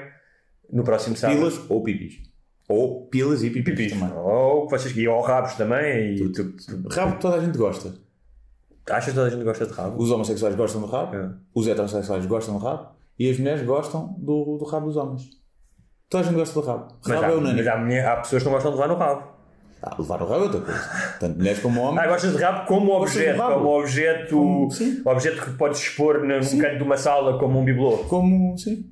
[0.71, 1.37] no próximo sábado.
[1.37, 2.15] Pilas ou pipis.
[2.67, 3.93] Ou pilas e pipis, Pipis.
[3.93, 4.11] também.
[4.17, 6.15] Ou vocês e ou rabos também.
[6.15, 7.93] E tu, tu- Rabo toda a gente gosta.
[8.89, 10.01] achas que toda a gente gosta de rabo?
[10.03, 11.29] Os homossexuais gostam do rabo, É.
[11.53, 15.29] os heterossexuais gostam do rabo e as mulheres gostam do, do rabo dos homens.
[16.09, 16.87] Toda a gente gosta do rabo.
[17.05, 17.67] Mas, Rabo há, é mas unânime.
[17.67, 19.35] há, mulher- há pessoas que não gostam de levar no rabo.
[19.81, 21.17] Ah, levar o rabo é outra coisa.
[21.19, 22.05] Tanto mulheres como homens.
[22.05, 23.53] Ah, gostas de rabo como de objeto, rabo.
[23.55, 25.01] como objeto, Como- sim.
[25.05, 27.97] objeto que podes expor num canto de uma sala como um bibelô.
[28.05, 28.91] Como, sim.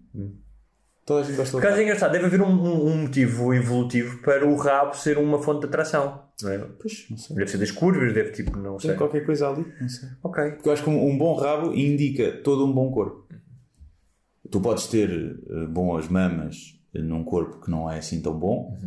[1.06, 1.82] Toda a gente gosta Por do acaso rabo.
[1.82, 5.62] é engraçado, deve haver um, um- um motivo evolutivo para o rabo ser uma fonte
[5.62, 6.22] de atração.
[6.42, 6.58] Não é?
[6.58, 7.36] Pois, não sei.
[7.36, 8.90] Deve ser das curvas, deve tipo, não sei.
[8.92, 10.10] Tem qualquer coisa ali, não sei.
[10.24, 10.52] Ok.
[10.52, 13.28] Porque eu acho que um, um bom rabo indica todo um bom corpo.
[14.50, 18.78] Tu podes ter eh, boas mamas num corpo que não é assim tão bom.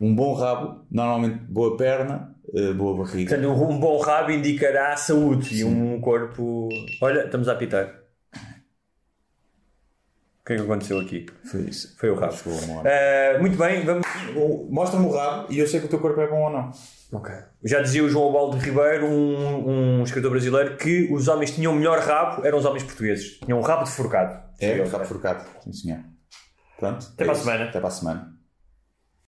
[0.00, 3.36] Um bom rabo, normalmente boa perna, eh, boa barriga.
[3.36, 6.68] Portanto, um bom rabo indicará saúde e um corpo.
[7.02, 8.00] Olha, estamos a apitar.
[10.42, 10.50] Ok.
[10.50, 11.26] que é que aconteceu aqui?
[11.44, 11.94] Foi isso.
[11.96, 12.34] Foi o rabo.
[12.84, 14.06] Eh, muito bem, vamos.
[14.68, 16.70] Mostra-me o rabo e eu sei que o teu corpo é bom ou não.
[17.12, 17.34] Ok.
[17.62, 21.72] Já dizia o João Baldo Ribeiro, um, um escritor brasileiro, que os homens que tinham
[21.72, 23.38] o melhor rabo eram os homens portugueses.
[23.44, 24.42] Tinham um rabo de forcado.
[24.58, 25.44] É, Sim, rabo forcado.
[25.62, 26.00] Sim, senhor.
[26.80, 27.06] Pronto.
[27.12, 27.64] Até é para a semana.
[27.64, 28.29] Até para a semana.